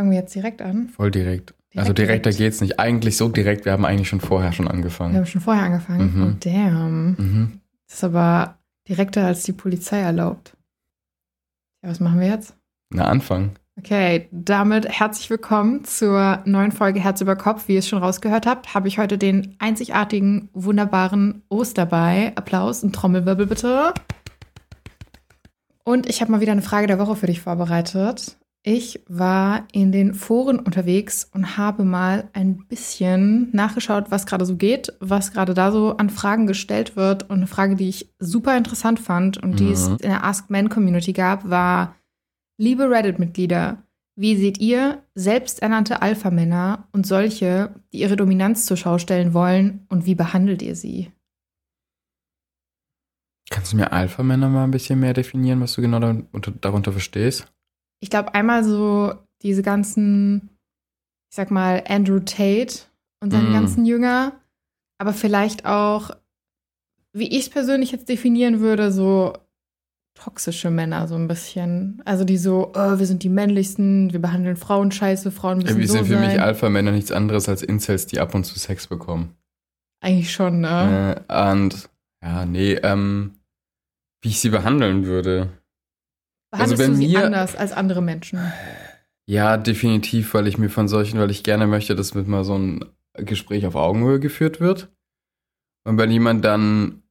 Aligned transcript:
Fangen 0.00 0.12
wir 0.12 0.20
jetzt 0.20 0.34
direkt 0.34 0.62
an? 0.62 0.88
Voll 0.88 1.10
direkt. 1.10 1.52
also 1.76 1.92
Direkt, 1.92 1.98
direkter 1.98 2.30
direkt. 2.30 2.38
geht's 2.38 2.60
nicht. 2.62 2.80
Eigentlich 2.80 3.18
so 3.18 3.28
direkt, 3.28 3.66
wir 3.66 3.72
haben 3.72 3.84
eigentlich 3.84 4.08
schon 4.08 4.22
vorher 4.22 4.50
schon 4.54 4.64
Wir 4.64 4.70
angefangen. 4.72 5.14
haben 5.14 5.26
schon 5.26 5.42
vorher 5.42 5.62
angefangen. 5.64 6.14
Mhm. 6.16 6.22
Oh, 6.22 6.36
damn. 6.40 7.06
Mhm. 7.18 7.60
Das 7.86 7.96
ist 7.98 8.04
aber 8.04 8.56
direkter 8.88 9.26
als 9.26 9.42
die 9.42 9.52
Polizei 9.52 9.98
erlaubt. 10.00 10.56
Ja, 11.82 11.90
was 11.90 12.00
machen 12.00 12.18
wir 12.18 12.28
jetzt? 12.28 12.56
Na, 12.88 13.04
Anfang. 13.08 13.50
Okay, 13.78 14.26
damit 14.32 14.88
herzlich 14.88 15.28
willkommen 15.28 15.84
zur 15.84 16.40
neuen 16.46 16.72
Folge 16.72 17.00
Herz 17.00 17.20
über 17.20 17.36
Kopf. 17.36 17.68
Wie 17.68 17.74
ihr 17.74 17.80
es 17.80 17.88
schon 17.88 18.02
rausgehört 18.02 18.46
habt, 18.46 18.72
habe 18.72 18.88
ich 18.88 18.96
heute 18.96 19.18
den 19.18 19.54
einzigartigen, 19.58 20.48
wunderbaren 20.54 21.42
Ost 21.50 21.76
dabei. 21.76 22.32
Applaus 22.36 22.82
und 22.82 22.94
Trommelwirbel 22.94 23.46
bitte. 23.46 23.92
Und 25.84 26.08
ich 26.08 26.22
habe 26.22 26.32
mal 26.32 26.40
wieder 26.40 26.52
eine 26.52 26.62
Frage 26.62 26.86
der 26.86 26.98
Woche 26.98 27.16
für 27.16 27.26
dich 27.26 27.42
vorbereitet. 27.42 28.38
Ich 28.62 29.02
war 29.08 29.66
in 29.72 29.90
den 29.90 30.12
Foren 30.12 30.58
unterwegs 30.58 31.30
und 31.32 31.56
habe 31.56 31.82
mal 31.82 32.28
ein 32.34 32.66
bisschen 32.66 33.48
nachgeschaut, 33.52 34.10
was 34.10 34.26
gerade 34.26 34.44
so 34.44 34.56
geht, 34.56 34.92
was 35.00 35.32
gerade 35.32 35.54
da 35.54 35.72
so 35.72 35.96
an 35.96 36.10
Fragen 36.10 36.46
gestellt 36.46 36.94
wird. 36.94 37.22
Und 37.30 37.38
eine 37.38 37.46
Frage, 37.46 37.74
die 37.74 37.88
ich 37.88 38.12
super 38.18 38.56
interessant 38.58 39.00
fand 39.00 39.38
und 39.38 39.60
die 39.60 39.70
es 39.70 39.88
Mhm. 39.88 39.96
in 40.02 40.10
der 40.10 40.24
Ask 40.24 40.50
Men 40.50 40.68
Community 40.68 41.14
gab, 41.14 41.48
war, 41.48 41.96
liebe 42.58 42.90
Reddit-Mitglieder, 42.90 43.82
wie 44.14 44.36
seht 44.36 44.58
ihr 44.58 45.02
selbsternannte 45.14 46.02
Alpha-Männer 46.02 46.86
und 46.92 47.06
solche, 47.06 47.74
die 47.94 48.00
ihre 48.00 48.16
Dominanz 48.16 48.66
zur 48.66 48.76
Schau 48.76 48.98
stellen 48.98 49.32
wollen 49.32 49.86
und 49.88 50.04
wie 50.04 50.14
behandelt 50.14 50.60
ihr 50.60 50.76
sie? 50.76 51.10
Kannst 53.48 53.72
du 53.72 53.78
mir 53.78 53.90
Alpha-Männer 53.92 54.50
mal 54.50 54.64
ein 54.64 54.70
bisschen 54.70 55.00
mehr 55.00 55.14
definieren, 55.14 55.62
was 55.62 55.72
du 55.72 55.80
genau 55.80 55.98
darunter 56.60 56.92
verstehst? 56.92 57.50
Ich 58.00 58.10
glaube, 58.10 58.34
einmal 58.34 58.64
so 58.64 59.14
diese 59.42 59.62
ganzen, 59.62 60.50
ich 61.30 61.36
sag 61.36 61.50
mal, 61.50 61.84
Andrew 61.88 62.20
Tate 62.20 62.74
und 63.22 63.30
seine 63.30 63.50
Mm. 63.50 63.52
ganzen 63.52 63.84
Jünger, 63.84 64.32
aber 64.98 65.12
vielleicht 65.12 65.66
auch, 65.66 66.10
wie 67.12 67.28
ich 67.28 67.44
es 67.44 67.50
persönlich 67.50 67.92
jetzt 67.92 68.08
definieren 68.08 68.60
würde, 68.60 68.92
so 68.92 69.34
toxische 70.14 70.70
Männer 70.70 71.08
so 71.08 71.14
ein 71.14 71.28
bisschen. 71.28 72.02
Also 72.04 72.24
die 72.24 72.36
so, 72.36 72.72
oh, 72.74 72.98
wir 72.98 73.06
sind 73.06 73.22
die 73.22 73.28
männlichsten, 73.30 74.12
wir 74.12 74.20
behandeln 74.20 74.56
Frauen 74.56 74.92
scheiße, 74.92 75.30
Frauen 75.30 75.58
müssen 75.58 75.68
Irgendwie 75.68 75.86
so 75.86 75.94
sind 75.94 76.06
für 76.06 76.14
sein. 76.14 76.26
mich 76.28 76.40
Alpha-Männer 76.40 76.92
nichts 76.92 77.12
anderes 77.12 77.48
als 77.48 77.62
Incels, 77.62 78.06
die 78.06 78.20
ab 78.20 78.34
und 78.34 78.44
zu 78.44 78.58
Sex 78.58 78.86
bekommen. 78.86 79.34
Eigentlich 80.02 80.32
schon, 80.32 80.60
ne? 80.60 81.22
Äh, 81.28 81.50
und 81.52 81.88
ja, 82.22 82.44
nee, 82.44 82.74
ähm, 82.74 83.32
wie 84.22 84.28
ich 84.28 84.40
sie 84.40 84.50
behandeln 84.50 85.06
würde. 85.06 85.48
Behandelst 86.50 86.80
also 86.80 86.92
wenn 86.92 87.00
du 87.00 87.06
sie 87.06 87.12
mir- 87.12 87.24
anders 87.26 87.56
als 87.56 87.72
andere 87.72 88.02
Menschen? 88.02 88.40
Ja, 89.26 89.56
definitiv, 89.56 90.34
weil 90.34 90.48
ich 90.48 90.58
mir 90.58 90.70
von 90.70 90.88
solchen, 90.88 91.20
weil 91.20 91.30
ich 91.30 91.44
gerne 91.44 91.66
möchte, 91.66 91.94
dass 91.94 92.14
mit 92.14 92.26
mal 92.26 92.42
so 92.44 92.58
ein 92.58 92.84
Gespräch 93.14 93.64
auf 93.66 93.76
Augenhöhe 93.76 94.18
geführt 94.18 94.60
wird. 94.60 94.88
Und 95.84 95.98
wenn 95.98 96.10
jemand 96.10 96.44
dann 96.44 97.02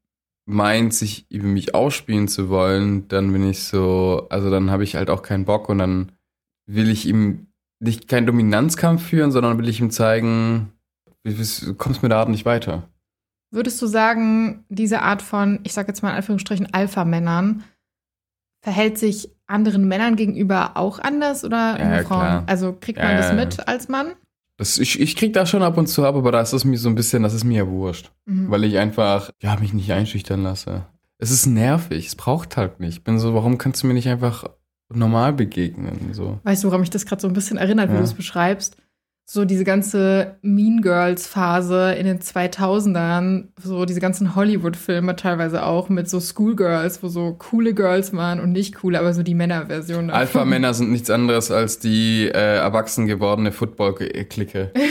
meint, 0.45 0.93
sich 0.93 1.29
über 1.31 1.47
mich 1.47 1.75
ausspielen 1.75 2.27
zu 2.27 2.49
wollen, 2.49 3.07
dann 3.07 3.31
bin 3.31 3.47
ich 3.49 3.63
so, 3.63 4.27
also 4.29 4.49
dann 4.49 4.71
habe 4.71 4.83
ich 4.83 4.95
halt 4.95 5.09
auch 5.09 5.21
keinen 5.21 5.45
Bock 5.45 5.69
und 5.69 5.77
dann 5.77 6.11
will 6.65 6.89
ich 6.89 7.05
ihm 7.07 7.47
nicht 7.79 8.07
keinen 8.07 8.25
Dominanzkampf 8.25 9.07
führen, 9.07 9.31
sondern 9.31 9.57
will 9.57 9.69
ich 9.69 9.79
ihm 9.79 9.91
zeigen, 9.91 10.73
du 11.23 11.73
kommst 11.75 12.03
mit 12.03 12.11
der 12.11 12.17
Art 12.19 12.29
nicht 12.29 12.45
weiter. 12.45 12.89
Würdest 13.51 13.81
du 13.81 13.87
sagen, 13.87 14.65
diese 14.69 15.01
Art 15.01 15.21
von, 15.21 15.59
ich 15.63 15.73
sag 15.73 15.87
jetzt 15.87 16.03
mal 16.03 16.09
in 16.09 16.15
Anführungsstrichen, 16.17 16.73
Alpha-Männern 16.73 17.63
verhält 18.61 18.97
sich 18.97 19.29
anderen 19.47 19.87
Männern 19.87 20.15
gegenüber 20.15 20.77
auch 20.77 20.99
anders 20.99 21.43
oder 21.43 21.77
Ja, 21.79 22.03
Frauen? 22.03 22.03
klar. 22.05 22.43
Also 22.47 22.73
kriegt 22.79 22.99
man 22.99 23.15
das 23.17 23.29
ja, 23.29 23.35
ja. 23.37 23.45
mit 23.45 23.67
als 23.67 23.87
Mann? 23.87 24.13
Das, 24.57 24.77
ich, 24.77 24.99
ich 24.99 25.15
krieg 25.15 25.31
das 25.33 25.49
schon 25.49 25.63
ab 25.63 25.77
und 25.77 25.87
zu 25.87 26.05
ab, 26.05 26.15
aber 26.15 26.31
da 26.33 26.41
ist 26.41 26.51
es 26.53 26.65
mir 26.65 26.77
so 26.77 26.89
ein 26.89 26.95
bisschen, 26.95 27.23
das 27.23 27.33
ist 27.33 27.45
mir 27.45 27.59
ja 27.59 27.67
wurscht. 27.69 28.11
Mhm. 28.25 28.51
Weil 28.51 28.65
ich 28.65 28.77
einfach, 28.77 29.31
ja, 29.41 29.55
mich 29.57 29.73
nicht 29.73 29.91
einschüchtern 29.91 30.43
lasse. 30.43 30.85
Es 31.17 31.31
ist 31.31 31.45
nervig, 31.45 32.07
es 32.07 32.15
braucht 32.15 32.57
halt 32.57 32.79
nicht. 32.79 32.97
Ich 32.97 33.03
bin 33.03 33.19
so, 33.19 33.33
warum 33.33 33.57
kannst 33.57 33.81
du 33.83 33.87
mir 33.87 33.93
nicht 33.93 34.09
einfach 34.09 34.45
normal 34.93 35.31
begegnen? 35.33 36.13
So. 36.13 36.39
Weißt 36.43 36.63
du, 36.63 36.67
woran 36.67 36.81
mich 36.81 36.89
das 36.89 37.05
gerade 37.05 37.21
so 37.21 37.27
ein 37.27 37.33
bisschen 37.33 37.57
erinnert, 37.57 37.89
wie 37.89 37.93
Ja. 37.93 37.99
du 37.99 38.03
es 38.05 38.13
beschreibst? 38.13 38.75
So 39.31 39.45
diese 39.45 39.63
ganze 39.63 40.37
Mean 40.41 40.81
Girls-Phase 40.81 41.93
in 41.93 42.07
den 42.07 42.17
2000ern, 42.17 43.49
so 43.61 43.85
diese 43.85 43.99
ganzen 43.99 44.33
Hollywood-Filme 44.33 45.15
teilweise 45.15 45.67
auch 45.67 45.87
mit 45.87 46.09
so 46.09 46.19
Schoolgirls, 46.19 47.03
wo 47.03 47.09
so 47.09 47.35
coole 47.37 47.75
Girls 47.75 48.11
waren 48.13 48.39
und 48.39 48.53
nicht 48.53 48.73
coole, 48.73 48.99
aber 48.99 49.13
so 49.13 49.21
die 49.21 49.35
Männerversion. 49.35 50.07
davon. 50.07 50.19
Alpha-Männer 50.19 50.73
sind 50.73 50.91
nichts 50.91 51.11
anderes 51.11 51.51
als 51.51 51.77
die 51.77 52.23
äh, 52.25 52.57
erwachsen 52.57 53.05
gewordene 53.05 53.51
Football-Clique. 53.51 54.73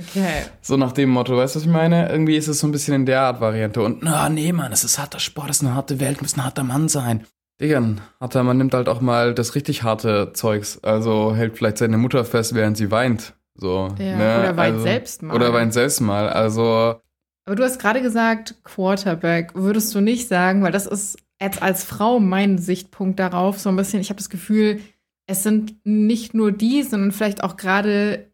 Okay. 0.00 0.44
So 0.60 0.76
nach 0.76 0.92
dem 0.92 1.08
Motto, 1.08 1.36
weißt 1.36 1.56
du, 1.56 1.58
was 1.58 1.66
ich 1.66 1.72
meine? 1.72 2.08
Irgendwie 2.08 2.36
ist 2.36 2.46
es 2.46 2.60
so 2.60 2.68
ein 2.68 2.70
bisschen 2.70 2.94
in 2.94 3.04
der 3.06 3.22
Art 3.22 3.40
Variante. 3.40 3.82
Und, 3.82 4.00
na, 4.00 4.28
nee, 4.28 4.52
Mann, 4.52 4.70
das 4.70 4.84
ist 4.84 4.96
harter 4.96 5.18
Sport, 5.18 5.48
das 5.48 5.56
ist 5.56 5.64
eine 5.64 5.74
harte 5.74 5.98
Welt, 5.98 6.22
muss 6.22 6.36
ein 6.36 6.44
harter 6.44 6.62
Mann 6.62 6.88
sein. 6.88 7.26
Digga, 7.60 7.78
ein 7.78 8.00
harter 8.20 8.44
Mann 8.44 8.58
nimmt 8.58 8.74
halt 8.74 8.88
auch 8.88 9.00
mal 9.00 9.34
das 9.34 9.56
richtig 9.56 9.82
harte 9.82 10.32
Zeugs. 10.34 10.78
Also 10.84 11.34
hält 11.34 11.58
vielleicht 11.58 11.78
seine 11.78 11.98
Mutter 11.98 12.24
fest, 12.24 12.54
während 12.54 12.76
sie 12.76 12.92
weint. 12.92 13.34
So, 13.58 13.88
Ja, 13.98 14.16
ne? 14.16 14.38
oder 14.40 14.56
weint 14.56 14.74
also, 14.74 14.84
selbst 14.84 15.22
mal. 15.22 15.34
Oder 15.34 15.52
weint 15.52 15.72
selbst 15.72 16.00
mal. 16.00 16.28
Also, 16.28 17.00
Aber 17.44 17.56
du 17.56 17.64
hast 17.64 17.80
gerade 17.80 18.00
gesagt, 18.00 18.54
Quarterback. 18.64 19.54
Würdest 19.54 19.94
du 19.94 20.00
nicht 20.00 20.28
sagen, 20.28 20.62
weil 20.62 20.72
das 20.72 20.86
ist 20.86 21.18
jetzt 21.40 21.62
als 21.62 21.84
Frau 21.84 22.20
mein 22.20 22.58
Sichtpunkt 22.58 23.18
darauf, 23.18 23.58
so 23.58 23.68
ein 23.68 23.76
bisschen, 23.76 24.00
ich 24.00 24.10
habe 24.10 24.18
das 24.18 24.30
Gefühl, 24.30 24.80
es 25.26 25.42
sind 25.42 25.76
nicht 25.84 26.34
nur 26.34 26.52
die, 26.52 26.82
sondern 26.82 27.12
vielleicht 27.12 27.42
auch 27.44 27.56
gerade 27.56 28.30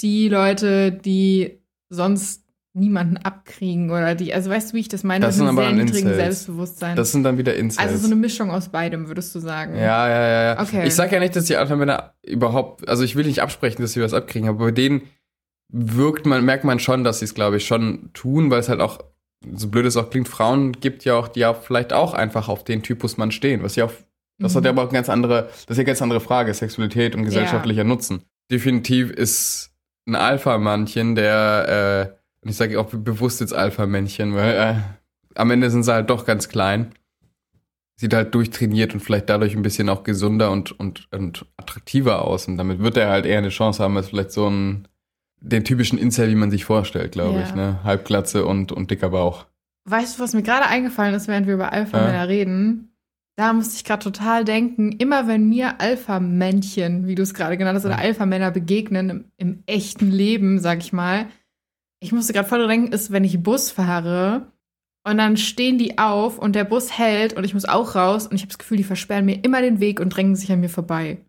die 0.00 0.28
Leute, 0.28 0.92
die 0.92 1.60
sonst 1.88 2.43
niemanden 2.76 3.16
abkriegen 3.18 3.90
oder 3.90 4.14
die, 4.16 4.34
also 4.34 4.50
weißt 4.50 4.72
du, 4.72 4.74
wie 4.76 4.80
ich 4.80 4.88
das 4.88 5.04
meine, 5.04 5.24
Das 5.24 5.36
mit 5.36 5.46
sind 5.46 5.48
aber 5.48 5.62
sehr 5.68 5.76
dann 5.76 5.84
niedrigen. 5.84 6.14
Selbstbewusstsein. 6.14 6.96
das 6.96 7.12
sind 7.12 7.22
dann 7.22 7.38
wieder 7.38 7.54
Incels. 7.56 7.78
also 7.78 7.96
so 7.98 8.06
eine 8.06 8.16
Mischung 8.16 8.50
aus 8.50 8.68
beidem, 8.68 9.06
würdest 9.06 9.32
du 9.34 9.38
sagen. 9.38 9.76
Ja, 9.76 10.08
ja, 10.08 10.28
ja, 10.28 10.42
ja. 10.54 10.60
Okay. 10.60 10.86
Ich 10.86 10.94
sag 10.94 11.12
ja 11.12 11.20
nicht, 11.20 11.36
dass 11.36 11.44
die 11.44 11.56
Alpha-Männer 11.56 12.14
überhaupt, 12.26 12.88
also 12.88 13.04
ich 13.04 13.14
will 13.14 13.26
nicht 13.26 13.40
absprechen, 13.42 13.80
dass 13.82 13.92
sie 13.92 14.02
was 14.02 14.12
abkriegen, 14.12 14.48
aber 14.48 14.64
bei 14.66 14.70
denen 14.72 15.02
wirkt 15.72 16.26
man, 16.26 16.44
merkt 16.44 16.64
man 16.64 16.78
schon, 16.80 17.04
dass 17.04 17.20
sie 17.20 17.24
es, 17.26 17.34
glaube 17.34 17.56
ich, 17.58 17.66
schon 17.66 18.10
tun, 18.12 18.50
weil 18.50 18.60
es 18.60 18.68
halt 18.68 18.80
auch, 18.80 18.98
so 19.54 19.68
blöd 19.68 19.86
es 19.86 19.96
auch 19.96 20.10
klingt, 20.10 20.28
Frauen 20.28 20.72
gibt 20.72 21.04
ja 21.04 21.14
auch, 21.14 21.28
die 21.28 21.40
ja 21.40 21.54
vielleicht 21.54 21.92
auch 21.92 22.12
einfach 22.14 22.48
auf 22.48 22.64
den 22.64 22.82
Typus 22.82 23.16
Mann 23.16 23.30
stehen, 23.30 23.62
was 23.62 23.76
ja 23.76 23.84
auch, 23.86 23.92
das 24.40 24.52
Mhm. 24.52 24.56
hat 24.58 24.64
ja 24.64 24.70
aber 24.70 24.82
auch 24.82 24.88
eine 24.88 24.94
ganz 24.94 25.08
andere, 25.08 25.42
das 25.44 25.60
ist 25.60 25.68
ja 25.68 25.74
eine 25.76 25.84
ganz 25.84 26.02
andere 26.02 26.20
Frage, 26.20 26.52
Sexualität 26.52 27.14
und 27.14 27.24
gesellschaftlicher 27.24 27.84
Nutzen. 27.84 28.22
Definitiv 28.50 29.10
ist 29.10 29.70
ein 30.06 30.16
Alpha-Mannchen, 30.16 31.14
der, 31.14 32.10
äh, 32.12 32.23
und 32.44 32.50
ich 32.50 32.56
sage 32.56 32.78
auch 32.78 32.86
bewusst 32.90 33.40
jetzt 33.40 33.54
Alpha-Männchen, 33.54 34.34
weil 34.34 34.54
äh, 34.54 34.74
am 35.38 35.50
Ende 35.50 35.70
sind 35.70 35.82
sie 35.82 35.92
halt 35.92 36.10
doch 36.10 36.24
ganz 36.26 36.48
klein 36.48 36.92
sieht 37.96 38.12
halt 38.12 38.34
durchtrainiert 38.34 38.92
und 38.92 38.98
vielleicht 39.00 39.28
dadurch 39.30 39.54
ein 39.54 39.62
bisschen 39.62 39.88
auch 39.88 40.02
gesunder 40.02 40.50
und, 40.50 40.72
und, 40.78 41.06
und 41.12 41.46
attraktiver 41.56 42.22
aus. 42.24 42.48
Und 42.48 42.56
damit 42.56 42.80
wird 42.80 42.96
er 42.96 43.08
halt 43.10 43.24
eher 43.24 43.38
eine 43.38 43.50
Chance 43.50 43.82
haben, 43.82 43.96
als 43.96 44.08
vielleicht 44.08 44.32
so 44.32 44.48
ein, 44.50 44.88
den 45.40 45.62
typischen 45.64 45.96
Incel, 45.98 46.28
wie 46.28 46.34
man 46.34 46.50
sich 46.50 46.64
vorstellt, 46.64 47.12
glaube 47.12 47.38
Ja. 47.38 47.44
ich. 47.44 47.54
Ne? 47.54 47.78
Halbglatze 47.84 48.46
und, 48.46 48.72
und 48.72 48.90
dicker 48.90 49.10
Bauch. 49.10 49.46
Weißt 49.88 50.18
du, 50.18 50.22
was 50.24 50.34
mir 50.34 50.42
gerade 50.42 50.66
eingefallen 50.66 51.14
ist, 51.14 51.28
während 51.28 51.46
wir 51.46 51.54
über 51.54 51.72
Alpha-Männer 51.72 52.26
reden? 52.26 52.90
Da 53.36 53.52
musste 53.52 53.76
ich 53.76 53.84
gerade 53.84 54.02
total 54.02 54.44
denken, 54.44 54.90
immer 54.92 55.28
wenn 55.28 55.48
mir 55.48 55.80
Alpha-Männchen, 55.80 57.06
wie 57.06 57.14
du 57.14 57.22
es 57.22 57.32
gerade 57.34 57.56
genannt 57.56 57.76
hast, 57.76 57.84
oder 57.84 57.98
Alpha-Männer 57.98 58.50
begegnen 58.50 59.10
im, 59.10 59.24
im 59.36 59.62
echten 59.66 60.10
Leben, 60.10 60.58
sag 60.58 60.78
ich 60.78 60.92
mal, 60.92 61.26
ich 62.04 62.12
musste 62.12 62.34
gerade 62.34 62.48
voll 62.48 62.68
denken, 62.68 62.92
ist, 62.92 63.12
wenn 63.12 63.24
ich 63.24 63.42
Bus 63.42 63.70
fahre 63.70 64.52
und 65.06 65.16
dann 65.16 65.38
stehen 65.38 65.78
die 65.78 65.96
auf 65.96 66.38
und 66.38 66.54
der 66.54 66.64
Bus 66.64 66.98
hält 66.98 67.32
und 67.32 67.44
ich 67.44 67.54
muss 67.54 67.64
auch 67.64 67.94
raus 67.94 68.26
und 68.26 68.34
ich 68.34 68.42
habe 68.42 68.48
das 68.48 68.58
Gefühl, 68.58 68.76
die 68.76 68.84
versperren 68.84 69.24
mir 69.24 69.42
immer 69.42 69.62
den 69.62 69.80
Weg 69.80 70.00
und 70.00 70.10
drängen 70.10 70.36
sich 70.36 70.52
an 70.52 70.60
mir 70.60 70.68
vorbei. 70.68 71.24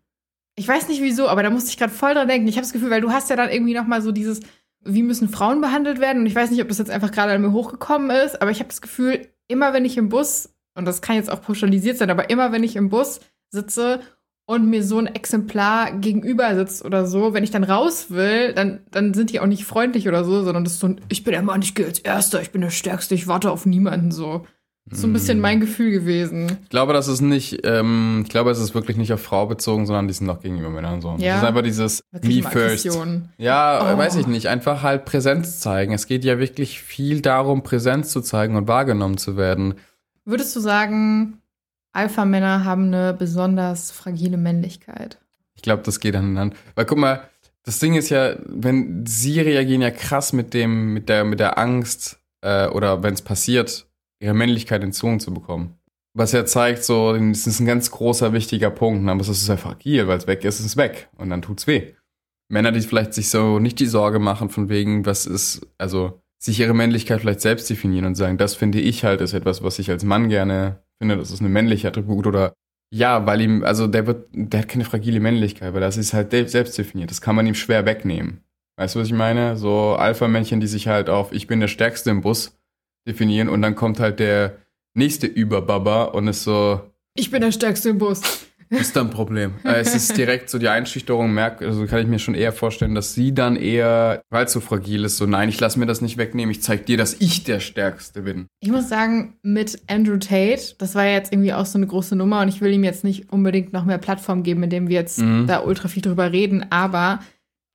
Ich 0.54 0.68
weiß 0.68 0.88
nicht 0.88 1.00
wieso, 1.00 1.28
aber 1.28 1.42
da 1.42 1.48
musste 1.48 1.70
ich 1.70 1.78
gerade 1.78 1.92
voll 1.92 2.12
dran 2.12 2.28
denken. 2.28 2.46
Ich 2.46 2.56
habe 2.56 2.64
das 2.64 2.74
Gefühl, 2.74 2.90
weil 2.90 3.00
du 3.00 3.10
hast 3.10 3.30
ja 3.30 3.36
dann 3.36 3.48
irgendwie 3.48 3.72
noch 3.72 3.86
mal 3.86 4.02
so 4.02 4.12
dieses, 4.12 4.40
wie 4.84 5.02
müssen 5.02 5.30
Frauen 5.30 5.62
behandelt 5.62 5.98
werden? 5.98 6.20
Und 6.20 6.26
ich 6.26 6.34
weiß 6.34 6.50
nicht, 6.50 6.60
ob 6.60 6.68
das 6.68 6.78
jetzt 6.78 6.90
einfach 6.90 7.10
gerade 7.10 7.32
an 7.32 7.40
mir 7.40 7.52
hochgekommen 7.52 8.10
ist, 8.10 8.42
aber 8.42 8.50
ich 8.50 8.58
habe 8.58 8.68
das 8.68 8.82
Gefühl, 8.82 9.28
immer 9.48 9.72
wenn 9.72 9.86
ich 9.86 9.96
im 9.96 10.10
Bus, 10.10 10.54
und 10.74 10.84
das 10.84 11.00
kann 11.00 11.16
jetzt 11.16 11.30
auch 11.30 11.40
pauschalisiert 11.40 11.96
sein, 11.96 12.10
aber 12.10 12.28
immer 12.28 12.52
wenn 12.52 12.64
ich 12.64 12.76
im 12.76 12.90
Bus 12.90 13.20
sitze 13.50 14.00
und 14.46 14.70
mir 14.70 14.82
so 14.84 14.98
ein 14.98 15.08
Exemplar 15.08 15.92
gegenüber 15.92 16.54
sitzt 16.54 16.84
oder 16.84 17.06
so, 17.06 17.34
wenn 17.34 17.44
ich 17.44 17.50
dann 17.50 17.64
raus 17.64 18.06
will, 18.10 18.52
dann, 18.54 18.80
dann 18.92 19.12
sind 19.12 19.30
die 19.32 19.40
auch 19.40 19.46
nicht 19.46 19.64
freundlich 19.64 20.06
oder 20.08 20.24
so, 20.24 20.42
sondern 20.44 20.62
das 20.64 20.74
ist 20.74 20.80
so 20.80 20.86
ein, 20.88 21.00
ich 21.08 21.24
bin 21.24 21.32
der 21.32 21.42
Mann, 21.42 21.62
ich 21.62 21.74
gehe 21.74 21.84
als 21.86 21.98
Erster, 21.98 22.40
ich 22.40 22.52
bin 22.52 22.60
der 22.62 22.70
Stärkste, 22.70 23.14
ich 23.16 23.26
warte 23.26 23.50
auf 23.50 23.66
niemanden 23.66 24.12
so. 24.12 24.46
So 24.88 25.08
ein 25.08 25.12
bisschen 25.12 25.40
mein 25.40 25.58
Gefühl 25.58 25.90
gewesen. 25.90 26.58
Ich 26.62 26.68
glaube, 26.68 26.92
das 26.92 27.08
ist 27.08 27.20
nicht, 27.20 27.58
ähm, 27.64 28.20
ich 28.22 28.28
glaube, 28.30 28.52
es 28.52 28.60
ist 28.60 28.72
wirklich 28.72 28.96
nicht 28.96 29.12
auf 29.12 29.20
Frau 29.20 29.46
bezogen, 29.46 29.84
sondern 29.84 30.06
die 30.06 30.14
sind 30.14 30.30
auch 30.30 30.38
gegenüber 30.38 30.70
Männern 30.70 31.00
so. 31.00 31.16
Ja. 31.18 31.32
Das 31.32 31.42
ist 31.42 31.48
einfach 31.48 31.62
dieses 31.62 32.04
Wirklich 32.12 32.44
Me 32.44 32.48
first. 32.50 32.88
Ja, 33.36 33.80
Oh. 33.94 33.98
weiß 33.98 34.14
ich 34.14 34.28
nicht. 34.28 34.46
Einfach 34.46 34.84
halt 34.84 35.04
Präsenz 35.04 35.58
zeigen. 35.58 35.92
Es 35.92 36.06
geht 36.06 36.24
ja 36.24 36.38
wirklich 36.38 36.80
viel 36.80 37.20
darum, 37.20 37.64
Präsenz 37.64 38.10
zu 38.10 38.20
zeigen 38.20 38.54
und 38.54 38.68
wahrgenommen 38.68 39.18
zu 39.18 39.36
werden. 39.36 39.74
Würdest 40.24 40.54
du 40.54 40.60
sagen, 40.60 41.38
Alpha-Männer 41.96 42.64
haben 42.64 42.86
eine 42.86 43.14
besonders 43.14 43.90
fragile 43.90 44.36
Männlichkeit? 44.36 45.18
Ich 45.54 45.62
glaube, 45.62 45.82
das 45.82 45.98
geht 45.98 46.14
Hand 46.14 46.28
in 46.28 46.38
Hand. 46.38 46.56
Weil 46.74 46.84
guck 46.84 46.98
mal, 46.98 47.22
das 47.64 47.78
Ding 47.78 47.94
ist 47.94 48.10
ja, 48.10 48.36
wenn 48.44 49.06
sie 49.06 49.40
reagieren 49.40 49.80
ja 49.80 49.90
krass 49.90 50.32
mit 50.32 50.54
dem, 50.54 50.92
mit 50.92 51.08
der, 51.08 51.24
mit 51.24 51.40
der 51.40 51.58
Angst, 51.58 52.20
äh, 52.42 52.68
oder 52.68 53.02
wenn 53.02 53.14
es 53.14 53.22
passiert, 53.22 53.86
ihre 54.20 54.34
Männlichkeit 54.34 54.82
entzogen 54.82 55.20
zu 55.20 55.32
bekommen. 55.32 55.74
Was 56.14 56.32
ja 56.32 56.46
zeigt, 56.46 56.84
so, 56.84 57.14
das 57.14 57.46
ist 57.46 57.60
ein 57.60 57.66
ganz 57.66 57.90
großer, 57.90 58.32
wichtiger 58.32 58.70
Punkt, 58.70 59.08
aber 59.08 59.20
es 59.20 59.28
ist 59.28 59.48
ja 59.48 59.56
fragil, 59.56 60.06
weil 60.06 60.18
es 60.18 60.26
weg 60.26 60.44
ist, 60.44 60.60
ist 60.60 60.66
es 60.66 60.76
weg. 60.76 61.08
Und 61.16 61.30
dann 61.30 61.42
tut's 61.42 61.66
weh. 61.66 61.94
Männer, 62.48 62.72
die 62.72 62.80
vielleicht 62.80 63.14
sich 63.14 63.28
so 63.28 63.58
nicht 63.58 63.80
die 63.80 63.86
Sorge 63.86 64.18
machen, 64.18 64.48
von 64.48 64.68
wegen, 64.68 65.04
was 65.04 65.26
ist, 65.26 65.66
also 65.78 66.22
sich 66.38 66.60
ihre 66.60 66.74
Männlichkeit 66.74 67.20
vielleicht 67.20 67.40
selbst 67.40 67.68
definieren 67.68 68.04
und 68.04 68.14
sagen, 68.14 68.38
das 68.38 68.54
finde 68.54 68.80
ich 68.80 69.04
halt, 69.04 69.20
ist 69.20 69.32
etwas, 69.32 69.62
was 69.62 69.78
ich 69.78 69.90
als 69.90 70.04
Mann 70.04 70.28
gerne 70.28 70.78
finde, 70.98 71.16
das 71.16 71.30
ist 71.30 71.40
eine 71.40 71.48
männliche 71.48 71.88
Attribut 71.88 72.26
oder 72.26 72.54
ja, 72.92 73.26
weil 73.26 73.40
ihm, 73.40 73.64
also 73.64 73.86
der 73.86 74.06
wird, 74.06 74.28
der 74.32 74.60
hat 74.60 74.68
keine 74.68 74.84
fragile 74.84 75.20
Männlichkeit, 75.20 75.74
weil 75.74 75.80
das 75.80 75.96
ist 75.96 76.14
halt 76.14 76.30
selbst 76.30 76.78
definiert. 76.78 77.10
Das 77.10 77.20
kann 77.20 77.34
man 77.34 77.46
ihm 77.46 77.54
schwer 77.54 77.84
wegnehmen. 77.84 78.44
Weißt 78.78 78.94
du, 78.94 79.00
was 79.00 79.08
ich 79.08 79.14
meine? 79.14 79.56
So 79.56 79.96
Alpha-Männchen, 79.96 80.60
die 80.60 80.66
sich 80.66 80.86
halt 80.86 81.08
auf 81.08 81.32
ich 81.32 81.46
bin 81.46 81.60
der 81.60 81.68
Stärkste 81.68 82.10
im 82.10 82.20
Bus 82.20 82.58
definieren 83.08 83.48
und 83.48 83.62
dann 83.62 83.74
kommt 83.74 84.00
halt 84.00 84.20
der 84.20 84.58
nächste 84.94 85.26
Überbaba 85.26 86.04
und 86.04 86.28
ist 86.28 86.44
so 86.44 86.80
Ich 87.14 87.30
bin 87.30 87.40
der 87.40 87.52
Stärkste 87.52 87.90
im 87.90 87.98
Bus. 87.98 88.46
Ist 88.68 88.96
dann 88.96 89.08
ein 89.08 89.10
Problem. 89.10 89.54
Äh, 89.64 89.80
es 89.80 89.94
ist 89.94 90.16
direkt 90.16 90.50
so 90.50 90.58
die 90.58 90.68
Einschüchterung, 90.68 91.32
merkt, 91.32 91.62
also 91.62 91.86
kann 91.86 92.00
ich 92.00 92.06
mir 92.06 92.18
schon 92.18 92.34
eher 92.34 92.52
vorstellen, 92.52 92.94
dass 92.94 93.14
sie 93.14 93.32
dann 93.32 93.56
eher, 93.56 94.22
weil 94.30 94.46
es 94.46 94.52
so 94.52 94.60
fragil 94.60 95.04
ist, 95.04 95.16
so 95.16 95.26
nein, 95.26 95.48
ich 95.48 95.60
lasse 95.60 95.78
mir 95.78 95.86
das 95.86 96.00
nicht 96.00 96.16
wegnehmen, 96.16 96.50
ich 96.50 96.62
zeig 96.62 96.86
dir, 96.86 96.96
dass 96.96 97.14
ich 97.20 97.44
der 97.44 97.60
Stärkste 97.60 98.22
bin. 98.22 98.46
Ich 98.60 98.70
muss 98.70 98.88
sagen, 98.88 99.36
mit 99.42 99.78
Andrew 99.88 100.16
Tate, 100.16 100.74
das 100.78 100.94
war 100.94 101.04
ja 101.04 101.12
jetzt 101.12 101.32
irgendwie 101.32 101.52
auch 101.52 101.66
so 101.66 101.78
eine 101.78 101.86
große 101.86 102.16
Nummer 102.16 102.42
und 102.42 102.48
ich 102.48 102.60
will 102.60 102.72
ihm 102.72 102.84
jetzt 102.84 103.04
nicht 103.04 103.32
unbedingt 103.32 103.72
noch 103.72 103.84
mehr 103.84 103.98
Plattform 103.98 104.42
geben, 104.42 104.62
in 104.64 104.70
dem 104.70 104.88
wir 104.88 104.96
jetzt 104.96 105.20
mhm. 105.20 105.46
da 105.46 105.62
ultra 105.62 105.88
viel 105.88 106.02
drüber 106.02 106.32
reden, 106.32 106.66
aber 106.70 107.20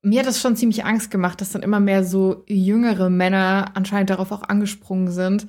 mir 0.03 0.19
hat 0.19 0.27
das 0.27 0.41
schon 0.41 0.55
ziemlich 0.55 0.83
Angst 0.83 1.11
gemacht, 1.11 1.41
dass 1.41 1.51
dann 1.51 1.61
immer 1.61 1.79
mehr 1.79 2.03
so 2.03 2.43
jüngere 2.47 3.09
Männer 3.09 3.71
anscheinend 3.75 4.09
darauf 4.09 4.31
auch 4.31 4.43
angesprungen 4.43 5.11
sind, 5.11 5.47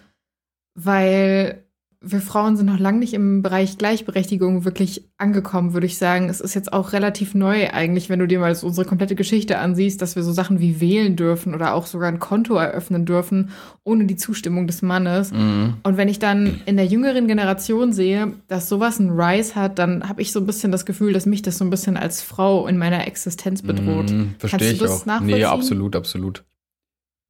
weil 0.75 1.65
wir 2.05 2.21
Frauen 2.21 2.57
sind 2.57 2.67
noch 2.67 2.79
lange 2.79 2.99
nicht 2.99 3.15
im 3.15 3.43
Bereich 3.43 3.79
Gleichberechtigung 3.79 4.65
wirklich 4.65 5.05
angekommen, 5.19 5.73
würde 5.73 5.87
ich 5.87 5.99
sagen. 5.99 6.29
Es 6.29 6.41
ist 6.41 6.55
jetzt 6.55 6.73
auch 6.73 6.93
relativ 6.93 7.35
neu 7.35 7.71
eigentlich, 7.71 8.09
wenn 8.09 8.19
du 8.19 8.27
dir 8.27 8.41
mal 8.41 8.55
so 8.55 8.67
unsere 8.67 8.87
komplette 8.87 9.15
Geschichte 9.15 9.59
ansiehst, 9.59 10.03
dass 10.03 10.17
wir 10.17 10.23
so 10.23 10.33
Sachen 10.33 10.61
wie 10.61 10.81
wählen 10.81 11.17
dürfen 11.17 11.55
oder 11.55 11.75
auch 11.75 11.87
sogar 11.87 12.09
ein 12.09 12.19
Konto 12.19 12.57
eröffnen 12.57 13.07
dürfen, 13.07 13.51
ohne 13.85 14.07
die 14.07 14.17
Zustimmung 14.17 14.67
des 14.67 14.83
Mannes. 14.83 15.33
Mhm. 15.33 15.75
Und 15.83 15.97
wenn 15.97 16.09
ich 16.09 16.19
dann 16.19 16.61
in 16.67 16.77
der 16.77 16.87
jüngeren 16.87 17.27
Generation 17.29 17.93
sehe, 17.93 18.33
dass 18.49 18.69
sowas 18.69 18.99
ein 18.99 19.11
Rise 19.11 19.55
hat, 19.55 19.79
dann 19.79 20.09
habe 20.09 20.23
ich 20.23 20.33
so 20.33 20.41
ein 20.41 20.47
bisschen 20.47 20.73
das 20.73 20.85
Gefühl, 20.85 21.13
dass 21.13 21.27
mich 21.27 21.43
das 21.43 21.59
so 21.59 21.65
ein 21.65 21.71
bisschen 21.71 21.97
als 21.97 22.21
Frau 22.23 22.67
in 22.67 22.79
meiner 22.79 23.07
Existenz 23.07 23.63
bedroht. 23.63 24.11
Mhm, 24.11 24.35
Verstehe 24.39 24.73
ich 24.73 24.83
auch. 24.83 25.21
Nee, 25.21 25.45
absolut, 25.45 25.95
absolut. 25.95 26.45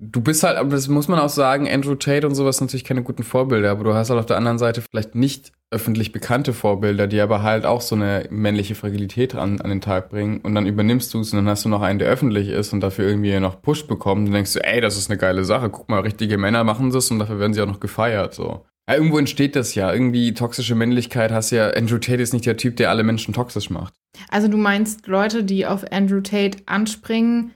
Du 0.04 0.20
bist 0.20 0.42
halt, 0.42 0.56
aber 0.56 0.70
das 0.70 0.88
muss 0.88 1.06
man 1.06 1.20
auch 1.20 1.28
sagen, 1.28 1.68
Andrew 1.68 1.94
Tate 1.94 2.26
und 2.26 2.34
sowas 2.34 2.56
sind 2.56 2.66
natürlich 2.66 2.82
keine 2.82 3.04
guten 3.04 3.22
Vorbilder, 3.22 3.70
aber 3.70 3.84
du 3.84 3.94
hast 3.94 4.10
halt 4.10 4.18
auf 4.18 4.26
der 4.26 4.36
anderen 4.36 4.58
Seite 4.58 4.82
vielleicht 4.82 5.14
nicht 5.14 5.52
öffentlich 5.70 6.10
bekannte 6.10 6.52
Vorbilder, 6.52 7.06
die 7.06 7.20
aber 7.20 7.44
halt 7.44 7.64
auch 7.64 7.80
so 7.80 7.94
eine 7.94 8.26
männliche 8.28 8.74
Fragilität 8.74 9.36
an, 9.36 9.60
an 9.60 9.70
den 9.70 9.80
Tag 9.80 10.10
bringen 10.10 10.40
und 10.40 10.56
dann 10.56 10.66
übernimmst 10.66 11.14
du 11.14 11.20
es 11.20 11.32
und 11.32 11.36
dann 11.36 11.48
hast 11.48 11.64
du 11.64 11.68
noch 11.68 11.82
einen, 11.82 12.00
der 12.00 12.08
öffentlich 12.08 12.48
ist 12.48 12.72
und 12.72 12.80
dafür 12.80 13.06
irgendwie 13.06 13.38
noch 13.38 13.62
Push 13.62 13.86
bekommt 13.86 14.26
und 14.26 14.34
denkst 14.34 14.52
du, 14.54 14.64
ey, 14.64 14.80
das 14.80 14.96
ist 14.96 15.08
eine 15.08 15.18
geile 15.18 15.44
Sache, 15.44 15.70
guck 15.70 15.88
mal, 15.88 16.00
richtige 16.00 16.36
Männer 16.36 16.64
machen 16.64 16.90
das 16.90 17.08
und 17.12 17.20
dafür 17.20 17.38
werden 17.38 17.54
sie 17.54 17.62
auch 17.62 17.68
noch 17.68 17.80
gefeiert, 17.80 18.34
so. 18.34 18.66
Ja, 18.88 18.96
irgendwo 18.96 19.18
entsteht 19.18 19.54
das 19.54 19.76
ja. 19.76 19.92
Irgendwie 19.92 20.34
toxische 20.34 20.74
Männlichkeit 20.74 21.30
hast 21.30 21.52
ja. 21.52 21.70
Andrew 21.70 21.98
Tate 21.98 22.20
ist 22.20 22.32
nicht 22.32 22.46
der 22.46 22.56
Typ, 22.56 22.74
der 22.76 22.90
alle 22.90 23.04
Menschen 23.04 23.32
toxisch 23.32 23.70
macht. 23.70 23.94
Also 24.28 24.48
du 24.48 24.56
meinst 24.56 25.06
Leute, 25.06 25.44
die 25.44 25.66
auf 25.66 25.84
Andrew 25.92 26.20
Tate 26.20 26.58
anspringen, 26.66 27.52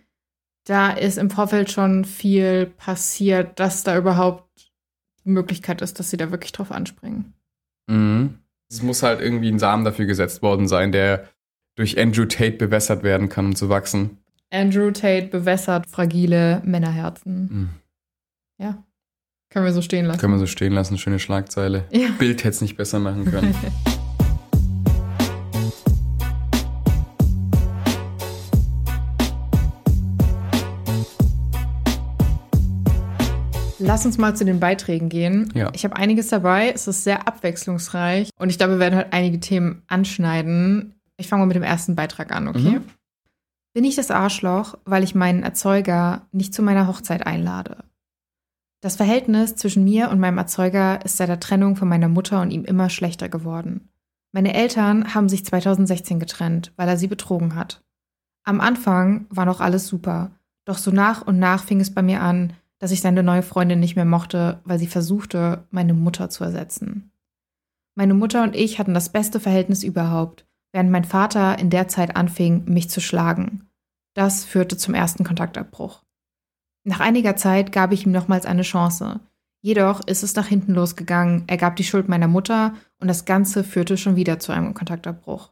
da 0.67 0.91
ist 0.91 1.17
im 1.17 1.31
Vorfeld 1.31 1.71
schon 1.71 2.05
viel 2.05 2.67
passiert, 2.67 3.59
dass 3.59 3.85
da 3.85 3.97
überhaupt 3.97 4.45
die 5.25 5.31
Möglichkeit 5.31 5.81
ist, 5.81 5.99
dass 5.99 6.11
sie 6.11 6.17
da 6.17 6.31
wirklich 6.31 6.53
drauf 6.53 6.73
anspringen. 6.73 7.35
Mhm. 7.87 8.39
Es 8.69 8.83
muss 8.83 9.05
halt 9.05 9.21
irgendwie 9.21 9.49
ein 9.49 9.61
Samen 9.61 9.85
dafür 9.85 10.07
gesetzt 10.07 10.43
worden 10.43 10.67
sein, 10.67 10.91
der 10.91 11.29
durch 11.77 11.99
Andrew 11.99 12.25
Tate 12.25 12.57
bewässert 12.57 13.05
werden 13.05 13.29
kann, 13.29 13.47
um 13.47 13.55
zu 13.55 13.69
wachsen. 13.69 14.19
Andrew 14.51 14.91
Tate 14.91 15.29
bewässert 15.29 15.87
fragile 15.89 16.61
Männerherzen. 16.65 17.49
Mhm. 17.51 17.69
Ja. 18.59 18.83
Können 19.51 19.67
wir 19.67 19.73
so 19.73 19.83
stehen 19.83 20.07
lassen. 20.07 20.19
Können 20.19 20.35
wir 20.35 20.41
so 20.41 20.47
stehen 20.47 20.73
lassen, 20.73 20.99
schöne 20.99 21.21
Schlagzeile. 21.21 21.85
Ja. 21.93 22.09
Bild 22.19 22.41
hätte 22.41 22.49
es 22.51 22.61
nicht 22.61 22.77
besser 22.77 22.99
machen 22.99 23.25
können. 23.27 23.55
Lass 33.79 34.07
uns 34.07 34.19
mal 34.19 34.35
zu 34.35 34.45
den 34.45 34.61
Beiträgen 34.61 35.09
gehen. 35.09 35.53
Ja. 35.55 35.71
Ich 35.75 35.85
habe 35.85 35.97
einiges 35.97 36.29
dabei. 36.29 36.71
Es 36.71 36.87
ist 36.87 37.05
sehr 37.05 37.29
abwechslungsreich 37.29 38.31
und 38.39 38.51
ich 38.51 38.59
glaube, 38.59 38.75
wir 38.75 38.81
werden 38.81 38.99
heute 38.99 39.13
einige 39.13 39.41
Themen 39.41 39.83
anschneiden. 39.87 40.95
Ich 41.17 41.29
fange 41.29 41.41
mal 41.41 41.47
mit 41.47 41.57
dem 41.57 41.63
ersten 41.63 41.97
Beitrag 41.97 42.33
an, 42.35 42.49
okay? 42.49 42.79
Mhm. 42.79 42.85
Bin 43.75 43.85
ich 43.85 43.97
das 43.97 44.11
Arschloch, 44.11 44.79
weil 44.85 45.05
ich 45.05 45.15
meinen 45.15 45.43
Erzeuger 45.43 46.27
nicht 46.33 46.55
zu 46.55 46.63
meiner 46.63 46.87
Hochzeit 46.87 47.27
einlade? 47.27 47.85
Das 48.81 48.97
Verhältnis 48.97 49.57
zwischen 49.57 49.85
mir 49.85 50.11
und 50.11 50.21
meinem 50.21 50.39
Erzeuger 50.39 51.05
ist 51.05 51.17
seit 51.17 51.29
der 51.29 51.41
Trennung 51.41 51.77
von 51.77 51.89
meiner 51.89 52.09
Mutter 52.09 52.41
und 52.41 52.51
ihm 52.51 52.65
immer 52.65 52.89
schlechter 52.89 53.29
geworden. 53.29 53.89
Meine 54.33 54.55
Eltern 54.55 55.15
haben 55.15 55.29
sich 55.29 55.45
2016 55.45 56.21
getrennt, 56.21 56.73
weil 56.77 56.89
er 56.89 56.97
sie 56.97 57.07
betrogen 57.07 57.55
hat. 57.55 57.83
Am 58.45 58.61
Anfang 58.61 59.27
war 59.29 59.45
noch 59.45 59.61
alles 59.61 59.89
super, 59.89 60.31
doch 60.65 60.79
so 60.79 60.91
nach 60.91 61.27
und 61.27 61.39
nach 61.39 61.65
fing 61.65 61.81
es 61.81 61.93
bei 61.93 62.03
mir 62.03 62.23
an, 62.23 62.53
dass 62.79 62.91
ich 62.91 63.01
seine 63.01 63.23
neue 63.23 63.43
Freundin 63.43 63.81
nicht 63.81 63.97
mehr 63.97 64.05
mochte, 64.05 64.61
weil 64.65 64.79
sie 64.79 64.87
versuchte, 64.87 65.65
meine 65.71 65.95
Mutter 65.95 66.29
zu 66.29 66.45
ersetzen. 66.45 67.11
Meine 67.95 68.15
Mutter 68.15 68.43
und 68.43 68.55
ich 68.55 68.79
hatten 68.79 68.95
das 68.95 69.09
beste 69.09 69.41
Verhältnis 69.41 69.83
überhaupt, 69.83 70.47
während 70.73 70.91
mein 70.91 71.05
Vater 71.05 71.59
in 71.59 71.71
der 71.71 71.89
Zeit 71.89 72.17
anfing, 72.17 72.65
mich 72.67 72.91
zu 72.91 73.01
schlagen. 73.01 73.69
Das 74.15 74.45
führte 74.45 74.77
zum 74.77 74.95
ersten 74.95 75.25
Kontaktabbruch. 75.25 76.03
Nach 76.85 77.01
einiger 77.01 77.37
Zeit 77.37 77.73
gab 77.73 77.93
ich 77.93 78.05
ihm 78.05 78.13
nochmals 78.13 78.45
eine 78.47 78.63
Chance. 78.63 79.21
Jedoch 79.63 80.07
ist 80.07 80.23
es 80.23 80.37
nach 80.37 80.47
hinten 80.47 80.75
losgegangen, 80.75 81.45
er 81.47 81.57
gab 81.57 81.77
die 81.77 81.85
Schuld 81.85 82.09
meiner 82.09 82.29
Mutter 82.29 82.75
und 83.01 83.09
das 83.09 83.25
Ganze 83.25 83.65
führte 83.65 83.97
schon 83.97 84.15
wieder 84.15 84.39
zu 84.39 84.53
einem 84.53 84.75
Kontaktabbruch. 84.75 85.51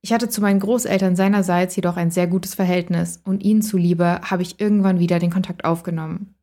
Ich 0.00 0.12
hatte 0.12 0.28
zu 0.28 0.40
meinen 0.40 0.60
Großeltern 0.60 1.16
seinerseits 1.16 1.74
jedoch 1.74 1.96
ein 1.96 2.12
sehr 2.12 2.28
gutes 2.28 2.54
Verhältnis 2.54 3.20
und 3.24 3.42
ihnen 3.42 3.60
zuliebe 3.60 4.20
habe 4.22 4.42
ich 4.42 4.60
irgendwann 4.60 5.00
wieder 5.00 5.18
den 5.18 5.32
Kontakt 5.32 5.64
aufgenommen. 5.64 6.35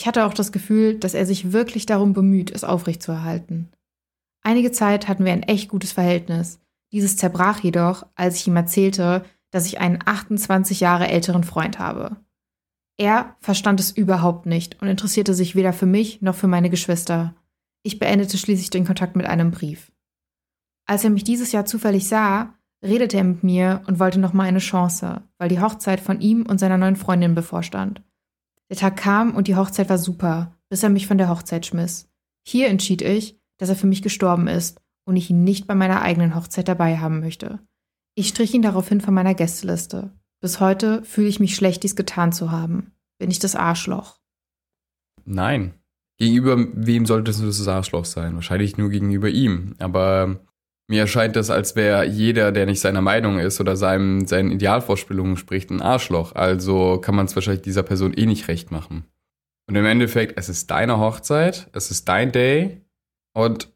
Ich 0.00 0.06
hatte 0.06 0.24
auch 0.24 0.32
das 0.32 0.50
Gefühl, 0.50 0.98
dass 0.98 1.12
er 1.12 1.26
sich 1.26 1.52
wirklich 1.52 1.84
darum 1.84 2.14
bemüht, 2.14 2.50
es 2.50 2.64
aufrechtzuerhalten. 2.64 3.68
Einige 4.40 4.72
Zeit 4.72 5.08
hatten 5.08 5.26
wir 5.26 5.32
ein 5.34 5.42
echt 5.42 5.68
gutes 5.68 5.92
Verhältnis. 5.92 6.58
Dieses 6.90 7.18
zerbrach 7.18 7.60
jedoch, 7.60 8.06
als 8.14 8.36
ich 8.36 8.46
ihm 8.46 8.56
erzählte, 8.56 9.26
dass 9.50 9.66
ich 9.66 9.78
einen 9.78 9.98
28 10.02 10.80
Jahre 10.80 11.08
älteren 11.08 11.44
Freund 11.44 11.78
habe. 11.78 12.16
Er 12.96 13.36
verstand 13.40 13.78
es 13.78 13.90
überhaupt 13.90 14.46
nicht 14.46 14.80
und 14.80 14.88
interessierte 14.88 15.34
sich 15.34 15.54
weder 15.54 15.74
für 15.74 15.84
mich 15.84 16.22
noch 16.22 16.34
für 16.34 16.48
meine 16.48 16.70
Geschwister. 16.70 17.34
Ich 17.82 17.98
beendete 17.98 18.38
schließlich 18.38 18.70
den 18.70 18.86
Kontakt 18.86 19.16
mit 19.16 19.26
einem 19.26 19.50
Brief. 19.50 19.92
Als 20.86 21.04
er 21.04 21.10
mich 21.10 21.24
dieses 21.24 21.52
Jahr 21.52 21.66
zufällig 21.66 22.08
sah, 22.08 22.54
redete 22.82 23.18
er 23.18 23.24
mit 23.24 23.44
mir 23.44 23.82
und 23.86 23.98
wollte 23.98 24.18
nochmal 24.18 24.46
eine 24.46 24.60
Chance, 24.60 25.24
weil 25.36 25.50
die 25.50 25.60
Hochzeit 25.60 26.00
von 26.00 26.22
ihm 26.22 26.46
und 26.46 26.58
seiner 26.58 26.78
neuen 26.78 26.96
Freundin 26.96 27.34
bevorstand. 27.34 28.00
Der 28.70 28.76
Tag 28.76 28.96
kam 28.96 29.34
und 29.34 29.48
die 29.48 29.56
Hochzeit 29.56 29.90
war 29.90 29.98
super, 29.98 30.56
bis 30.68 30.82
er 30.82 30.88
mich 30.88 31.06
von 31.06 31.18
der 31.18 31.28
Hochzeit 31.28 31.66
schmiss. 31.66 32.08
Hier 32.46 32.68
entschied 32.68 33.02
ich, 33.02 33.38
dass 33.58 33.68
er 33.68 33.76
für 33.76 33.88
mich 33.88 34.00
gestorben 34.00 34.46
ist 34.46 34.80
und 35.04 35.16
ich 35.16 35.28
ihn 35.28 35.44
nicht 35.44 35.66
bei 35.66 35.74
meiner 35.74 36.02
eigenen 36.02 36.34
Hochzeit 36.34 36.68
dabei 36.68 36.98
haben 36.98 37.20
möchte. 37.20 37.58
Ich 38.14 38.28
strich 38.28 38.54
ihn 38.54 38.62
daraufhin 38.62 39.00
von 39.00 39.12
meiner 39.12 39.34
Gästeliste. 39.34 40.12
Bis 40.40 40.60
heute 40.60 41.02
fühle 41.04 41.28
ich 41.28 41.40
mich 41.40 41.54
schlecht, 41.54 41.82
dies 41.82 41.96
getan 41.96 42.32
zu 42.32 42.50
haben. 42.50 42.92
Bin 43.18 43.30
ich 43.30 43.40
das 43.40 43.56
Arschloch? 43.56 44.18
Nein. 45.24 45.74
Gegenüber 46.16 46.56
wem 46.74 47.06
solltest 47.06 47.40
du 47.40 47.46
das 47.46 47.66
Arschloch 47.66 48.04
sein? 48.04 48.34
Wahrscheinlich 48.34 48.76
nur 48.76 48.90
gegenüber 48.90 49.28
ihm. 49.28 49.74
Aber 49.78 50.40
mir 50.90 51.02
erscheint 51.02 51.36
das, 51.36 51.50
als 51.50 51.76
wäre 51.76 52.04
jeder, 52.04 52.50
der 52.50 52.66
nicht 52.66 52.80
seiner 52.80 53.00
Meinung 53.00 53.38
ist 53.38 53.60
oder 53.60 53.76
seinem, 53.76 54.26
seinen 54.26 54.50
Idealvorstellungen 54.50 55.36
spricht, 55.36 55.70
ein 55.70 55.80
Arschloch. 55.80 56.34
Also 56.34 56.98
kann 56.98 57.14
man 57.14 57.26
es 57.26 57.36
wahrscheinlich 57.36 57.62
dieser 57.62 57.84
Person 57.84 58.12
eh 58.12 58.26
nicht 58.26 58.48
recht 58.48 58.72
machen. 58.72 59.04
Und 59.68 59.76
im 59.76 59.86
Endeffekt, 59.86 60.36
es 60.36 60.48
ist 60.48 60.68
deine 60.72 60.98
Hochzeit, 60.98 61.68
es 61.72 61.92
ist 61.92 62.08
dein 62.08 62.32
Day 62.32 62.80
und 63.34 63.72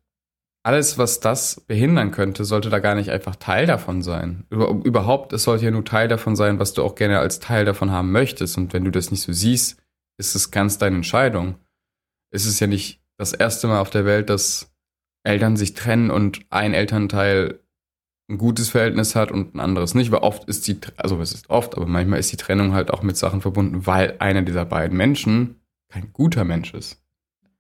alles, 0.64 0.98
was 0.98 1.20
das 1.20 1.60
behindern 1.60 2.10
könnte, 2.10 2.44
sollte 2.44 2.68
da 2.68 2.80
gar 2.80 2.96
nicht 2.96 3.10
einfach 3.10 3.36
Teil 3.36 3.66
davon 3.66 4.02
sein. 4.02 4.44
Überhaupt, 4.50 5.32
es 5.32 5.44
sollte 5.44 5.66
ja 5.66 5.70
nur 5.70 5.84
Teil 5.84 6.08
davon 6.08 6.34
sein, 6.34 6.58
was 6.58 6.72
du 6.72 6.82
auch 6.82 6.96
gerne 6.96 7.20
als 7.20 7.38
Teil 7.38 7.64
davon 7.64 7.92
haben 7.92 8.10
möchtest. 8.10 8.58
Und 8.58 8.72
wenn 8.72 8.84
du 8.84 8.90
das 8.90 9.12
nicht 9.12 9.22
so 9.22 9.32
siehst, 9.32 9.80
ist 10.18 10.34
es 10.34 10.50
ganz 10.50 10.78
deine 10.78 10.96
Entscheidung. 10.96 11.60
Es 12.32 12.44
ist 12.44 12.58
ja 12.58 12.66
nicht 12.66 13.04
das 13.18 13.32
erste 13.32 13.68
Mal 13.68 13.78
auf 13.78 13.90
der 13.90 14.04
Welt, 14.04 14.30
dass 14.30 14.73
Eltern 15.24 15.56
sich 15.56 15.74
trennen 15.74 16.10
und 16.10 16.40
ein 16.50 16.74
Elternteil 16.74 17.58
ein 18.28 18.38
gutes 18.38 18.70
Verhältnis 18.70 19.14
hat 19.16 19.30
und 19.30 19.54
ein 19.54 19.60
anderes 19.60 19.94
nicht, 19.94 20.10
weil 20.10 20.20
oft 20.20 20.44
ist 20.44 20.66
die, 20.66 20.78
also 20.96 21.20
es 21.20 21.32
ist 21.32 21.50
oft, 21.50 21.76
aber 21.76 21.86
manchmal 21.86 22.20
ist 22.20 22.32
die 22.32 22.36
Trennung 22.36 22.72
halt 22.72 22.90
auch 22.90 23.02
mit 23.02 23.16
Sachen 23.16 23.40
verbunden, 23.40 23.86
weil 23.86 24.16
einer 24.18 24.42
dieser 24.42 24.64
beiden 24.64 24.96
Menschen 24.96 25.56
kein 25.90 26.12
guter 26.12 26.44
Mensch 26.44 26.72
ist. 26.72 27.02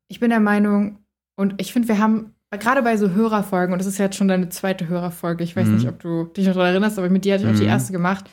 Ich 0.08 0.20
bin 0.20 0.30
der 0.30 0.40
Meinung, 0.40 0.98
und 1.36 1.54
ich 1.58 1.72
finde, 1.72 1.88
wir 1.88 1.98
haben 1.98 2.34
gerade 2.50 2.82
bei 2.82 2.96
so 2.96 3.10
Hörerfolgen, 3.10 3.72
und 3.72 3.78
das 3.78 3.86
ist 3.86 3.98
jetzt 3.98 4.16
schon 4.16 4.28
deine 4.28 4.48
zweite 4.48 4.88
Hörerfolge, 4.88 5.44
ich 5.44 5.54
weiß 5.54 5.66
mhm. 5.66 5.74
nicht, 5.74 5.88
ob 5.88 6.00
du 6.00 6.24
dich 6.24 6.46
noch 6.46 6.54
daran 6.54 6.70
erinnerst, 6.70 6.98
aber 6.98 7.10
mit 7.10 7.24
dir 7.24 7.34
hatte 7.34 7.44
ich 7.44 7.48
mhm. 7.48 7.54
auch 7.54 7.58
die 7.58 7.66
mhm. 7.66 7.70
erste 7.70 7.92
gemacht. 7.92 8.30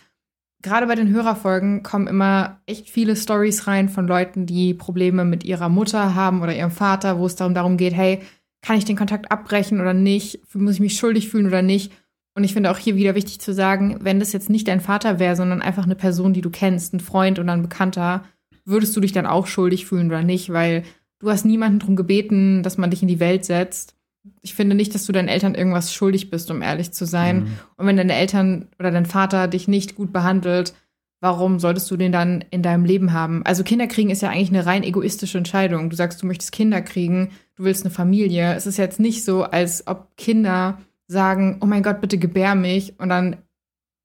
Gerade 0.62 0.88
bei 0.88 0.96
den 0.96 1.10
Hörerfolgen 1.10 1.84
kommen 1.84 2.08
immer 2.08 2.62
echt 2.66 2.90
viele 2.90 3.16
Stories 3.16 3.68
rein 3.68 3.90
von 3.90 4.08
Leuten, 4.08 4.46
die 4.46 4.74
Probleme 4.74 5.26
mit 5.26 5.44
ihrer 5.44 5.70
Mutter 5.70 6.14
haben 6.14 6.42
oder 6.42 6.56
ihrem 6.56 6.72
Vater, 6.72 7.18
wo 7.18 7.26
es 7.26 7.36
darum, 7.36 7.56
darum 7.56 7.78
geht, 7.78 7.94
hey, 7.94 8.22
kann 8.62 8.78
ich 8.78 8.86
den 8.86 8.96
Kontakt 8.96 9.32
abbrechen 9.32 9.82
oder 9.82 9.94
nicht? 9.94 10.40
Muss 10.54 10.76
ich 10.76 10.80
mich 10.80 10.98
schuldig 10.98 11.30
fühlen 11.30 11.48
oder 11.48 11.62
nicht? 11.62 11.92
Und 12.36 12.44
ich 12.44 12.54
finde 12.54 12.72
auch 12.72 12.78
hier 12.78 12.96
wieder 12.96 13.16
wichtig 13.16 13.40
zu 13.40 13.54
sagen, 13.54 13.98
wenn 14.02 14.20
das 14.20 14.32
jetzt 14.32 14.50
nicht 14.50 14.68
dein 14.68 14.82
Vater 14.82 15.20
wäre, 15.20 15.36
sondern 15.36 15.62
einfach 15.62 15.84
eine 15.84 15.96
Person, 15.96 16.34
die 16.34 16.42
du 16.42 16.50
kennst, 16.50 16.94
ein 16.94 17.00
Freund 17.00 17.40
oder 17.40 17.52
ein 17.52 17.62
Bekannter, 17.64 18.24
würdest 18.64 18.96
du 18.96 19.02
dich 19.02 19.12
dann 19.12 19.26
auch 19.26 19.48
schuldig 19.48 19.86
fühlen 19.86 20.08
oder 20.08 20.24
nicht? 20.24 20.52
Weil 20.52 20.84
du 21.20 21.30
hast 21.30 21.46
niemanden 21.46 21.80
darum 21.80 21.96
gebeten, 21.96 22.64
dass 22.64 22.78
man 22.78 22.90
dich 22.92 23.02
in 23.02 23.08
die 23.08 23.20
Welt 23.20 23.44
setzt 23.44 23.96
ich 24.42 24.54
finde 24.54 24.76
nicht, 24.76 24.94
dass 24.94 25.06
du 25.06 25.12
deinen 25.12 25.28
Eltern 25.28 25.56
irgendwas 25.56 25.94
schuldig 25.94 26.30
bist, 26.30 26.52
um 26.52 26.62
ehrlich 26.62 26.92
zu 26.92 27.06
sein. 27.06 27.40
Mhm. 27.40 27.48
Und 27.78 27.88
wenn 27.88 27.98
deine 27.98 28.14
Eltern 28.14 28.68
oder 28.80 28.92
dein 28.92 29.06
Vater 29.06 29.48
dich 29.48 29.68
nicht 29.68 29.96
gut 29.96 30.14
behandelt, 30.14 30.74
warum 31.22 31.60
solltest 31.60 31.90
du 31.90 31.98
den 31.98 32.12
dann 32.12 32.44
in 32.50 32.64
deinem 32.64 32.84
Leben 32.84 33.14
haben? 33.14 33.46
Also 33.46 33.64
Kinder 33.64 33.88
kriegen 33.88 34.10
ist 34.10 34.22
ja 34.22 34.30
eigentlich 34.30 34.50
eine 34.50 34.66
rein 34.66 34.84
egoistische 34.84 35.38
Entscheidung. 35.38 35.90
Du 35.90 35.96
sagst, 35.96 36.22
du 36.22 36.26
möchtest 36.26 36.52
Kinder 36.52 36.82
kriegen, 36.82 37.32
du 37.56 37.64
willst 37.64 37.86
eine 37.86 37.94
Familie. 37.94 38.54
Es 38.56 38.68
ist 38.68 38.78
jetzt 38.78 39.00
nicht 39.00 39.24
so, 39.24 39.44
als 39.44 39.88
ob 39.88 40.18
Kinder 40.18 40.82
sagen, 41.08 41.60
oh 41.62 41.66
mein 41.66 41.84
Gott, 41.84 42.02
bitte 42.02 42.18
gebär 42.18 42.56
mich 42.56 43.00
und 43.00 43.10
dann, 43.10 43.38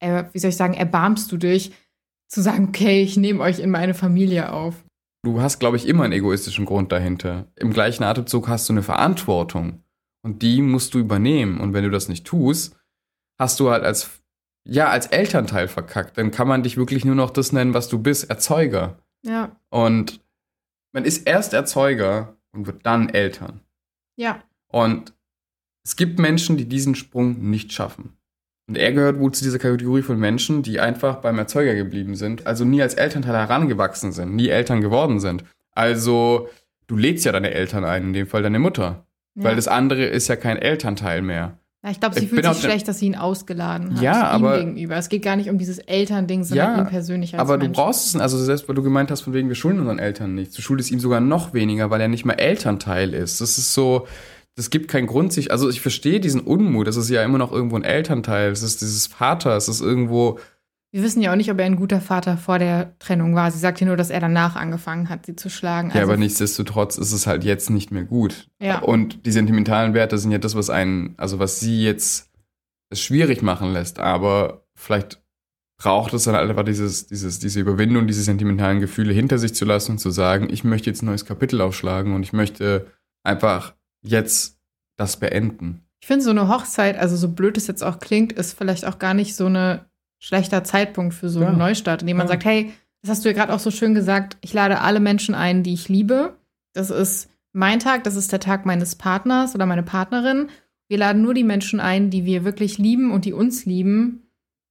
äh, 0.00 0.24
wie 0.32 0.38
soll 0.38 0.50
ich 0.50 0.56
sagen, 0.56 0.74
erbarmst 0.74 1.32
du 1.32 1.36
dich, 1.36 1.72
zu 2.28 2.42
sagen, 2.42 2.68
okay, 2.68 3.02
ich 3.02 3.16
nehme 3.16 3.40
euch 3.40 3.60
in 3.60 3.70
meine 3.70 3.94
Familie 3.94 4.52
auf. 4.52 4.84
Du 5.24 5.40
hast, 5.40 5.58
glaube 5.58 5.76
ich, 5.76 5.88
immer 5.88 6.04
einen 6.04 6.12
egoistischen 6.12 6.66
Grund 6.66 6.92
dahinter. 6.92 7.46
Im 7.56 7.72
gleichen 7.72 8.04
Atemzug 8.04 8.48
hast 8.48 8.68
du 8.68 8.72
eine 8.72 8.82
Verantwortung. 8.82 9.82
Und 10.22 10.42
die 10.42 10.60
musst 10.60 10.94
du 10.94 10.98
übernehmen. 10.98 11.60
Und 11.60 11.72
wenn 11.72 11.84
du 11.84 11.90
das 11.90 12.08
nicht 12.08 12.26
tust, 12.26 12.76
hast 13.38 13.60
du 13.60 13.70
halt 13.70 13.84
als, 13.84 14.22
ja, 14.66 14.88
als 14.88 15.06
Elternteil 15.06 15.68
verkackt. 15.68 16.18
Dann 16.18 16.30
kann 16.30 16.48
man 16.48 16.62
dich 16.62 16.76
wirklich 16.76 17.04
nur 17.04 17.14
noch 17.14 17.30
das 17.30 17.52
nennen, 17.52 17.74
was 17.74 17.88
du 17.88 17.98
bist, 17.98 18.28
Erzeuger. 18.28 18.98
Ja. 19.22 19.56
Und 19.70 20.20
man 20.92 21.04
ist 21.04 21.26
erst 21.26 21.52
Erzeuger 21.52 22.36
und 22.52 22.66
wird 22.66 22.84
dann 22.84 23.08
Eltern. 23.08 23.60
Ja. 24.16 24.42
Und 24.68 25.12
es 25.84 25.96
gibt 25.96 26.18
Menschen, 26.18 26.56
die 26.56 26.68
diesen 26.68 26.94
Sprung 26.94 27.50
nicht 27.50 27.72
schaffen. 27.72 28.16
Und 28.68 28.76
er 28.76 28.92
gehört 28.92 29.20
wohl 29.20 29.30
zu 29.30 29.44
dieser 29.44 29.60
Kategorie 29.60 30.02
von 30.02 30.18
Menschen, 30.18 30.62
die 30.62 30.80
einfach 30.80 31.16
beim 31.16 31.38
Erzeuger 31.38 31.74
geblieben 31.74 32.16
sind, 32.16 32.46
also 32.46 32.64
nie 32.64 32.82
als 32.82 32.94
Elternteil 32.94 33.36
herangewachsen 33.36 34.10
sind, 34.10 34.34
nie 34.34 34.48
Eltern 34.48 34.80
geworden 34.80 35.20
sind. 35.20 35.44
Also, 35.70 36.48
du 36.88 36.96
lädst 36.96 37.24
ja 37.24 37.30
deine 37.30 37.52
Eltern 37.52 37.84
ein, 37.84 38.02
in 38.04 38.12
dem 38.12 38.26
Fall 38.26 38.42
deine 38.42 38.58
Mutter. 38.58 39.06
Weil 39.38 39.54
das 39.54 39.68
andere 39.68 40.06
ist 40.06 40.28
ja 40.28 40.36
kein 40.36 40.56
Elternteil 40.56 41.20
mehr. 41.20 41.58
Ja, 41.86 41.92
ich 41.92 42.00
glaube, 42.00 42.16
sie 42.16 42.24
ich 42.24 42.30
fühlt 42.30 42.44
sich 42.44 42.58
schlecht, 42.58 42.88
dass 42.88 42.98
sie 42.98 43.06
ihn 43.06 43.14
ausgeladen 43.14 43.94
hat. 43.94 44.02
Ja, 44.02 44.26
aber. 44.26 44.58
gegenüber. 44.58 44.96
Es 44.96 45.08
geht 45.08 45.22
gar 45.22 45.36
nicht 45.36 45.48
um 45.48 45.56
dieses 45.56 45.78
Elternding, 45.78 46.42
sondern 46.42 46.78
ja, 46.78 46.82
ihm 46.82 46.88
persönlich 46.88 47.34
als 47.34 47.40
Aber 47.40 47.58
Mensch. 47.58 47.76
du 47.76 47.80
brauchst 47.80 48.06
es, 48.06 48.20
also 48.20 48.42
selbst 48.42 48.68
weil 48.68 48.74
du 48.74 48.82
gemeint 48.82 49.12
hast, 49.12 49.20
von 49.20 49.32
wegen, 49.34 49.46
wir 49.46 49.54
schulden 49.54 49.78
unseren 49.78 50.00
Eltern 50.00 50.34
nichts. 50.34 50.56
Du 50.56 50.62
schuldest 50.62 50.90
ihm 50.90 50.98
sogar 50.98 51.20
noch 51.20 51.54
weniger, 51.54 51.88
weil 51.88 52.00
er 52.00 52.08
nicht 52.08 52.24
mehr 52.24 52.40
Elternteil 52.40 53.14
ist. 53.14 53.40
Das 53.40 53.56
ist 53.56 53.72
so, 53.72 54.08
das 54.56 54.70
gibt 54.70 54.88
keinen 54.88 55.06
Grund, 55.06 55.32
sich, 55.32 55.52
also 55.52 55.68
ich 55.68 55.80
verstehe 55.80 56.18
diesen 56.18 56.40
Unmut. 56.40 56.88
Das 56.88 56.96
ist 56.96 57.08
ja 57.08 57.22
immer 57.22 57.38
noch 57.38 57.52
irgendwo 57.52 57.76
ein 57.76 57.84
Elternteil. 57.84 58.50
Es 58.50 58.64
ist 58.64 58.80
dieses 58.80 59.06
Vater, 59.06 59.56
es 59.56 59.68
ist 59.68 59.80
irgendwo 59.80 60.40
wir 60.96 61.02
wissen 61.02 61.20
ja 61.20 61.30
auch 61.30 61.36
nicht, 61.36 61.50
ob 61.50 61.58
er 61.58 61.66
ein 61.66 61.76
guter 61.76 62.00
Vater 62.00 62.38
vor 62.38 62.58
der 62.58 62.98
Trennung 62.98 63.34
war. 63.34 63.50
Sie 63.50 63.58
sagt 63.58 63.80
ja 63.80 63.86
nur, 63.86 63.98
dass 63.98 64.08
er 64.08 64.18
danach 64.18 64.56
angefangen 64.56 65.10
hat, 65.10 65.26
sie 65.26 65.36
zu 65.36 65.50
schlagen. 65.50 65.88
Also 65.88 65.98
ja, 65.98 66.04
aber 66.04 66.16
nichtsdestotrotz 66.16 66.96
ist 66.96 67.12
es 67.12 67.26
halt 67.26 67.44
jetzt 67.44 67.68
nicht 67.68 67.90
mehr 67.90 68.04
gut. 68.04 68.48
Ja. 68.62 68.78
Und 68.78 69.26
die 69.26 69.30
sentimentalen 69.30 69.92
Werte 69.92 70.16
sind 70.16 70.30
ja 70.30 70.38
das, 70.38 70.54
was 70.54 70.70
einen, 70.70 71.12
also 71.18 71.38
was 71.38 71.60
sie 71.60 71.84
jetzt 71.84 72.30
schwierig 72.94 73.42
machen 73.42 73.74
lässt. 73.74 73.98
Aber 73.98 74.64
vielleicht 74.74 75.22
braucht 75.78 76.14
es 76.14 76.24
dann 76.24 76.34
halt 76.34 76.48
einfach 76.48 76.64
dieses, 76.64 77.06
dieses, 77.08 77.40
diese 77.40 77.60
Überwindung, 77.60 78.06
diese 78.06 78.22
sentimentalen 78.22 78.80
Gefühle 78.80 79.12
hinter 79.12 79.36
sich 79.36 79.54
zu 79.54 79.66
lassen 79.66 79.92
und 79.92 79.98
zu 79.98 80.08
sagen, 80.08 80.48
ich 80.50 80.64
möchte 80.64 80.88
jetzt 80.88 81.02
ein 81.02 81.06
neues 81.06 81.26
Kapitel 81.26 81.60
aufschlagen 81.60 82.14
und 82.14 82.22
ich 82.22 82.32
möchte 82.32 82.86
einfach 83.22 83.74
jetzt 84.02 84.58
das 84.96 85.18
beenden. 85.18 85.82
Ich 86.00 86.06
finde, 86.06 86.24
so 86.24 86.30
eine 86.30 86.48
Hochzeit, 86.48 86.96
also 86.96 87.16
so 87.16 87.28
blöd 87.28 87.58
es 87.58 87.66
jetzt 87.66 87.84
auch 87.84 87.98
klingt, 87.98 88.32
ist 88.32 88.56
vielleicht 88.56 88.86
auch 88.86 88.98
gar 88.98 89.12
nicht 89.12 89.36
so 89.36 89.44
eine 89.44 89.84
schlechter 90.18 90.64
Zeitpunkt 90.64 91.14
für 91.14 91.28
so 91.28 91.40
ja. 91.40 91.48
einen 91.48 91.58
Neustart, 91.58 92.02
in 92.02 92.08
dem 92.08 92.16
man 92.16 92.26
ja. 92.26 92.32
sagt, 92.32 92.44
hey, 92.44 92.72
das 93.02 93.10
hast 93.10 93.24
du 93.24 93.28
ja 93.28 93.34
gerade 93.34 93.52
auch 93.52 93.60
so 93.60 93.70
schön 93.70 93.94
gesagt, 93.94 94.36
ich 94.40 94.52
lade 94.52 94.80
alle 94.80 95.00
Menschen 95.00 95.34
ein, 95.34 95.62
die 95.62 95.74
ich 95.74 95.88
liebe. 95.88 96.36
Das 96.72 96.90
ist 96.90 97.30
mein 97.52 97.78
Tag, 97.78 98.04
das 98.04 98.16
ist 98.16 98.32
der 98.32 98.40
Tag 98.40 98.66
meines 98.66 98.96
Partners 98.96 99.54
oder 99.54 99.66
meine 99.66 99.82
Partnerin. 99.82 100.48
Wir 100.88 100.98
laden 100.98 101.22
nur 101.22 101.34
die 101.34 101.44
Menschen 101.44 101.80
ein, 101.80 102.10
die 102.10 102.24
wir 102.24 102.44
wirklich 102.44 102.78
lieben 102.78 103.12
und 103.12 103.24
die 103.24 103.32
uns 103.32 103.64
lieben. 103.64 104.22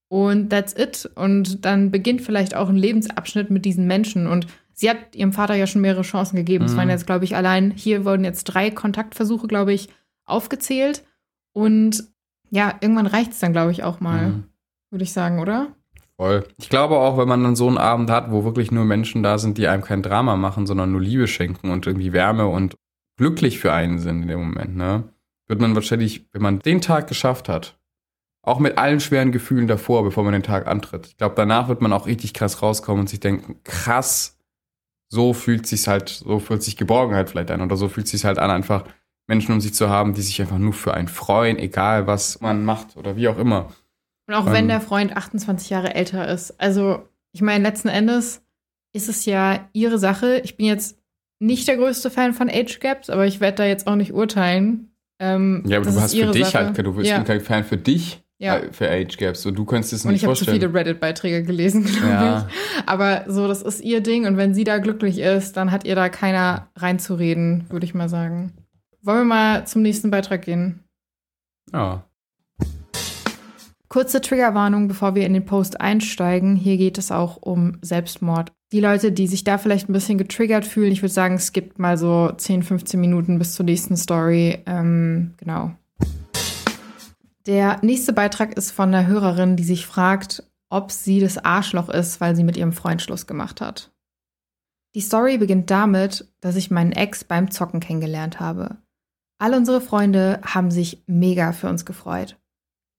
Und 0.08 0.50
that's 0.50 0.74
it. 0.78 1.10
Und 1.16 1.66
dann 1.66 1.92
beginnt 1.92 2.22
vielleicht 2.22 2.56
auch 2.56 2.70
ein 2.70 2.76
Lebensabschnitt 2.76 3.50
mit 3.50 3.66
diesen 3.66 3.88
Menschen. 3.88 4.28
Und 4.28 4.48
sie 4.74 4.90
hat 4.90 5.16
ihrem 5.16 5.34
Vater 5.34 5.56
ja 5.56 5.68
schon 5.68 5.82
mehrere 5.82 6.04
Chancen 6.04 6.36
gegeben. 6.36 6.66
Es 6.66 6.74
mhm. 6.74 6.78
waren 6.78 6.90
jetzt, 6.90 7.08
glaube 7.08 7.26
ich, 7.26 7.36
allein, 7.36 7.72
hier 7.72 8.06
wurden 8.06 8.24
jetzt 8.24 8.46
drei 8.46 8.70
Kontaktversuche, 8.70 9.48
glaube 9.48 9.74
ich, 9.74 9.90
aufgezählt. 10.26 11.04
Und 11.54 12.04
ja, 12.50 12.76
irgendwann 12.82 13.08
reicht 13.08 13.32
es 13.32 13.40
dann, 13.40 13.52
glaube 13.52 13.72
ich, 13.72 13.84
auch 13.84 14.00
mal. 14.00 14.28
Mhm 14.28 14.44
würde 14.90 15.04
ich 15.04 15.14
sagen, 15.14 15.40
oder? 15.40 15.76
Voll. 16.18 16.48
Ich 16.58 16.70
glaube 16.70 16.98
auch, 16.98 17.18
wenn 17.18 17.28
man 17.28 17.44
dann 17.44 17.56
so 17.56 17.68
einen 17.68 17.78
Abend 17.78 18.10
hat, 18.10 18.32
wo 18.32 18.44
wirklich 18.46 18.72
nur 18.72 18.86
Menschen 18.86 19.22
da 19.22 19.38
sind, 19.38 19.58
die 19.58 19.68
einem 19.68 19.84
kein 19.84 20.02
Drama 20.02 20.38
machen, 20.38 20.66
sondern 20.66 20.92
nur 20.92 21.02
Liebe 21.02 21.28
schenken 21.28 21.72
und 21.72 21.86
irgendwie 21.86 22.14
Wärme 22.14 22.48
und 22.48 22.76
glücklich 23.18 23.60
für 23.60 23.74
einen 23.74 24.00
sind 24.00 24.24
in 24.24 24.28
dem 24.28 24.40
Moment, 24.40 24.76
ne? 24.76 25.04
Wird 25.48 25.62
man 25.62 25.76
wahrscheinlich, 25.76 26.28
wenn 26.32 26.42
man 26.42 26.60
den 26.60 26.82
Tag 26.82 27.08
geschafft 27.08 27.50
hat, 27.50 27.78
auch 28.42 28.60
mit 28.60 28.78
allen 28.78 29.00
schweren 29.00 29.32
Gefühlen 29.32 29.68
davor, 29.68 30.04
bevor 30.04 30.24
man 30.24 30.34
den 30.34 30.44
Tag 30.44 30.68
antritt. 30.68 31.08
Ich 31.08 31.18
glaube, 31.18 31.36
danach 31.36 31.68
wird 31.68 31.82
man 31.82 31.94
auch 31.94 32.06
richtig 32.06 32.34
krass 32.34 32.62
rauskommen 32.62 33.02
und 33.02 33.10
sich 33.10 33.20
denken, 33.20 33.60
krass, 33.64 34.38
so 35.10 35.34
fühlt 35.34 35.68
sich 35.68 35.88
halt, 35.88 36.10
so 36.10 36.40
fühlt 36.40 36.64
sich 36.64 36.78
Geborgenheit 36.78 37.30
vielleicht 37.30 37.52
an 37.52 37.62
oder 37.62 37.76
so 37.76 37.90
fühlt 37.90 38.08
sich 38.08 38.26
halt 38.26 38.38
an, 38.38 38.52
einfach 38.52 38.86
Menschen 39.28 39.54
um 39.54 39.62
sich 39.62 39.74
zu 39.74 39.90
haben, 39.90 40.14
die 40.14 40.22
sich 40.22 40.40
einfach 40.42 40.58
nur 40.58 40.74
für 40.74 40.94
einen 40.94 41.08
freuen, 41.08 41.58
egal 41.58 42.08
was 42.08 42.42
man 42.42 42.64
macht 42.64 42.96
oder 42.98 43.16
wie 43.16 43.28
auch 43.28 43.38
immer. 43.38 43.70
Und 44.28 44.34
auch 44.34 44.48
ähm, 44.48 44.54
wenn 44.54 44.68
der 44.68 44.82
Freund 44.82 45.16
28 45.16 45.70
Jahre 45.70 45.94
älter 45.94 46.28
ist. 46.28 46.60
Also, 46.60 47.08
ich 47.32 47.42
meine, 47.42 47.64
letzten 47.64 47.90
Endes 47.90 48.42
ist 48.94 49.10
es 49.10 49.26
ja 49.26 49.68
ihre 49.74 50.00
Sache. 50.00 50.40
Ich 50.44 50.58
bin 50.58 50.66
jetzt 50.66 50.98
nicht 51.40 51.68
der 51.68 51.78
größte 51.78 52.10
Fan 52.10 52.34
von 52.34 52.50
Age 52.50 52.80
Gaps, 52.80 53.10
aber 53.10 53.26
ich 53.26 53.40
werde 53.40 53.58
da 53.58 53.66
jetzt 53.66 53.88
auch 53.88 53.96
nicht 53.96 54.14
urteilen. 54.14 54.92
Ähm, 55.20 55.64
ja, 55.66 55.78
aber 55.78 55.90
du 55.90 56.00
hast 56.00 56.16
für 56.16 56.32
dich 56.32 56.48
Sache. 56.48 56.66
halt, 56.66 56.78
du 56.78 56.94
bist 56.94 57.10
ja. 57.10 57.24
kein 57.24 57.42
Fan 57.42 57.64
für 57.64 57.78
dich. 57.78 58.22
Ja. 58.38 58.58
Äh, 58.58 58.74
für 58.74 58.90
Age 58.90 59.18
Gaps. 59.18 59.46
Und 59.46 59.56
du 59.56 59.66
könntest 59.66 59.94
es 59.94 60.04
nicht 60.06 60.26
vorstellen. 60.26 60.58
Ich 60.58 60.64
habe 60.64 60.70
zu 60.70 60.70
viele 60.70 60.74
Reddit-Beiträge 60.74 61.44
gelesen, 61.44 61.86
glaube 62.00 62.08
ja. 62.08 62.48
ich. 62.50 62.84
Aber 62.88 63.24
so, 63.28 63.48
das 63.48 63.62
ist 63.62 63.82
ihr 63.82 64.02
Ding. 64.02 64.26
Und 64.26 64.38
wenn 64.38 64.54
sie 64.54 64.64
da 64.64 64.80
glücklich 64.80 65.20
ist, 65.20 65.56
dann 65.56 65.72
hat 65.72 65.86
ihr 65.86 65.96
da 65.96 66.10
keiner 66.10 66.70
reinzureden, 66.76 67.66
würde 67.70 67.86
ich 67.86 67.94
mal 67.94 68.10
sagen. 68.10 68.54
Wollen 69.02 69.20
wir 69.20 69.26
mal 69.26 69.68
zum 69.68 69.84
nächsten 69.84 70.12
Beitrag 70.12 70.42
gehen? 70.42 70.84
Ja. 71.72 72.04
Kurze 73.96 74.20
Triggerwarnung, 74.20 74.90
bevor 74.90 75.16
wir 75.16 75.26
in 75.26 75.32
den 75.32 75.46
Post 75.46 75.80
einsteigen. 75.80 76.58
Hier 76.58 76.76
geht 76.76 76.98
es 76.98 77.14
auch 77.14 77.38
um 77.38 77.78
Selbstmord. 77.82 78.52
Die 78.74 78.82
Leute, 78.82 79.14
die 79.14 79.26
sich 79.26 79.46
da 79.46 79.58
vielleicht 79.58 79.88
ein 79.88 79.94
bisschen 79.94 80.18
getriggert 80.18 80.66
fühlen, 80.66 80.92
ich 80.92 81.02
würde 81.02 81.14
sagen, 81.14 81.36
es 81.36 81.54
gibt 81.54 81.80
mal 81.80 81.98
so 81.98 82.30
10, 82.30 82.64
15 82.64 83.00
Minuten 83.00 83.40
bis 83.40 83.54
zur 83.54 83.64
nächsten 83.66 83.96
Story. 83.96 84.62
Ähm, 84.66 85.34
genau. 85.38 85.72
Der 87.46 87.80
nächste 87.84 88.12
Beitrag 88.12 88.58
ist 88.58 88.72
von 88.72 88.94
einer 88.94 89.08
Hörerin, 89.08 89.56
die 89.56 89.64
sich 89.64 89.86
fragt, 89.86 90.44
ob 90.70 90.92
sie 90.92 91.22
das 91.22 91.38
Arschloch 91.38 91.88
ist, 91.88 92.20
weil 92.20 92.36
sie 92.36 92.44
mit 92.44 92.58
ihrem 92.58 92.74
Freund 92.74 93.02
Schluss 93.02 93.28
gemacht 93.28 93.62
hat. 93.62 93.94
Die 94.94 95.00
Story 95.00 95.38
beginnt 95.38 95.72
damit, 95.72 96.28
dass 96.42 96.58
ich 96.58 96.70
meinen 96.70 96.92
Ex 96.92 97.24
beim 97.24 97.50
Zocken 97.50 97.80
kennengelernt 97.80 98.42
habe. 98.42 98.76
All 99.40 99.54
unsere 99.54 99.80
Freunde 99.80 100.42
haben 100.44 100.70
sich 100.70 101.02
mega 101.08 101.54
für 101.54 101.70
uns 101.70 101.86
gefreut. 101.86 102.36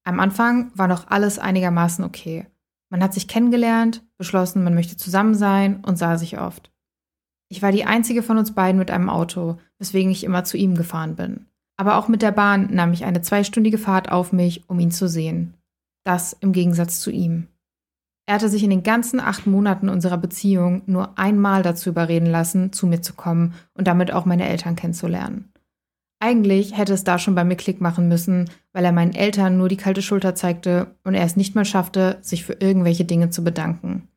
Am 0.07 0.21
Anfang 0.21 0.71
war 0.77 0.87
noch 0.87 1.09
alles 1.09 1.41
einigermaßen 1.41 2.05
okay. 2.05 2.47
Man 2.91 3.03
hat 3.03 3.13
sich 3.13 3.27
kennengelernt, 3.27 4.05
beschlossen, 4.19 4.63
man 4.63 4.75
möchte 4.75 4.97
zusammen 4.97 5.35
sein 5.35 5.83
und 5.85 5.99
sah 5.99 6.17
sich 6.17 6.39
oft. 6.39 6.71
Ich 7.49 7.61
war 7.61 7.73
die 7.73 7.85
einzige 7.85 8.23
von 8.23 8.39
uns 8.39 8.55
beiden 8.55 8.79
mit 8.79 8.93
einem 8.93 9.11
Auto, 9.11 9.59
weswegen 9.81 10.13
ich 10.13 10.23
immer 10.23 10.45
zu 10.45 10.57
ihm 10.57 10.77
gefahren 10.77 11.17
bin. 11.17 11.47
Aber 11.77 11.97
auch 11.97 12.07
mit 12.07 12.23
der 12.23 12.31
Bahn 12.31 12.73
nahm 12.73 12.93
ich 12.93 13.05
eine 13.05 13.21
zweistündige 13.21 13.79
Fahrt 13.79 14.13
auf 14.13 14.33
mich, 14.33 14.71
um 14.71 14.79
ihn 14.79 14.93
zu 14.93 15.09
sehen. 15.09 15.55
Das 16.05 16.35
im 16.35 16.53
Gegensatz 16.53 17.01
zu 17.01 17.11
ihm. 17.11 17.49
Er 18.27 18.37
hatte 18.37 18.49
sich 18.49 18.63
in 18.63 18.71
den 18.71 18.85
ganzen 18.85 19.19
acht 19.19 19.49
Monaten 19.49 19.89
unserer 19.89 20.19
Beziehung 20.19 20.83
nur 20.87 21.19
einmal 21.19 21.65
dazu 21.65 21.91
überreden 21.91 22.27
lassen, 22.27 22.73
zu 22.73 22.87
mir 22.87 23.03
zu 23.03 23.15
kommen 23.15 23.55
und 23.75 23.89
damit 23.89 24.13
auch 24.13 24.25
meine 24.25 24.49
Eltern 24.49 24.77
kennenzulernen. 24.77 25.53
Eigentlich 26.19 26.77
hätte 26.77 26.95
es 26.95 27.05
da 27.05 27.19
schon 27.19 27.35
bei 27.35 27.45
mir 27.45 27.57
Klick 27.57 27.81
machen 27.81 28.09
müssen, 28.09 28.49
weil 28.73 28.85
er 28.85 28.93
meinen 28.93 29.15
Eltern 29.15 29.59
nur 29.59 29.69
die 29.69 29.77
kalte 29.77 30.01
Schulter 30.01 30.35
zeigte 30.35 30.97
und 31.05 31.15
er 31.15 31.25
es 31.25 31.37
nicht 31.37 31.55
mal 31.55 31.65
schaffte, 31.65 32.19
sich 32.23 32.45
für 32.45 32.55
irgendwelche 32.55 33.05
Dinge 33.05 33.31
zu 33.31 33.45
bedanken. 33.45 34.09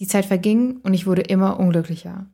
Die 0.00 0.06
Zeit 0.06 0.26
verging 0.26 0.80
und 0.82 0.94
ich 0.94 1.06
wurde 1.06 1.22
immer 1.22 1.58
unglücklicher. 1.58 2.26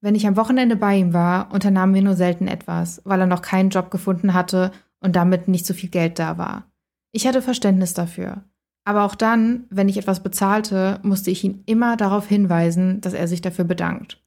Wenn 0.00 0.14
ich 0.14 0.26
am 0.26 0.36
Wochenende 0.36 0.76
bei 0.76 0.96
ihm 0.96 1.12
war, 1.12 1.52
unternahmen 1.52 1.94
wir 1.94 2.02
nur 2.02 2.16
selten 2.16 2.48
etwas, 2.48 3.02
weil 3.04 3.20
er 3.20 3.26
noch 3.26 3.42
keinen 3.42 3.70
Job 3.70 3.90
gefunden 3.90 4.34
hatte 4.34 4.72
und 5.00 5.16
damit 5.16 5.48
nicht 5.48 5.66
so 5.66 5.74
viel 5.74 5.90
Geld 5.90 6.18
da 6.18 6.38
war. 6.38 6.64
Ich 7.12 7.26
hatte 7.26 7.42
Verständnis 7.42 7.94
dafür. 7.94 8.44
Aber 8.84 9.04
auch 9.04 9.14
dann, 9.14 9.64
wenn 9.70 9.88
ich 9.88 9.96
etwas 9.96 10.22
bezahlte, 10.22 10.98
musste 11.02 11.30
ich 11.30 11.44
ihn 11.44 11.62
immer 11.66 11.96
darauf 11.96 12.26
hinweisen, 12.26 13.00
dass 13.00 13.14
er 13.14 13.28
sich 13.28 13.40
dafür 13.40 13.64
bedankt. 13.64 14.23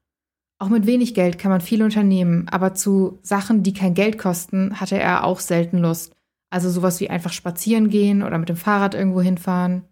Auch 0.60 0.68
mit 0.68 0.86
wenig 0.86 1.14
Geld 1.14 1.38
kann 1.38 1.52
man 1.52 1.60
viel 1.60 1.82
unternehmen, 1.82 2.48
aber 2.48 2.74
zu 2.74 3.20
Sachen, 3.22 3.62
die 3.62 3.72
kein 3.72 3.94
Geld 3.94 4.18
kosten, 4.18 4.80
hatte 4.80 4.98
er 4.98 5.24
auch 5.24 5.38
selten 5.38 5.78
Lust. 5.78 6.14
Also 6.50 6.70
sowas 6.70 6.98
wie 7.00 7.10
einfach 7.10 7.32
spazieren 7.32 7.90
gehen 7.90 8.22
oder 8.22 8.38
mit 8.38 8.48
dem 8.48 8.56
Fahrrad 8.56 8.94
irgendwo 8.94 9.20
hinfahren. 9.20 9.84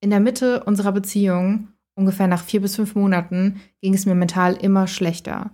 In 0.00 0.10
der 0.10 0.20
Mitte 0.20 0.62
unserer 0.64 0.92
Beziehung, 0.92 1.68
ungefähr 1.96 2.28
nach 2.28 2.44
vier 2.44 2.60
bis 2.60 2.76
fünf 2.76 2.94
Monaten, 2.94 3.60
ging 3.80 3.94
es 3.94 4.06
mir 4.06 4.14
mental 4.14 4.54
immer 4.54 4.86
schlechter. 4.86 5.50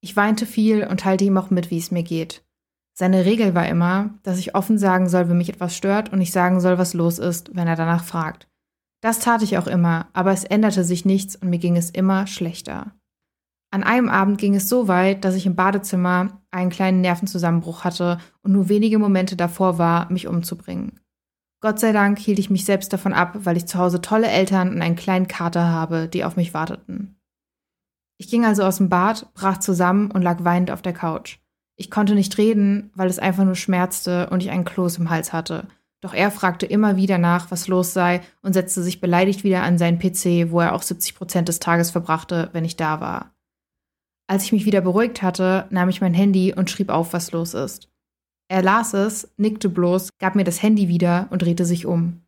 Ich 0.00 0.16
weinte 0.16 0.44
viel 0.44 0.86
und 0.86 1.00
teilte 1.00 1.24
ihm 1.24 1.38
auch 1.38 1.50
mit, 1.50 1.70
wie 1.70 1.78
es 1.78 1.90
mir 1.90 2.02
geht. 2.02 2.44
Seine 2.92 3.24
Regel 3.24 3.54
war 3.54 3.66
immer, 3.66 4.10
dass 4.22 4.38
ich 4.38 4.54
offen 4.54 4.76
sagen 4.78 5.08
soll, 5.08 5.28
wenn 5.28 5.38
mich 5.38 5.48
etwas 5.48 5.76
stört 5.76 6.12
und 6.12 6.20
ich 6.20 6.30
sagen 6.30 6.60
soll, 6.60 6.76
was 6.76 6.92
los 6.92 7.18
ist, 7.18 7.54
wenn 7.56 7.66
er 7.66 7.76
danach 7.76 8.04
fragt. 8.04 8.48
Das 9.00 9.18
tat 9.18 9.42
ich 9.42 9.56
auch 9.56 9.66
immer, 9.66 10.08
aber 10.12 10.32
es 10.32 10.44
änderte 10.44 10.84
sich 10.84 11.04
nichts 11.04 11.36
und 11.36 11.50
mir 11.50 11.58
ging 11.58 11.76
es 11.76 11.90
immer 11.90 12.26
schlechter. 12.26 12.92
An 13.74 13.82
einem 13.82 14.08
Abend 14.08 14.38
ging 14.38 14.54
es 14.54 14.68
so 14.68 14.86
weit, 14.86 15.24
dass 15.24 15.34
ich 15.34 15.46
im 15.46 15.56
Badezimmer 15.56 16.40
einen 16.52 16.70
kleinen 16.70 17.00
Nervenzusammenbruch 17.00 17.82
hatte 17.82 18.18
und 18.42 18.52
nur 18.52 18.68
wenige 18.68 19.00
Momente 19.00 19.34
davor 19.34 19.78
war, 19.78 20.08
mich 20.12 20.28
umzubringen. 20.28 21.00
Gott 21.60 21.80
sei 21.80 21.90
Dank 21.90 22.20
hielt 22.20 22.38
ich 22.38 22.50
mich 22.50 22.64
selbst 22.64 22.92
davon 22.92 23.12
ab, 23.12 23.34
weil 23.40 23.56
ich 23.56 23.66
zu 23.66 23.76
Hause 23.80 24.00
tolle 24.00 24.28
Eltern 24.28 24.72
und 24.72 24.80
einen 24.80 24.94
kleinen 24.94 25.26
Kater 25.26 25.72
habe, 25.72 26.06
die 26.06 26.24
auf 26.24 26.36
mich 26.36 26.54
warteten. 26.54 27.16
Ich 28.16 28.28
ging 28.30 28.44
also 28.44 28.62
aus 28.62 28.76
dem 28.76 28.90
Bad, 28.90 29.34
brach 29.34 29.58
zusammen 29.58 30.12
und 30.12 30.22
lag 30.22 30.44
weinend 30.44 30.70
auf 30.70 30.80
der 30.80 30.92
Couch. 30.92 31.38
Ich 31.74 31.90
konnte 31.90 32.14
nicht 32.14 32.38
reden, 32.38 32.92
weil 32.94 33.08
es 33.08 33.18
einfach 33.18 33.44
nur 33.44 33.56
schmerzte 33.56 34.30
und 34.30 34.40
ich 34.40 34.52
einen 34.52 34.64
Kloß 34.64 34.98
im 34.98 35.10
Hals 35.10 35.32
hatte. 35.32 35.66
Doch 36.00 36.14
er 36.14 36.30
fragte 36.30 36.66
immer 36.66 36.96
wieder 36.96 37.18
nach, 37.18 37.50
was 37.50 37.66
los 37.66 37.92
sei 37.92 38.20
und 38.40 38.52
setzte 38.52 38.84
sich 38.84 39.00
beleidigt 39.00 39.42
wieder 39.42 39.64
an 39.64 39.78
seinen 39.78 39.98
PC, 39.98 40.52
wo 40.52 40.60
er 40.60 40.74
auch 40.74 40.82
70 40.82 41.16
Prozent 41.16 41.48
des 41.48 41.58
Tages 41.58 41.90
verbrachte, 41.90 42.50
wenn 42.52 42.64
ich 42.64 42.76
da 42.76 43.00
war. 43.00 43.33
Als 44.26 44.44
ich 44.44 44.52
mich 44.52 44.64
wieder 44.64 44.80
beruhigt 44.80 45.22
hatte, 45.22 45.66
nahm 45.70 45.88
ich 45.88 46.00
mein 46.00 46.14
Handy 46.14 46.54
und 46.54 46.70
schrieb 46.70 46.88
auf, 46.88 47.12
was 47.12 47.32
los 47.32 47.54
ist. 47.54 47.90
Er 48.48 48.62
las 48.62 48.94
es, 48.94 49.32
nickte 49.36 49.68
bloß, 49.68 50.10
gab 50.18 50.34
mir 50.34 50.44
das 50.44 50.62
Handy 50.62 50.88
wieder 50.88 51.28
und 51.30 51.42
drehte 51.42 51.64
sich 51.64 51.86
um. 51.86 52.22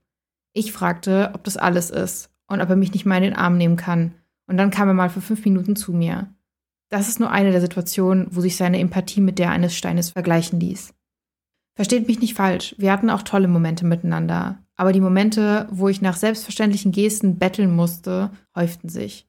Ich 0.53 0.73
fragte, 0.73 1.31
ob 1.35 1.45
das 1.45 1.57
alles 1.57 1.91
ist 1.91 2.31
und 2.49 2.61
ob 2.61 2.71
er 2.71 2.76
mich 2.76 2.93
nicht 2.93 3.07
mal 3.07 3.17
in 3.17 3.23
den 3.23 3.37
Arm 3.37 3.57
nehmen 3.57 3.76
kann, 3.76 4.15
und 4.49 4.57
dann 4.59 4.71
kam 4.71 4.88
er 4.88 4.95
mal 4.95 5.11
für 5.11 5.21
fünf 5.21 5.45
Minuten 5.45 5.75
zu 5.75 5.93
mir. 5.93 6.33
Das 6.88 7.09
ist 7.09 7.19
nur 7.19 7.31
eine 7.31 7.50
der 7.50 7.61
Situationen, 7.61 8.29
wo 8.31 8.41
sich 8.41 8.57
seine 8.57 8.79
Empathie 8.79 9.21
mit 9.21 9.38
der 9.38 9.50
eines 9.50 9.75
Steines 9.75 10.11
vergleichen 10.11 10.61
ließ. 10.61 10.95
Versteht 11.75 12.07
mich 12.07 12.21
nicht 12.21 12.35
falsch, 12.35 12.75
wir 12.79 12.93
hatten 12.93 13.11
auch 13.11 13.23
tolle 13.23 13.49
Momente 13.49 13.85
miteinander, 13.85 14.62
aber 14.76 14.93
die 14.93 15.00
Momente, 15.00 15.67
wo 15.71 15.88
ich 15.88 16.00
nach 16.00 16.17
selbstverständlichen 16.17 16.93
Gesten 16.93 17.38
betteln 17.38 17.75
musste, 17.75 18.31
häuften 18.55 18.88
sich. 18.88 19.26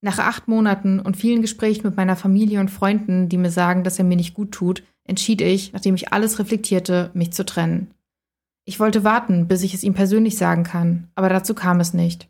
Nach 0.00 0.18
acht 0.18 0.46
Monaten 0.46 1.00
und 1.00 1.16
vielen 1.16 1.42
Gesprächen 1.42 1.86
mit 1.86 1.96
meiner 1.96 2.16
Familie 2.16 2.60
und 2.60 2.70
Freunden, 2.70 3.28
die 3.28 3.36
mir 3.36 3.50
sagen, 3.50 3.82
dass 3.82 3.98
er 3.98 4.04
mir 4.04 4.16
nicht 4.16 4.34
gut 4.34 4.52
tut, 4.52 4.84
entschied 5.04 5.40
ich, 5.40 5.72
nachdem 5.72 5.94
ich 5.94 6.12
alles 6.12 6.38
reflektierte, 6.38 7.10
mich 7.14 7.32
zu 7.32 7.44
trennen. 7.44 7.92
Ich 8.64 8.78
wollte 8.78 9.02
warten, 9.02 9.48
bis 9.48 9.62
ich 9.62 9.74
es 9.74 9.82
ihm 9.82 9.94
persönlich 9.94 10.36
sagen 10.36 10.62
kann, 10.62 11.08
aber 11.14 11.28
dazu 11.28 11.54
kam 11.54 11.80
es 11.80 11.94
nicht. 11.94 12.28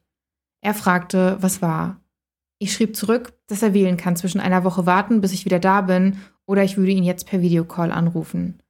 Er 0.60 0.72
fragte, 0.72 1.36
was 1.40 1.60
war. 1.60 2.00
Ich 2.58 2.72
schrieb 2.72 2.96
zurück, 2.96 3.34
dass 3.48 3.62
er 3.62 3.74
wählen 3.74 3.96
kann 3.96 4.16
zwischen 4.16 4.40
einer 4.40 4.64
Woche 4.64 4.86
warten, 4.86 5.20
bis 5.20 5.32
ich 5.32 5.44
wieder 5.44 5.58
da 5.58 5.82
bin, 5.82 6.18
oder 6.46 6.64
ich 6.64 6.76
würde 6.76 6.92
ihn 6.92 7.04
jetzt 7.04 7.26
per 7.26 7.42
Videocall 7.42 7.92
anrufen. 7.92 8.60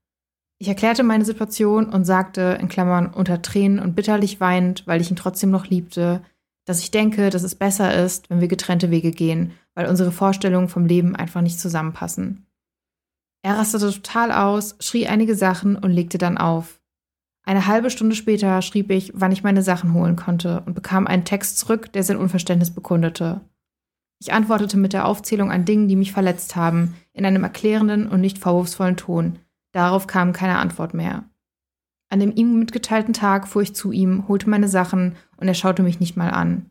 Ich 0.58 0.68
erklärte 0.68 1.04
meine 1.04 1.24
Situation 1.24 1.86
und 1.86 2.04
sagte, 2.04 2.58
in 2.60 2.68
Klammern 2.68 3.06
unter 3.06 3.40
Tränen 3.42 3.78
und 3.78 3.94
bitterlich 3.94 4.40
weinend, 4.40 4.86
weil 4.86 5.00
ich 5.00 5.10
ihn 5.10 5.16
trotzdem 5.16 5.50
noch 5.50 5.66
liebte, 5.66 6.22
dass 6.68 6.80
ich 6.80 6.90
denke, 6.90 7.30
dass 7.30 7.44
es 7.44 7.54
besser 7.54 7.94
ist, 8.04 8.28
wenn 8.28 8.42
wir 8.42 8.48
getrennte 8.48 8.90
Wege 8.90 9.10
gehen, 9.10 9.52
weil 9.74 9.88
unsere 9.88 10.12
Vorstellungen 10.12 10.68
vom 10.68 10.84
Leben 10.84 11.16
einfach 11.16 11.40
nicht 11.40 11.58
zusammenpassen. 11.58 12.46
Er 13.42 13.56
rastete 13.56 13.90
total 13.90 14.32
aus, 14.32 14.76
schrie 14.78 15.06
einige 15.06 15.34
Sachen 15.34 15.76
und 15.76 15.92
legte 15.92 16.18
dann 16.18 16.36
auf. 16.36 16.78
Eine 17.46 17.66
halbe 17.66 17.88
Stunde 17.88 18.14
später 18.14 18.60
schrieb 18.60 18.90
ich, 18.90 19.12
wann 19.14 19.32
ich 19.32 19.42
meine 19.42 19.62
Sachen 19.62 19.94
holen 19.94 20.16
konnte 20.16 20.62
und 20.66 20.74
bekam 20.74 21.06
einen 21.06 21.24
Text 21.24 21.58
zurück, 21.58 21.90
der 21.94 22.02
sein 22.02 22.18
Unverständnis 22.18 22.70
bekundete. 22.70 23.40
Ich 24.20 24.34
antwortete 24.34 24.76
mit 24.76 24.92
der 24.92 25.06
Aufzählung 25.06 25.50
an 25.50 25.64
Dingen, 25.64 25.88
die 25.88 25.96
mich 25.96 26.12
verletzt 26.12 26.54
haben, 26.54 26.96
in 27.14 27.24
einem 27.24 27.44
erklärenden 27.44 28.08
und 28.08 28.20
nicht 28.20 28.38
vorwurfsvollen 28.38 28.98
Ton. 28.98 29.38
Darauf 29.72 30.06
kam 30.06 30.34
keine 30.34 30.58
Antwort 30.58 30.92
mehr. 30.92 31.24
An 32.10 32.20
dem 32.20 32.34
ihm 32.34 32.58
mitgeteilten 32.58 33.12
Tag 33.12 33.46
fuhr 33.48 33.62
ich 33.62 33.74
zu 33.74 33.92
ihm, 33.92 34.26
holte 34.28 34.48
meine 34.48 34.68
Sachen 34.68 35.16
und 35.36 35.48
er 35.48 35.54
schaute 35.54 35.82
mich 35.82 36.00
nicht 36.00 36.16
mal 36.16 36.30
an. 36.30 36.70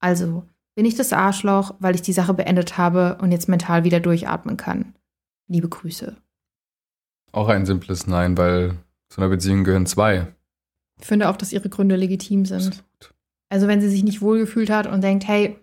Also, 0.00 0.44
bin 0.76 0.84
ich 0.84 0.94
das 0.94 1.12
Arschloch, 1.12 1.74
weil 1.80 1.96
ich 1.96 2.02
die 2.02 2.12
Sache 2.12 2.34
beendet 2.34 2.78
habe 2.78 3.18
und 3.20 3.32
jetzt 3.32 3.48
mental 3.48 3.82
wieder 3.82 3.98
durchatmen 3.98 4.56
kann. 4.56 4.94
Liebe 5.48 5.68
Grüße. 5.68 6.16
Auch 7.32 7.48
ein 7.48 7.66
simples 7.66 8.06
Nein, 8.06 8.38
weil 8.38 8.76
zu 9.08 9.20
einer 9.20 9.30
Beziehung 9.30 9.64
gehören 9.64 9.86
zwei. 9.86 10.28
Ich 11.00 11.06
finde 11.06 11.28
auch, 11.28 11.36
dass 11.36 11.52
ihre 11.52 11.68
Gründe 11.68 11.96
legitim 11.96 12.44
sind. 12.44 12.84
Also 13.48 13.66
wenn 13.66 13.80
sie 13.80 13.88
sich 13.88 14.04
nicht 14.04 14.20
wohlgefühlt 14.20 14.70
hat 14.70 14.86
und 14.86 15.02
denkt, 15.02 15.26
hey, 15.26 15.56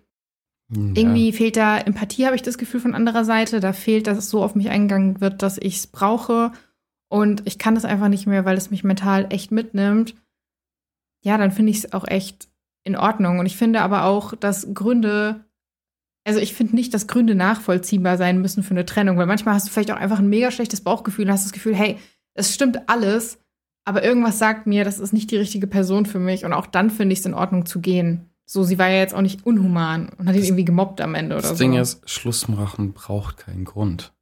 ja. 0.68 0.76
irgendwie 0.94 1.32
fehlt 1.32 1.56
da 1.56 1.78
Empathie, 1.78 2.26
habe 2.26 2.36
ich 2.36 2.42
das 2.42 2.58
Gefühl 2.58 2.80
von 2.80 2.94
anderer 2.94 3.24
Seite. 3.24 3.60
Da 3.60 3.72
fehlt, 3.72 4.06
dass 4.06 4.18
es 4.18 4.28
so 4.28 4.42
auf 4.42 4.54
mich 4.54 4.68
eingegangen 4.70 5.20
wird, 5.20 5.42
dass 5.42 5.58
ich 5.58 5.76
es 5.78 5.86
brauche 5.86 6.52
und 7.08 7.46
ich 7.46 7.58
kann 7.58 7.74
das 7.74 7.84
einfach 7.84 8.08
nicht 8.08 8.26
mehr, 8.26 8.44
weil 8.44 8.56
es 8.56 8.70
mich 8.70 8.84
mental 8.84 9.26
echt 9.30 9.52
mitnimmt, 9.52 10.14
ja, 11.22 11.38
dann 11.38 11.52
finde 11.52 11.70
ich 11.70 11.78
es 11.78 11.92
auch 11.92 12.06
echt 12.06 12.48
in 12.84 12.96
Ordnung. 12.96 13.38
Und 13.38 13.46
ich 13.46 13.56
finde 13.56 13.82
aber 13.82 14.04
auch, 14.04 14.34
dass 14.34 14.74
Gründe, 14.74 15.44
also 16.24 16.40
ich 16.40 16.54
finde 16.54 16.76
nicht, 16.76 16.94
dass 16.94 17.06
Gründe 17.06 17.34
nachvollziehbar 17.34 18.16
sein 18.16 18.40
müssen 18.40 18.62
für 18.62 18.72
eine 18.72 18.86
Trennung, 18.86 19.16
weil 19.18 19.26
manchmal 19.26 19.54
hast 19.54 19.66
du 19.66 19.72
vielleicht 19.72 19.90
auch 19.90 19.96
einfach 19.96 20.18
ein 20.18 20.28
mega 20.28 20.50
schlechtes 20.50 20.82
Bauchgefühl 20.82 21.26
und 21.26 21.32
hast 21.32 21.44
das 21.44 21.52
Gefühl, 21.52 21.74
hey, 21.74 21.98
es 22.34 22.54
stimmt 22.54 22.88
alles, 22.88 23.38
aber 23.84 24.04
irgendwas 24.04 24.38
sagt 24.38 24.66
mir, 24.66 24.84
das 24.84 24.98
ist 24.98 25.12
nicht 25.12 25.30
die 25.30 25.36
richtige 25.36 25.66
Person 25.66 26.06
für 26.06 26.18
mich 26.18 26.44
und 26.44 26.52
auch 26.52 26.66
dann 26.66 26.90
finde 26.90 27.12
ich 27.12 27.20
es 27.20 27.26
in 27.26 27.34
Ordnung 27.34 27.66
zu 27.66 27.80
gehen. 27.80 28.30
So, 28.48 28.62
sie 28.62 28.78
war 28.78 28.88
ja 28.88 28.98
jetzt 28.98 29.14
auch 29.14 29.22
nicht 29.22 29.44
unhuman 29.44 30.10
und 30.18 30.28
hat 30.28 30.36
ihn 30.36 30.44
irgendwie 30.44 30.64
gemobbt 30.64 31.00
am 31.00 31.16
Ende 31.16 31.34
oder 31.34 31.42
so. 31.42 31.50
Das 31.50 31.58
Ding 31.58 31.74
ist, 31.74 32.08
Schluss 32.08 32.46
machen 32.46 32.92
braucht 32.92 33.38
keinen 33.38 33.64
Grund. 33.64 34.12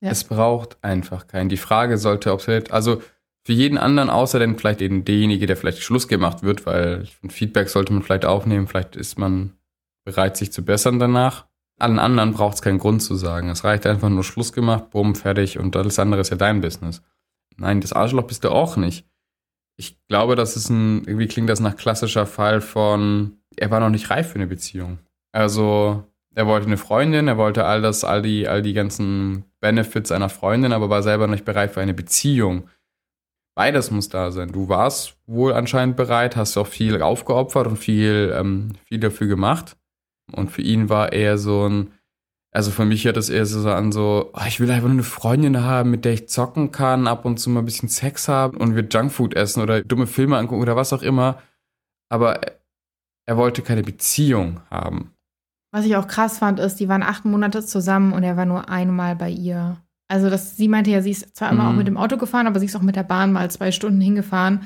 Ja. 0.00 0.10
Es 0.10 0.24
braucht 0.24 0.82
einfach 0.82 1.26
keinen. 1.26 1.48
Die 1.48 1.58
Frage 1.58 1.98
sollte, 1.98 2.32
ob 2.32 2.46
es 2.46 2.70
also 2.70 3.02
für 3.42 3.52
jeden 3.52 3.78
anderen, 3.78 4.10
außer 4.10 4.38
denn 4.38 4.58
vielleicht 4.58 4.80
eben 4.80 5.04
derjenige, 5.04 5.46
der 5.46 5.56
vielleicht 5.56 5.82
Schluss 5.82 6.08
gemacht 6.08 6.42
wird, 6.42 6.66
weil 6.66 7.06
Feedback 7.28 7.68
sollte 7.68 7.92
man 7.92 8.02
vielleicht 8.02 8.24
aufnehmen, 8.24 8.66
vielleicht 8.66 8.96
ist 8.96 9.18
man 9.18 9.54
bereit, 10.04 10.36
sich 10.36 10.52
zu 10.52 10.64
bessern 10.64 10.98
danach. 10.98 11.46
Allen 11.78 11.98
anderen 11.98 12.32
braucht 12.32 12.56
es 12.56 12.62
keinen 12.62 12.78
Grund 12.78 13.02
zu 13.02 13.14
sagen. 13.14 13.48
Es 13.48 13.64
reicht 13.64 13.86
einfach 13.86 14.10
nur 14.10 14.24
Schluss 14.24 14.52
gemacht, 14.52 14.90
bumm, 14.90 15.14
fertig 15.14 15.58
und 15.58 15.74
alles 15.76 15.98
andere 15.98 16.20
ist 16.20 16.30
ja 16.30 16.36
dein 16.36 16.60
Business. 16.60 17.02
Nein, 17.56 17.80
das 17.80 17.92
Arschloch 17.92 18.24
bist 18.24 18.44
du 18.44 18.50
auch 18.50 18.76
nicht. 18.76 19.06
Ich 19.76 19.98
glaube, 20.08 20.36
das 20.36 20.56
ist 20.56 20.68
ein, 20.68 21.04
irgendwie 21.04 21.26
klingt 21.26 21.48
das 21.48 21.60
nach 21.60 21.76
klassischer 21.76 22.26
Fall 22.26 22.60
von, 22.60 23.38
er 23.56 23.70
war 23.70 23.80
noch 23.80 23.88
nicht 23.88 24.10
reif 24.10 24.28
für 24.28 24.34
eine 24.34 24.46
Beziehung. 24.46 24.98
Also, 25.32 26.04
er 26.34 26.46
wollte 26.46 26.66
eine 26.66 26.76
Freundin, 26.76 27.28
er 27.28 27.38
wollte 27.38 27.64
all 27.64 27.80
das, 27.80 28.04
all 28.04 28.20
die, 28.20 28.46
all 28.46 28.60
die 28.60 28.74
ganzen 28.74 29.44
Benefits 29.60 30.12
einer 30.12 30.28
Freundin, 30.28 30.72
aber 30.72 30.90
war 30.90 31.02
selber 31.02 31.26
nicht 31.26 31.44
bereit 31.44 31.72
für 31.72 31.80
eine 31.80 31.94
Beziehung. 31.94 32.68
Beides 33.54 33.90
muss 33.90 34.08
da 34.08 34.30
sein. 34.30 34.52
Du 34.52 34.68
warst 34.68 35.16
wohl 35.26 35.52
anscheinend 35.52 35.96
bereit, 35.96 36.36
hast 36.36 36.56
auch 36.56 36.66
viel 36.66 37.02
aufgeopfert 37.02 37.66
und 37.66 37.76
viel, 37.76 38.34
ähm, 38.34 38.72
viel 38.84 39.00
dafür 39.00 39.26
gemacht. 39.26 39.76
Und 40.32 40.50
für 40.50 40.62
ihn 40.62 40.88
war 40.88 41.12
eher 41.12 41.36
so 41.36 41.68
ein, 41.68 41.92
also 42.52 42.70
für 42.70 42.84
mich 42.84 43.04
hört 43.04 43.16
das 43.16 43.28
eher 43.28 43.46
so 43.46 43.68
an 43.70 43.92
so, 43.92 44.30
oh, 44.32 44.44
ich 44.46 44.60
will 44.60 44.70
einfach 44.70 44.88
nur 44.88 44.94
eine 44.94 45.02
Freundin 45.02 45.62
haben, 45.62 45.90
mit 45.90 46.04
der 46.04 46.12
ich 46.12 46.28
zocken 46.28 46.72
kann, 46.72 47.06
ab 47.06 47.24
und 47.24 47.38
zu 47.38 47.50
mal 47.50 47.60
ein 47.60 47.66
bisschen 47.66 47.88
Sex 47.88 48.28
haben 48.28 48.56
und 48.56 48.76
wir 48.76 48.84
Junkfood 48.84 49.34
essen 49.34 49.62
oder 49.62 49.82
dumme 49.82 50.06
Filme 50.06 50.36
angucken 50.36 50.62
oder 50.62 50.76
was 50.76 50.92
auch 50.92 51.02
immer. 51.02 51.42
Aber 52.08 52.40
er 53.26 53.36
wollte 53.36 53.62
keine 53.62 53.82
Beziehung 53.82 54.60
haben. 54.70 55.12
Was 55.72 55.84
ich 55.84 55.96
auch 55.96 56.08
krass 56.08 56.38
fand, 56.38 56.58
ist, 56.58 56.76
die 56.76 56.88
waren 56.88 57.02
acht 57.02 57.24
Monate 57.24 57.64
zusammen 57.64 58.12
und 58.12 58.22
er 58.22 58.36
war 58.36 58.46
nur 58.46 58.68
einmal 58.68 59.14
bei 59.16 59.30
ihr. 59.30 59.76
Also 60.08 60.28
das, 60.28 60.56
sie 60.56 60.66
meinte 60.66 60.90
ja, 60.90 61.02
sie 61.02 61.12
ist 61.12 61.36
zwar 61.36 61.50
immer 61.52 61.64
mhm. 61.64 61.68
auch 61.68 61.76
mit 61.76 61.86
dem 61.86 61.96
Auto 61.96 62.16
gefahren, 62.16 62.48
aber 62.48 62.58
sie 62.58 62.66
ist 62.66 62.74
auch 62.74 62.82
mit 62.82 62.96
der 62.96 63.04
Bahn 63.04 63.32
mal 63.32 63.50
zwei 63.50 63.70
Stunden 63.70 64.00
hingefahren. 64.00 64.62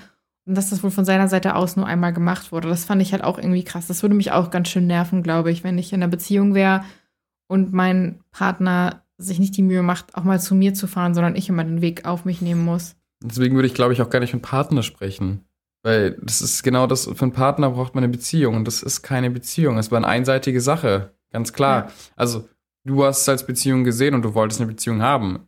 Und 0.46 0.56
dass 0.56 0.70
das 0.70 0.82
wohl 0.82 0.90
von 0.90 1.04
seiner 1.04 1.28
Seite 1.28 1.54
aus 1.54 1.76
nur 1.76 1.86
einmal 1.86 2.12
gemacht 2.12 2.52
wurde. 2.52 2.68
Das 2.68 2.84
fand 2.84 3.00
ich 3.02 3.12
halt 3.12 3.24
auch 3.24 3.38
irgendwie 3.38 3.64
krass. 3.64 3.86
Das 3.86 4.02
würde 4.02 4.14
mich 4.14 4.32
auch 4.32 4.50
ganz 4.50 4.68
schön 4.68 4.86
nerven, 4.86 5.22
glaube 5.22 5.50
ich, 5.50 5.64
wenn 5.64 5.78
ich 5.78 5.92
in 5.92 6.02
einer 6.02 6.10
Beziehung 6.10 6.54
wäre 6.54 6.84
und 7.46 7.72
mein 7.72 8.20
Partner 8.30 9.02
sich 9.16 9.38
nicht 9.38 9.56
die 9.56 9.62
Mühe 9.62 9.82
macht, 9.82 10.14
auch 10.16 10.24
mal 10.24 10.40
zu 10.40 10.54
mir 10.54 10.74
zu 10.74 10.86
fahren, 10.86 11.14
sondern 11.14 11.36
ich 11.36 11.48
immer 11.48 11.64
den 11.64 11.80
Weg 11.80 12.06
auf 12.06 12.24
mich 12.24 12.40
nehmen 12.40 12.64
muss. 12.64 12.96
Deswegen 13.22 13.54
würde 13.54 13.66
ich, 13.66 13.74
glaube 13.74 13.92
ich, 13.92 14.02
auch 14.02 14.10
gar 14.10 14.20
nicht 14.20 14.32
von 14.32 14.42
Partner 14.42 14.82
sprechen. 14.82 15.44
Weil 15.84 16.16
das 16.22 16.40
ist 16.40 16.62
genau 16.62 16.86
das, 16.86 17.04
für 17.04 17.22
einen 17.22 17.32
Partner 17.32 17.70
braucht 17.70 17.94
man 17.94 18.02
eine 18.02 18.10
Beziehung 18.10 18.56
und 18.56 18.64
das 18.64 18.82
ist 18.82 19.02
keine 19.02 19.30
Beziehung. 19.30 19.76
Es 19.76 19.90
war 19.90 19.98
eine 19.98 20.08
einseitige 20.08 20.62
Sache, 20.62 21.12
ganz 21.30 21.52
klar. 21.52 21.86
Ja. 21.86 21.92
Also, 22.16 22.48
du 22.84 23.04
hast 23.04 23.20
es 23.20 23.28
als 23.28 23.46
Beziehung 23.46 23.84
gesehen 23.84 24.14
und 24.14 24.22
du 24.22 24.32
wolltest 24.34 24.62
eine 24.62 24.70
Beziehung 24.70 25.02
haben. 25.02 25.46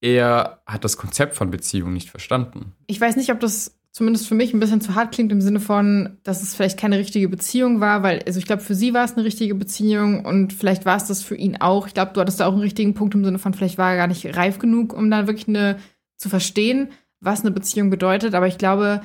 Er 0.00 0.60
hat 0.66 0.82
das 0.82 0.96
Konzept 0.96 1.36
von 1.36 1.52
Beziehung 1.52 1.92
nicht 1.92 2.10
verstanden. 2.10 2.72
Ich 2.88 3.00
weiß 3.00 3.14
nicht, 3.14 3.30
ob 3.30 3.38
das 3.38 3.78
zumindest 3.92 4.26
für 4.26 4.34
mich 4.34 4.52
ein 4.52 4.58
bisschen 4.58 4.80
zu 4.80 4.96
hart 4.96 5.12
klingt 5.12 5.30
im 5.30 5.40
Sinne 5.40 5.60
von, 5.60 6.18
dass 6.24 6.42
es 6.42 6.56
vielleicht 6.56 6.78
keine 6.78 6.98
richtige 6.98 7.28
Beziehung 7.28 7.80
war, 7.80 8.02
weil, 8.02 8.24
also 8.26 8.40
ich 8.40 8.46
glaube, 8.46 8.62
für 8.62 8.74
sie 8.74 8.92
war 8.92 9.04
es 9.04 9.14
eine 9.14 9.24
richtige 9.24 9.54
Beziehung 9.54 10.24
und 10.24 10.52
vielleicht 10.52 10.84
war 10.84 10.96
es 10.96 11.04
das 11.04 11.22
für 11.22 11.36
ihn 11.36 11.58
auch. 11.60 11.86
Ich 11.86 11.94
glaube, 11.94 12.12
du 12.12 12.20
hattest 12.20 12.40
da 12.40 12.46
auch 12.46 12.52
einen 12.52 12.60
richtigen 12.60 12.94
Punkt 12.94 13.14
im 13.14 13.24
Sinne 13.24 13.38
von, 13.38 13.54
vielleicht 13.54 13.78
war 13.78 13.92
er 13.92 13.96
gar 13.98 14.06
nicht 14.08 14.36
reif 14.36 14.58
genug, 14.58 14.92
um 14.94 15.10
da 15.12 15.28
wirklich 15.28 15.46
eine 15.46 15.76
zu 16.16 16.28
verstehen, 16.28 16.88
was 17.20 17.42
eine 17.42 17.52
Beziehung 17.52 17.90
bedeutet. 17.90 18.34
Aber 18.34 18.48
ich 18.48 18.58
glaube, 18.58 19.02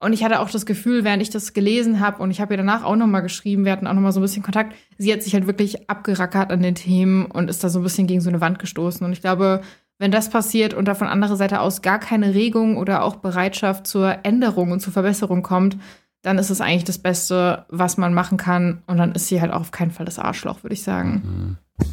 und 0.00 0.12
ich 0.12 0.22
hatte 0.22 0.40
auch 0.40 0.50
das 0.50 0.64
Gefühl, 0.64 1.02
während 1.02 1.22
ich 1.22 1.30
das 1.30 1.52
gelesen 1.52 2.00
habe 2.00 2.22
und 2.22 2.30
ich 2.30 2.40
habe 2.40 2.54
ihr 2.54 2.58
danach 2.58 2.84
auch 2.84 2.96
nochmal 2.96 3.22
geschrieben, 3.22 3.64
wir 3.64 3.72
hatten 3.72 3.86
auch 3.86 3.94
nochmal 3.94 4.12
so 4.12 4.20
ein 4.20 4.22
bisschen 4.22 4.42
Kontakt, 4.44 4.74
sie 4.96 5.12
hat 5.12 5.22
sich 5.22 5.34
halt 5.34 5.46
wirklich 5.46 5.90
abgerackert 5.90 6.52
an 6.52 6.62
den 6.62 6.76
Themen 6.76 7.26
und 7.26 7.50
ist 7.50 7.64
da 7.64 7.68
so 7.68 7.80
ein 7.80 7.82
bisschen 7.82 8.06
gegen 8.06 8.20
so 8.20 8.28
eine 8.28 8.40
Wand 8.40 8.60
gestoßen. 8.60 9.04
Und 9.04 9.12
ich 9.12 9.20
glaube, 9.20 9.62
wenn 9.98 10.12
das 10.12 10.30
passiert 10.30 10.72
und 10.72 10.86
da 10.86 10.94
von 10.94 11.08
anderer 11.08 11.36
Seite 11.36 11.60
aus 11.60 11.82
gar 11.82 11.98
keine 11.98 12.34
Regung 12.34 12.76
oder 12.76 13.02
auch 13.02 13.16
Bereitschaft 13.16 13.88
zur 13.88 14.18
Änderung 14.22 14.70
und 14.70 14.80
zur 14.80 14.92
Verbesserung 14.92 15.42
kommt, 15.42 15.76
dann 16.22 16.38
ist 16.38 16.50
es 16.50 16.60
eigentlich 16.60 16.84
das 16.84 16.98
Beste, 16.98 17.64
was 17.68 17.96
man 17.96 18.14
machen 18.14 18.38
kann. 18.38 18.82
Und 18.86 18.98
dann 18.98 19.12
ist 19.12 19.26
sie 19.26 19.40
halt 19.40 19.52
auch 19.52 19.60
auf 19.60 19.70
keinen 19.72 19.90
Fall 19.90 20.06
das 20.06 20.20
Arschloch, 20.20 20.62
würde 20.62 20.74
ich 20.74 20.82
sagen. 20.84 21.22
Mhm. 21.24 21.86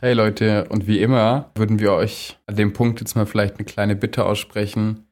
Hey 0.00 0.14
Leute, 0.14 0.66
und 0.68 0.86
wie 0.86 1.00
immer 1.00 1.50
würden 1.54 1.78
wir 1.78 1.92
euch 1.92 2.38
an 2.46 2.56
dem 2.56 2.72
Punkt 2.72 3.00
jetzt 3.00 3.14
mal 3.14 3.26
vielleicht 3.26 3.56
eine 3.56 3.64
kleine 3.64 3.96
Bitte 3.96 4.24
aussprechen. 4.24 5.06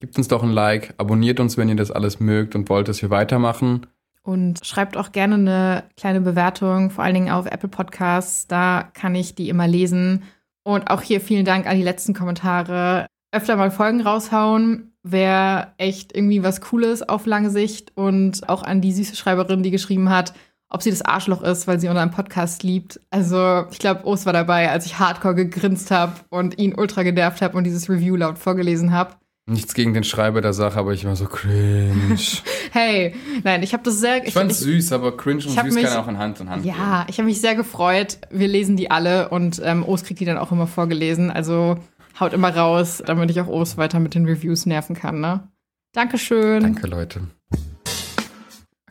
Gebt 0.00 0.16
uns 0.16 0.28
doch 0.28 0.42
ein 0.42 0.50
Like, 0.50 0.94
abonniert 0.98 1.40
uns, 1.40 1.56
wenn 1.56 1.68
ihr 1.68 1.76
das 1.76 1.90
alles 1.90 2.20
mögt 2.20 2.54
und 2.54 2.68
wollt, 2.68 2.88
dass 2.88 3.02
wir 3.02 3.10
weitermachen. 3.10 3.86
Und 4.22 4.64
schreibt 4.64 4.96
auch 4.96 5.12
gerne 5.12 5.36
eine 5.36 5.84
kleine 5.96 6.20
Bewertung, 6.20 6.90
vor 6.90 7.04
allen 7.04 7.14
Dingen 7.14 7.30
auf 7.30 7.46
Apple 7.46 7.68
Podcasts. 7.68 8.46
Da 8.46 8.90
kann 8.94 9.14
ich 9.14 9.34
die 9.34 9.48
immer 9.48 9.68
lesen 9.68 10.24
und 10.62 10.90
auch 10.90 11.02
hier 11.02 11.20
vielen 11.20 11.44
Dank 11.44 11.66
an 11.66 11.76
die 11.76 11.82
letzten 11.82 12.14
Kommentare. 12.14 13.06
Öfter 13.32 13.56
mal 13.56 13.70
Folgen 13.70 14.00
raushauen 14.00 14.90
wäre 15.02 15.68
echt 15.78 16.14
irgendwie 16.14 16.42
was 16.42 16.60
Cooles 16.60 17.08
auf 17.08 17.26
lange 17.26 17.50
Sicht. 17.50 17.92
Und 17.94 18.48
auch 18.48 18.62
an 18.62 18.80
die 18.80 18.92
süße 18.92 19.16
Schreiberin, 19.16 19.62
die 19.62 19.70
geschrieben 19.70 20.10
hat, 20.10 20.34
ob 20.68 20.82
sie 20.82 20.90
das 20.90 21.02
Arschloch 21.02 21.42
ist, 21.42 21.66
weil 21.66 21.80
sie 21.80 21.88
unseren 21.88 22.10
Podcast 22.10 22.62
liebt. 22.62 23.00
Also, 23.10 23.64
ich 23.70 23.78
glaube, 23.78 24.06
O's 24.06 24.26
war 24.26 24.32
dabei, 24.32 24.70
als 24.70 24.86
ich 24.86 24.98
hardcore 24.98 25.34
gegrinst 25.34 25.90
habe 25.90 26.12
und 26.28 26.58
ihn 26.58 26.74
ultra 26.74 27.02
genervt 27.02 27.42
habe 27.42 27.56
und 27.56 27.64
dieses 27.64 27.88
Review 27.88 28.16
laut 28.16 28.38
vorgelesen 28.38 28.92
habe. 28.92 29.14
Nichts 29.46 29.74
gegen 29.74 29.94
den 29.94 30.04
Schreiber 30.04 30.40
der 30.40 30.52
Sache, 30.52 30.78
aber 30.78 30.92
ich 30.92 31.04
war 31.04 31.16
so 31.16 31.26
cringe. 31.26 32.16
hey, 32.72 33.14
nein, 33.42 33.62
ich 33.62 33.72
habe 33.72 33.82
das 33.82 33.98
sehr. 33.98 34.18
Ich, 34.18 34.28
ich 34.28 34.34
fand 34.34 34.50
es 34.52 34.60
süß, 34.60 34.92
aber 34.92 35.16
cringe 35.16 35.44
und 35.44 35.50
süß 35.50 35.74
mich, 35.74 35.84
kann 35.84 35.96
auch 35.96 36.08
in 36.08 36.18
Hand 36.18 36.40
in 36.40 36.48
Hand 36.50 36.64
Ja, 36.64 36.74
gehen. 37.02 37.06
ich 37.08 37.18
habe 37.18 37.26
mich 37.26 37.40
sehr 37.40 37.54
gefreut. 37.56 38.18
Wir 38.30 38.46
lesen 38.48 38.76
die 38.76 38.90
alle 38.90 39.30
und 39.30 39.60
ähm, 39.64 39.82
Os 39.86 40.04
kriegt 40.04 40.20
die 40.20 40.24
dann 40.24 40.38
auch 40.38 40.52
immer 40.52 40.66
vorgelesen. 40.66 41.30
Also 41.30 41.78
haut 42.20 42.32
immer 42.32 42.54
raus, 42.54 43.02
damit 43.04 43.30
ich 43.30 43.40
auch 43.40 43.48
Os 43.48 43.76
weiter 43.76 43.98
mit 43.98 44.14
den 44.14 44.26
Reviews 44.26 44.66
nerven 44.66 44.94
kann, 44.94 45.20
ne? 45.20 45.48
Dankeschön. 45.92 46.62
Danke, 46.62 46.86
Leute. 46.86 47.22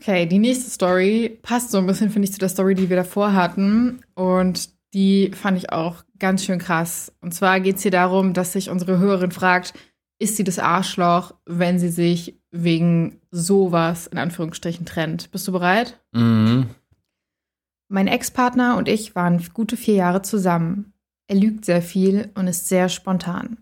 Okay, 0.01 0.25
die 0.25 0.39
nächste 0.39 0.69
Story 0.71 1.39
passt 1.41 1.71
so 1.71 1.77
ein 1.77 1.85
bisschen, 1.85 2.09
finde 2.09 2.27
ich, 2.27 2.33
zu 2.33 2.39
der 2.39 2.49
Story, 2.49 2.73
die 2.75 2.89
wir 2.89 2.97
davor 2.97 3.33
hatten. 3.33 4.01
Und 4.15 4.69
die 4.93 5.31
fand 5.33 5.57
ich 5.57 5.71
auch 5.71 6.03
ganz 6.19 6.43
schön 6.43 6.57
krass. 6.59 7.11
Und 7.21 7.33
zwar 7.33 7.59
geht 7.59 7.77
es 7.77 7.83
hier 7.83 7.91
darum, 7.91 8.33
dass 8.33 8.53
sich 8.53 8.69
unsere 8.69 8.97
Hörerin 8.97 9.31
fragt, 9.31 9.73
ist 10.19 10.35
sie 10.35 10.43
das 10.43 10.59
Arschloch, 10.59 11.33
wenn 11.45 11.79
sie 11.79 11.89
sich 11.89 12.39
wegen 12.51 13.21
sowas 13.31 14.07
in 14.07 14.17
Anführungsstrichen 14.17 14.85
trennt. 14.85 15.31
Bist 15.31 15.47
du 15.47 15.51
bereit? 15.51 15.99
Mhm. 16.11 16.67
Mein 17.87 18.07
Ex-Partner 18.07 18.77
und 18.77 18.87
ich 18.87 19.15
waren 19.15 19.43
gute 19.53 19.77
vier 19.77 19.95
Jahre 19.95 20.21
zusammen. 20.21 20.93
Er 21.27 21.37
lügt 21.37 21.65
sehr 21.65 21.81
viel 21.81 22.29
und 22.35 22.47
ist 22.47 22.67
sehr 22.67 22.89
spontan. 22.89 23.57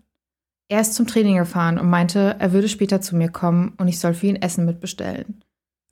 Er 0.68 0.80
ist 0.80 0.94
zum 0.94 1.06
Training 1.06 1.36
gefahren 1.36 1.78
und 1.78 1.88
meinte, 1.88 2.36
er 2.38 2.52
würde 2.52 2.68
später 2.68 3.00
zu 3.00 3.16
mir 3.16 3.30
kommen 3.30 3.72
und 3.78 3.88
ich 3.88 3.98
soll 3.98 4.12
für 4.12 4.26
ihn 4.26 4.36
Essen 4.36 4.66
mitbestellen. 4.66 5.42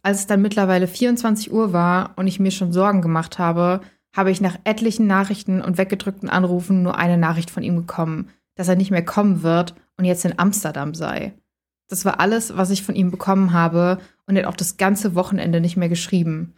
Als 0.03 0.21
es 0.21 0.27
dann 0.27 0.43
mittlerweile 0.43 0.87
24 0.87 1.51
Uhr 1.51 1.73
war 1.73 2.13
und 2.17 2.27
ich 2.27 2.39
mir 2.39 2.51
schon 2.51 2.73
Sorgen 2.73 3.01
gemacht 3.01 3.39
habe, 3.39 3.81
habe 4.15 4.31
ich 4.31 4.41
nach 4.41 4.59
etlichen 4.65 5.07
Nachrichten 5.07 5.63
und 5.63 5.79
weggedrückten 5.79 6.29
Anrufen 6.29 6.83
nur 6.83 6.97
eine 6.97 7.19
Nachricht 7.19 7.51
von 7.51 7.63
ihm 7.63 7.77
bekommen, 7.77 8.31
dass 8.57 8.69
er 8.69 8.77
nicht 8.77 8.91
mehr 8.91 9.05
kommen 9.05 9.43
wird 9.43 9.75
und 9.97 10.05
jetzt 10.05 10.25
in 10.25 10.39
Amsterdam 10.39 10.95
sei. 10.95 11.35
Das 11.89 12.05
war 12.05 12.19
alles, 12.19 12.57
was 12.57 12.71
ich 12.71 12.83
von 12.83 12.97
ihm 12.97 13.11
bekommen 13.11 13.53
habe 13.53 13.99
und 14.27 14.37
er 14.37 14.43
hat 14.43 14.53
auch 14.53 14.57
das 14.57 14.77
ganze 14.77 15.15
Wochenende 15.15 15.61
nicht 15.61 15.77
mehr 15.77 15.89
geschrieben. 15.89 16.55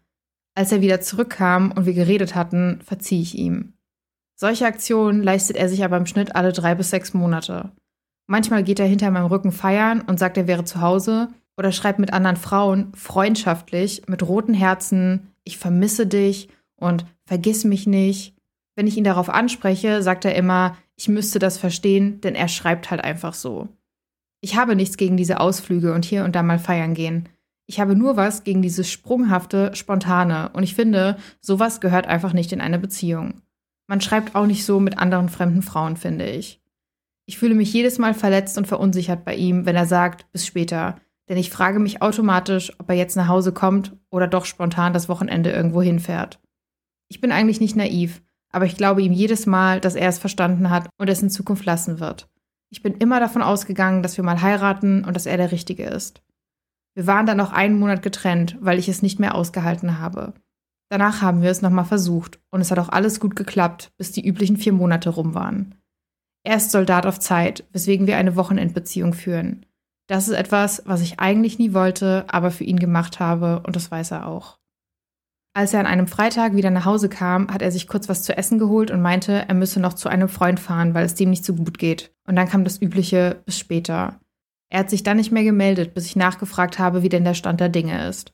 Als 0.54 0.72
er 0.72 0.80
wieder 0.80 1.00
zurückkam 1.00 1.70
und 1.72 1.84
wir 1.86 1.92
geredet 1.92 2.34
hatten, 2.34 2.80
verzieh 2.82 3.20
ich 3.20 3.36
ihm. 3.36 3.74
Solche 4.34 4.66
Aktionen 4.66 5.22
leistet 5.22 5.56
er 5.56 5.68
sich 5.68 5.84
aber 5.84 5.96
im 5.96 6.06
Schnitt 6.06 6.34
alle 6.34 6.52
drei 6.52 6.74
bis 6.74 6.90
sechs 6.90 7.12
Monate. 7.12 7.72
Manchmal 8.26 8.62
geht 8.62 8.78
er 8.78 8.86
hinter 8.86 9.10
meinem 9.10 9.26
Rücken 9.26 9.52
feiern 9.52 10.00
und 10.00 10.18
sagt, 10.18 10.36
er 10.36 10.46
wäre 10.46 10.64
zu 10.64 10.80
Hause 10.80 11.28
oder 11.56 11.72
schreibt 11.72 11.98
mit 11.98 12.12
anderen 12.12 12.36
Frauen 12.36 12.92
freundschaftlich 12.94 14.02
mit 14.06 14.22
roten 14.22 14.54
Herzen, 14.54 15.32
ich 15.44 15.58
vermisse 15.58 16.06
dich 16.06 16.48
und 16.76 17.04
vergiss 17.24 17.64
mich 17.64 17.86
nicht. 17.86 18.36
Wenn 18.76 18.86
ich 18.86 18.96
ihn 18.96 19.04
darauf 19.04 19.28
anspreche, 19.28 20.02
sagt 20.02 20.24
er 20.24 20.36
immer, 20.36 20.76
ich 20.98 21.08
müsste 21.08 21.38
das 21.38 21.58
verstehen, 21.58 22.20
denn 22.20 22.34
er 22.34 22.48
schreibt 22.48 22.90
halt 22.90 23.02
einfach 23.02 23.32
so. 23.32 23.68
Ich 24.40 24.56
habe 24.56 24.74
nichts 24.74 24.96
gegen 24.96 25.16
diese 25.16 25.38
Ausflüge 25.38 25.94
und 25.94 26.04
hier 26.04 26.24
und 26.24 26.34
da 26.34 26.42
mal 26.42 26.58
feiern 26.58 26.92
gehen. 26.92 27.28
Ich 27.66 27.78
habe 27.78 27.94
nur 27.94 28.16
was 28.16 28.42
gegen 28.42 28.62
dieses 28.62 28.90
sprunghafte, 28.90 29.74
spontane 29.74 30.50
und 30.54 30.64
ich 30.64 30.74
finde, 30.74 31.16
sowas 31.40 31.80
gehört 31.80 32.08
einfach 32.08 32.32
nicht 32.32 32.52
in 32.52 32.60
eine 32.60 32.80
Beziehung. 32.80 33.42
Man 33.86 34.00
schreibt 34.00 34.34
auch 34.34 34.46
nicht 34.46 34.64
so 34.64 34.80
mit 34.80 34.98
anderen 34.98 35.28
fremden 35.28 35.62
Frauen, 35.62 35.96
finde 35.96 36.26
ich. 36.26 36.60
Ich 37.26 37.38
fühle 37.38 37.54
mich 37.54 37.72
jedes 37.72 37.98
Mal 37.98 38.14
verletzt 38.14 38.58
und 38.58 38.66
verunsichert 38.66 39.24
bei 39.24 39.36
ihm, 39.36 39.66
wenn 39.66 39.76
er 39.76 39.86
sagt, 39.86 40.30
bis 40.32 40.46
später, 40.46 40.96
denn 41.28 41.36
ich 41.36 41.50
frage 41.50 41.78
mich 41.78 42.02
automatisch, 42.02 42.72
ob 42.80 42.88
er 42.88 42.96
jetzt 42.96 43.16
nach 43.16 43.28
Hause 43.28 43.52
kommt 43.52 43.96
oder 44.10 44.26
doch 44.26 44.46
spontan 44.46 44.92
das 44.92 45.08
Wochenende 45.08 45.52
irgendwo 45.52 45.80
hinfährt. 45.80 46.40
Ich 47.08 47.20
bin 47.20 47.30
eigentlich 47.30 47.60
nicht 47.60 47.76
naiv, 47.76 48.22
aber 48.52 48.66
ich 48.66 48.76
glaube 48.76 49.02
ihm 49.02 49.12
jedes 49.12 49.46
Mal, 49.46 49.80
dass 49.80 49.94
er 49.94 50.08
es 50.08 50.18
verstanden 50.18 50.70
hat 50.70 50.88
und 50.98 51.08
es 51.08 51.22
in 51.22 51.30
Zukunft 51.30 51.64
lassen 51.64 52.00
wird. 52.00 52.28
Ich 52.70 52.82
bin 52.82 52.94
immer 52.94 53.20
davon 53.20 53.42
ausgegangen, 53.42 54.02
dass 54.02 54.16
wir 54.16 54.24
mal 54.24 54.42
heiraten 54.42 55.04
und 55.04 55.14
dass 55.14 55.26
er 55.26 55.36
der 55.36 55.52
Richtige 55.52 55.84
ist. 55.84 56.22
Wir 56.94 57.06
waren 57.06 57.26
dann 57.26 57.36
noch 57.36 57.52
einen 57.52 57.78
Monat 57.78 58.02
getrennt, 58.02 58.56
weil 58.60 58.78
ich 58.78 58.88
es 58.88 59.02
nicht 59.02 59.20
mehr 59.20 59.34
ausgehalten 59.34 59.98
habe. 59.98 60.34
Danach 60.90 61.22
haben 61.22 61.42
wir 61.42 61.50
es 61.50 61.62
nochmal 61.62 61.84
versucht 61.84 62.40
und 62.50 62.60
es 62.60 62.70
hat 62.70 62.78
auch 62.78 62.88
alles 62.88 63.20
gut 63.20 63.36
geklappt, 63.36 63.92
bis 63.98 64.12
die 64.12 64.26
üblichen 64.26 64.56
vier 64.56 64.72
Monate 64.72 65.10
rum 65.10 65.34
waren. 65.34 65.74
Er 66.44 66.56
ist 66.56 66.70
Soldat 66.70 67.06
auf 67.06 67.20
Zeit, 67.20 67.64
weswegen 67.72 68.06
wir 68.06 68.16
eine 68.16 68.36
Wochenendbeziehung 68.36 69.12
führen. 69.12 69.66
Das 70.08 70.28
ist 70.28 70.34
etwas, 70.34 70.82
was 70.86 71.02
ich 71.02 71.20
eigentlich 71.20 71.58
nie 71.58 71.74
wollte, 71.74 72.24
aber 72.28 72.50
für 72.50 72.64
ihn 72.64 72.78
gemacht 72.78 73.20
habe 73.20 73.62
und 73.66 73.76
das 73.76 73.90
weiß 73.90 74.12
er 74.12 74.26
auch. 74.26 74.58
Als 75.58 75.74
er 75.74 75.80
an 75.80 75.86
einem 75.86 76.06
Freitag 76.06 76.54
wieder 76.54 76.70
nach 76.70 76.84
Hause 76.84 77.08
kam, 77.08 77.48
hat 77.48 77.62
er 77.62 77.72
sich 77.72 77.88
kurz 77.88 78.08
was 78.08 78.22
zu 78.22 78.36
essen 78.38 78.60
geholt 78.60 78.92
und 78.92 79.02
meinte, 79.02 79.44
er 79.48 79.54
müsse 79.56 79.80
noch 79.80 79.94
zu 79.94 80.08
einem 80.08 80.28
Freund 80.28 80.60
fahren, 80.60 80.94
weil 80.94 81.04
es 81.04 81.16
dem 81.16 81.30
nicht 81.30 81.44
so 81.44 81.52
gut 81.52 81.78
geht. 81.78 82.14
Und 82.28 82.36
dann 82.36 82.48
kam 82.48 82.62
das 82.62 82.80
übliche 82.80 83.42
bis 83.44 83.58
später. 83.58 84.20
Er 84.70 84.78
hat 84.78 84.88
sich 84.88 85.02
dann 85.02 85.16
nicht 85.16 85.32
mehr 85.32 85.42
gemeldet, 85.42 85.94
bis 85.94 86.06
ich 86.06 86.14
nachgefragt 86.14 86.78
habe, 86.78 87.02
wie 87.02 87.08
denn 87.08 87.24
der 87.24 87.34
Stand 87.34 87.58
der 87.58 87.70
Dinge 87.70 88.06
ist. 88.06 88.32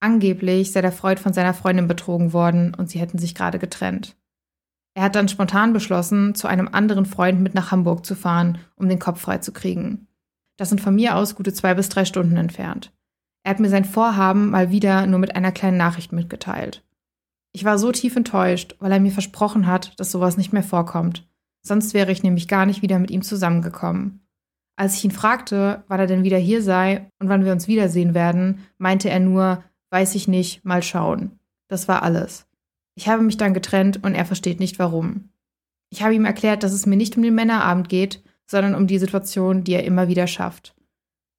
Angeblich 0.00 0.72
sei 0.72 0.80
der 0.80 0.90
Freund 0.90 1.20
von 1.20 1.32
seiner 1.32 1.54
Freundin 1.54 1.86
betrogen 1.86 2.32
worden 2.32 2.74
und 2.74 2.90
sie 2.90 2.98
hätten 2.98 3.18
sich 3.18 3.36
gerade 3.36 3.60
getrennt. 3.60 4.16
Er 4.94 5.04
hat 5.04 5.14
dann 5.14 5.28
spontan 5.28 5.72
beschlossen, 5.72 6.34
zu 6.34 6.48
einem 6.48 6.66
anderen 6.72 7.06
Freund 7.06 7.40
mit 7.40 7.54
nach 7.54 7.70
Hamburg 7.70 8.04
zu 8.04 8.16
fahren, 8.16 8.58
um 8.74 8.88
den 8.88 8.98
Kopf 8.98 9.20
frei 9.20 9.38
zu 9.38 9.52
kriegen. 9.52 10.08
Das 10.56 10.70
sind 10.70 10.80
von 10.80 10.96
mir 10.96 11.14
aus 11.14 11.36
gute 11.36 11.52
zwei 11.52 11.74
bis 11.74 11.88
drei 11.88 12.04
Stunden 12.04 12.36
entfernt. 12.36 12.92
Er 13.44 13.50
hat 13.50 13.60
mir 13.60 13.68
sein 13.68 13.84
Vorhaben 13.84 14.50
mal 14.50 14.70
wieder 14.70 15.06
nur 15.06 15.18
mit 15.18 15.36
einer 15.36 15.52
kleinen 15.52 15.76
Nachricht 15.76 16.12
mitgeteilt. 16.12 16.82
Ich 17.52 17.64
war 17.64 17.78
so 17.78 17.92
tief 17.92 18.16
enttäuscht, 18.16 18.74
weil 18.80 18.90
er 18.90 19.00
mir 19.00 19.12
versprochen 19.12 19.66
hat, 19.66 19.98
dass 20.00 20.10
sowas 20.10 20.36
nicht 20.36 20.52
mehr 20.52 20.62
vorkommt. 20.62 21.28
Sonst 21.62 21.94
wäre 21.94 22.10
ich 22.10 22.22
nämlich 22.22 22.48
gar 22.48 22.66
nicht 22.66 22.82
wieder 22.82 22.98
mit 22.98 23.10
ihm 23.10 23.22
zusammengekommen. 23.22 24.26
Als 24.76 24.96
ich 24.96 25.04
ihn 25.04 25.12
fragte, 25.12 25.84
wann 25.86 26.00
er 26.00 26.06
denn 26.06 26.24
wieder 26.24 26.38
hier 26.38 26.62
sei 26.62 27.08
und 27.20 27.28
wann 27.28 27.44
wir 27.44 27.52
uns 27.52 27.68
wiedersehen 27.68 28.12
werden, 28.12 28.66
meinte 28.78 29.08
er 29.08 29.20
nur, 29.20 29.62
weiß 29.90 30.16
ich 30.16 30.26
nicht, 30.26 30.64
mal 30.64 30.82
schauen. 30.82 31.38
Das 31.68 31.86
war 31.86 32.02
alles. 32.02 32.46
Ich 32.96 33.08
habe 33.08 33.22
mich 33.22 33.36
dann 33.36 33.54
getrennt 33.54 34.02
und 34.02 34.14
er 34.14 34.24
versteht 34.24 34.58
nicht 34.58 34.78
warum. 34.78 35.28
Ich 35.90 36.02
habe 36.02 36.14
ihm 36.14 36.24
erklärt, 36.24 36.62
dass 36.62 36.72
es 36.72 36.86
mir 36.86 36.96
nicht 36.96 37.16
um 37.16 37.22
den 37.22 37.34
Männerabend 37.34 37.88
geht, 37.88 38.22
sondern 38.46 38.74
um 38.74 38.86
die 38.86 38.98
Situation, 38.98 39.64
die 39.64 39.74
er 39.74 39.84
immer 39.84 40.08
wieder 40.08 40.26
schafft. 40.26 40.73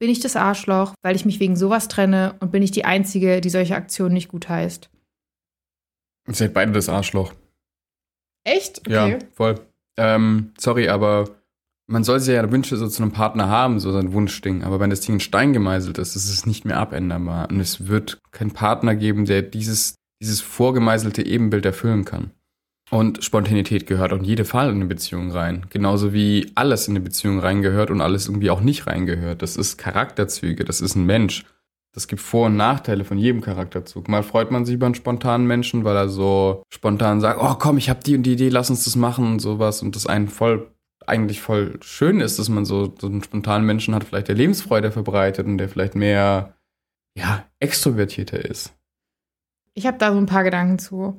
Bin 0.06 0.12
ich 0.12 0.20
das 0.20 0.36
Arschloch, 0.36 0.94
weil 1.02 1.16
ich 1.16 1.26
mich 1.26 1.40
wegen 1.40 1.56
sowas 1.56 1.88
trenne 1.88 2.36
und 2.40 2.52
bin 2.52 2.62
ich 2.62 2.70
die 2.70 2.86
Einzige, 2.86 3.42
die 3.42 3.50
solche 3.50 3.76
Aktionen 3.76 4.14
nicht 4.14 4.28
gut 4.28 4.48
heißt? 4.48 4.92
Ihr 6.28 6.34
seid 6.36 6.54
beide 6.54 6.74
das 6.74 6.90
Arschloch. 6.90 7.34
Echt? 8.44 8.82
Okay. 8.82 9.14
Ja, 9.14 9.20
voll. 9.34 9.60
Ähm, 9.98 10.52
sorry, 10.60 10.90
aber 10.90 11.28
man 11.88 12.04
soll 12.04 12.20
sich 12.20 12.36
ja 12.36 12.52
Wünsche 12.52 12.78
so 12.78 12.88
zu 12.88 13.02
einem 13.02 13.14
Partner 13.14 13.50
haben, 13.50 13.80
so 13.80 13.92
sein 13.92 14.14
Wunschding. 14.14 14.64
Aber 14.64 14.80
wenn 14.80 14.92
das 14.92 15.02
Ding 15.02 15.16
in 15.16 15.22
Stein 15.22 15.54
gemeißelt 15.54 15.98
ist, 15.98 16.16
ist 16.16 16.30
es 16.30 16.46
nicht 16.46 16.66
mehr 16.66 16.78
abänderbar. 16.78 17.50
Und 17.50 17.60
es 17.60 17.88
wird 17.88 18.22
keinen 18.30 18.52
Partner 18.52 18.96
geben, 18.96 19.26
der 19.26 19.42
dieses, 19.42 19.96
dieses 20.22 20.40
vorgemeißelte 20.40 21.26
Ebenbild 21.26 21.66
erfüllen 21.66 22.06
kann. 22.06 22.30
Und 22.92 23.24
Spontanität 23.24 23.88
gehört 23.88 24.14
auch 24.14 24.20
in 24.20 24.24
jede 24.24 24.46
Fall 24.46 24.70
in 24.70 24.76
eine 24.76 24.86
Beziehung 24.86 25.32
rein. 25.32 25.66
Genauso 25.70 26.14
wie 26.14 26.52
alles 26.54 26.88
in 26.88 26.94
eine 26.94 27.04
Beziehung 27.04 27.40
reingehört 27.40 27.90
und 27.90 28.02
alles 28.02 28.28
irgendwie 28.28 28.52
auch 28.52 28.62
nicht 28.62 28.86
reingehört. 28.86 29.42
Das 29.42 29.58
ist 29.58 29.78
Charakterzüge, 29.78 30.66
das 30.66 30.82
ist 30.82 30.96
ein 30.96 31.06
Mensch. 31.06 31.46
Das 31.94 32.08
gibt 32.08 32.22
Vor- 32.22 32.48
und 32.48 32.58
Nachteile 32.58 33.06
von 33.06 33.18
jedem 33.18 33.42
Charakterzug. 33.42 34.10
Mal 34.10 34.22
freut 34.22 34.52
man 34.52 34.66
sich 34.66 34.76
über 34.76 34.86
einen 34.86 34.96
spontanen 34.96 35.48
Menschen, 35.48 35.86
weil 35.86 35.96
er 35.96 36.10
so 36.10 36.62
spontan 36.70 37.22
sagt, 37.22 37.40
oh 37.42 37.56
komm, 37.56 37.78
ich 37.78 37.90
hab 37.90 38.04
die 38.04 38.16
und 38.16 38.24
die 38.24 38.34
Idee, 38.34 38.50
lass 38.50 38.70
uns 38.70 38.84
das 38.84 38.98
machen 38.98 39.26
und 39.26 39.40
sowas. 39.40 39.82
Und 39.82 39.96
das 39.96 40.06
einen 40.06 40.28
voll, 40.28 40.70
eigentlich 41.08 41.42
voll 41.42 41.80
schön 41.82 42.20
ist, 42.20 42.38
dass 42.38 42.50
man 42.50 42.66
so, 42.66 42.94
so 43.00 43.08
einen 43.08 43.24
spontanen 43.24 43.66
Menschen 43.66 43.96
hat, 43.96 44.04
vielleicht 44.04 44.28
der 44.28 44.36
Lebensfreude 44.36 44.92
verbreitet 44.92 45.48
und 45.48 45.58
der 45.58 45.70
vielleicht 45.70 45.96
mehr, 45.96 46.54
ja, 47.18 47.46
extrovertierter 47.60 48.44
ist. 48.44 48.74
Ich 49.74 49.88
habe 49.88 49.98
da 49.98 50.12
so 50.12 50.18
ein 50.18 50.26
paar 50.26 50.44
Gedanken 50.44 50.78
zu. 50.80 51.18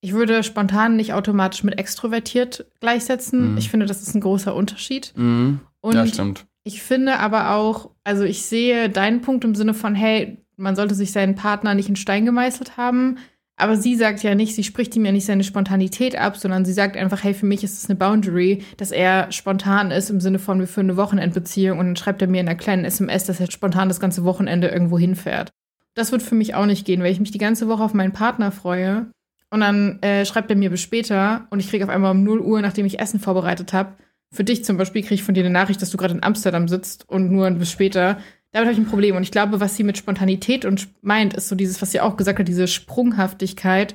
Ich 0.00 0.12
würde 0.12 0.42
spontan 0.42 0.96
nicht 0.96 1.12
automatisch 1.12 1.64
mit 1.64 1.78
extrovertiert 1.78 2.66
gleichsetzen. 2.80 3.52
Mhm. 3.52 3.58
Ich 3.58 3.70
finde, 3.70 3.86
das 3.86 4.02
ist 4.02 4.14
ein 4.14 4.20
großer 4.20 4.54
Unterschied. 4.54 5.12
Mhm. 5.16 5.60
Und 5.80 5.94
ja, 5.94 6.06
stimmt. 6.06 6.46
Ich 6.64 6.82
finde 6.82 7.18
aber 7.18 7.52
auch, 7.52 7.90
also 8.04 8.24
ich 8.24 8.42
sehe 8.42 8.90
deinen 8.90 9.22
Punkt 9.22 9.44
im 9.44 9.54
Sinne 9.54 9.74
von, 9.74 9.94
hey, 9.94 10.38
man 10.56 10.76
sollte 10.76 10.94
sich 10.94 11.12
seinen 11.12 11.34
Partner 11.34 11.74
nicht 11.74 11.88
in 11.88 11.96
Stein 11.96 12.24
gemeißelt 12.26 12.76
haben. 12.76 13.18
Aber 13.56 13.76
sie 13.76 13.96
sagt 13.96 14.22
ja 14.22 14.36
nicht, 14.36 14.54
sie 14.54 14.62
spricht 14.62 14.94
ihm 14.94 15.04
ja 15.04 15.10
nicht 15.10 15.26
seine 15.26 15.42
Spontanität 15.42 16.16
ab, 16.16 16.36
sondern 16.36 16.64
sie 16.64 16.72
sagt 16.72 16.96
einfach, 16.96 17.24
hey, 17.24 17.34
für 17.34 17.46
mich 17.46 17.64
ist 17.64 17.76
es 17.76 17.90
eine 17.90 17.98
Boundary, 17.98 18.62
dass 18.76 18.92
er 18.92 19.32
spontan 19.32 19.90
ist 19.90 20.10
im 20.10 20.20
Sinne 20.20 20.38
von, 20.38 20.60
wir 20.60 20.68
führen 20.68 20.90
eine 20.90 20.96
Wochenendbeziehung 20.96 21.80
und 21.80 21.86
dann 21.86 21.96
schreibt 21.96 22.22
er 22.22 22.28
mir 22.28 22.40
in 22.40 22.48
einer 22.48 22.56
kleinen 22.56 22.84
SMS, 22.84 23.24
dass 23.24 23.40
er 23.40 23.50
spontan 23.50 23.88
das 23.88 23.98
ganze 23.98 24.22
Wochenende 24.24 24.68
irgendwo 24.68 24.96
hinfährt. 24.96 25.50
Das 25.94 26.12
wird 26.12 26.22
für 26.22 26.36
mich 26.36 26.54
auch 26.54 26.66
nicht 26.66 26.84
gehen, 26.84 27.02
weil 27.02 27.10
ich 27.10 27.18
mich 27.18 27.32
die 27.32 27.38
ganze 27.38 27.66
Woche 27.66 27.82
auf 27.82 27.94
meinen 27.94 28.12
Partner 28.12 28.52
freue 28.52 29.10
und 29.50 29.60
dann 29.60 30.02
äh, 30.02 30.24
schreibt 30.24 30.50
er 30.50 30.56
mir 30.56 30.70
bis 30.70 30.80
später 30.80 31.46
und 31.50 31.60
ich 31.60 31.68
kriege 31.68 31.84
auf 31.84 31.90
einmal 31.90 32.12
um 32.12 32.22
0 32.22 32.40
Uhr, 32.40 32.60
nachdem 32.60 32.86
ich 32.86 32.98
Essen 32.98 33.20
vorbereitet 33.20 33.72
habe, 33.72 33.94
für 34.30 34.44
dich 34.44 34.64
zum 34.64 34.76
Beispiel 34.76 35.02
kriege 35.02 35.14
ich 35.14 35.22
von 35.22 35.34
dir 35.34 35.44
eine 35.44 35.50
Nachricht, 35.50 35.80
dass 35.80 35.90
du 35.90 35.96
gerade 35.96 36.14
in 36.14 36.22
Amsterdam 36.22 36.68
sitzt 36.68 37.08
und 37.08 37.30
nur 37.30 37.50
bis 37.52 37.70
später. 37.70 38.18
Damit 38.52 38.68
habe 38.68 38.72
ich 38.72 38.78
ein 38.78 38.90
Problem. 38.90 39.16
Und 39.16 39.22
ich 39.22 39.30
glaube, 39.30 39.60
was 39.60 39.76
sie 39.76 39.84
mit 39.84 39.96
Spontanität 39.96 40.64
und 40.64 40.88
meint, 41.02 41.34
ist 41.34 41.48
so 41.48 41.54
dieses, 41.54 41.80
was 41.80 41.92
sie 41.92 42.00
auch 42.00 42.16
gesagt 42.16 42.38
hat, 42.38 42.48
diese 42.48 42.68
Sprunghaftigkeit, 42.68 43.94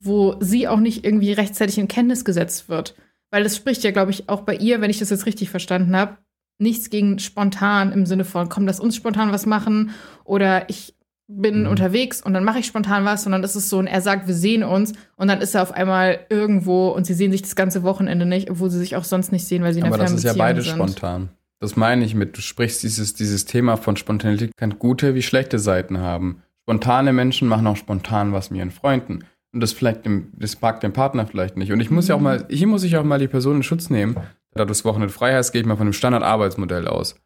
wo 0.00 0.36
sie 0.40 0.68
auch 0.68 0.80
nicht 0.80 1.04
irgendwie 1.04 1.32
rechtzeitig 1.32 1.78
in 1.78 1.88
Kenntnis 1.88 2.24
gesetzt 2.24 2.68
wird. 2.68 2.94
Weil 3.30 3.42
das 3.42 3.56
spricht 3.56 3.84
ja, 3.84 3.90
glaube 3.90 4.10
ich, 4.10 4.28
auch 4.28 4.42
bei 4.42 4.56
ihr, 4.56 4.80
wenn 4.80 4.90
ich 4.90 4.98
das 4.98 5.10
jetzt 5.10 5.26
richtig 5.26 5.50
verstanden 5.50 5.96
habe, 5.96 6.18
nichts 6.58 6.88
gegen 6.88 7.18
spontan 7.18 7.92
im 7.92 8.06
Sinne 8.06 8.24
von, 8.24 8.48
komm, 8.48 8.66
lass 8.66 8.80
uns 8.80 8.96
spontan 8.96 9.32
was 9.32 9.44
machen 9.44 9.90
oder 10.24 10.68
ich 10.70 10.94
bin 11.26 11.62
mhm. 11.62 11.68
unterwegs 11.68 12.20
und 12.20 12.34
dann 12.34 12.44
mache 12.44 12.58
ich 12.58 12.66
spontan 12.66 13.04
was, 13.04 13.22
sondern 13.22 13.42
das 13.42 13.56
ist 13.56 13.70
so 13.70 13.78
ein, 13.78 13.86
er 13.86 14.00
sagt, 14.00 14.26
wir 14.26 14.34
sehen 14.34 14.62
uns 14.62 14.92
und 15.16 15.28
dann 15.28 15.40
ist 15.40 15.54
er 15.54 15.62
auf 15.62 15.72
einmal 15.72 16.20
irgendwo 16.28 16.88
und 16.88 17.06
sie 17.06 17.14
sehen 17.14 17.32
sich 17.32 17.42
das 17.42 17.56
ganze 17.56 17.82
Wochenende 17.82 18.26
nicht, 18.26 18.50
obwohl 18.50 18.70
sie 18.70 18.78
sich 18.78 18.96
auch 18.96 19.04
sonst 19.04 19.32
nicht 19.32 19.46
sehen, 19.46 19.62
weil 19.62 19.72
sie 19.72 19.80
in 19.80 19.86
Aber 19.86 19.96
der 19.96 20.06
das 20.06 20.14
ist 20.14 20.24
ja 20.24 20.34
beides 20.34 20.66
sind. 20.66 20.74
spontan. 20.74 21.30
Das 21.60 21.76
meine 21.76 22.04
ich 22.04 22.14
mit, 22.14 22.36
du 22.36 22.42
sprichst 22.42 22.82
dieses, 22.82 23.14
dieses 23.14 23.46
Thema 23.46 23.76
von 23.76 23.96
Spontanität 23.96 24.50
kann 24.56 24.78
gute 24.78 25.14
wie 25.14 25.22
schlechte 25.22 25.58
Seiten 25.58 25.98
haben. 25.98 26.42
Spontane 26.62 27.12
Menschen 27.12 27.48
machen 27.48 27.66
auch 27.66 27.76
spontan 27.76 28.32
was 28.32 28.50
mit 28.50 28.58
ihren 28.58 28.70
Freunden. 28.70 29.24
Und 29.52 29.60
das 29.60 29.72
vielleicht 29.72 30.04
dem, 30.04 30.32
das 30.36 30.60
mag 30.60 30.80
dem 30.80 30.92
Partner 30.92 31.26
vielleicht 31.26 31.56
nicht. 31.56 31.72
Und 31.72 31.80
ich 31.80 31.90
muss 31.90 32.08
ja 32.08 32.16
auch 32.16 32.18
mhm. 32.18 32.24
mal, 32.24 32.46
hier 32.50 32.66
muss 32.66 32.82
ich 32.82 32.96
auch 32.96 33.04
mal 33.04 33.18
die 33.18 33.28
Person 33.28 33.56
in 33.56 33.62
Schutz 33.62 33.88
nehmen. 33.88 34.16
Da 34.52 34.64
du 34.64 34.68
das 34.68 34.84
Wochenende 34.84 35.12
frei 35.12 35.34
hast, 35.34 35.52
gehe 35.52 35.60
ich 35.60 35.66
mal 35.66 35.76
von 35.76 35.86
dem 35.86 35.92
Standardarbeitsmodell 35.92 36.86
aus. 36.88 37.16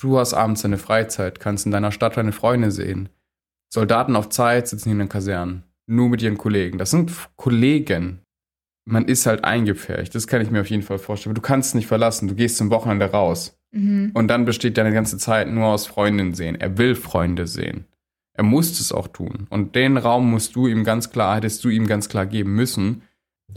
Du 0.00 0.18
hast 0.18 0.34
abends 0.34 0.62
deine 0.62 0.78
Freizeit, 0.78 1.40
kannst 1.40 1.66
in 1.66 1.72
deiner 1.72 1.92
Stadt 1.92 2.16
deine 2.16 2.32
Freunde 2.32 2.70
sehen 2.70 3.10
Soldaten 3.72 4.16
auf 4.16 4.28
Zeit 4.28 4.68
sitzen 4.68 4.90
in 4.90 4.98
den 4.98 5.08
Kasernen. 5.08 5.64
Nur 5.86 6.08
mit 6.08 6.22
ihren 6.22 6.38
Kollegen. 6.38 6.78
Das 6.78 6.90
sind 6.90 7.12
Kollegen. 7.36 8.20
Man 8.86 9.06
ist 9.06 9.26
halt 9.26 9.44
eingepfercht. 9.44 10.14
Das 10.14 10.26
kann 10.26 10.40
ich 10.40 10.50
mir 10.50 10.60
auf 10.60 10.70
jeden 10.70 10.82
Fall 10.82 10.98
vorstellen. 10.98 11.34
Du 11.34 11.40
kannst 11.40 11.68
es 11.68 11.74
nicht 11.74 11.86
verlassen. 11.86 12.28
Du 12.28 12.34
gehst 12.34 12.56
zum 12.56 12.70
Wochenende 12.70 13.06
raus. 13.06 13.58
Mhm. 13.72 14.12
Und 14.14 14.28
dann 14.28 14.44
besteht 14.44 14.78
deine 14.78 14.92
ganze 14.92 15.18
Zeit 15.18 15.48
nur 15.48 15.66
aus 15.66 15.86
Freundinnen 15.86 16.34
sehen. 16.34 16.54
Er 16.60 16.78
will 16.78 16.94
Freunde 16.94 17.46
sehen. 17.46 17.86
Er 18.34 18.44
muss 18.44 18.80
es 18.80 18.92
auch 18.92 19.08
tun. 19.08 19.46
Und 19.50 19.74
den 19.74 19.96
Raum 19.96 20.30
musst 20.30 20.56
du 20.56 20.66
ihm 20.66 20.84
ganz 20.84 21.10
klar, 21.10 21.36
hättest 21.36 21.64
du 21.64 21.68
ihm 21.68 21.86
ganz 21.86 22.08
klar 22.08 22.26
geben 22.26 22.54
müssen. 22.54 23.02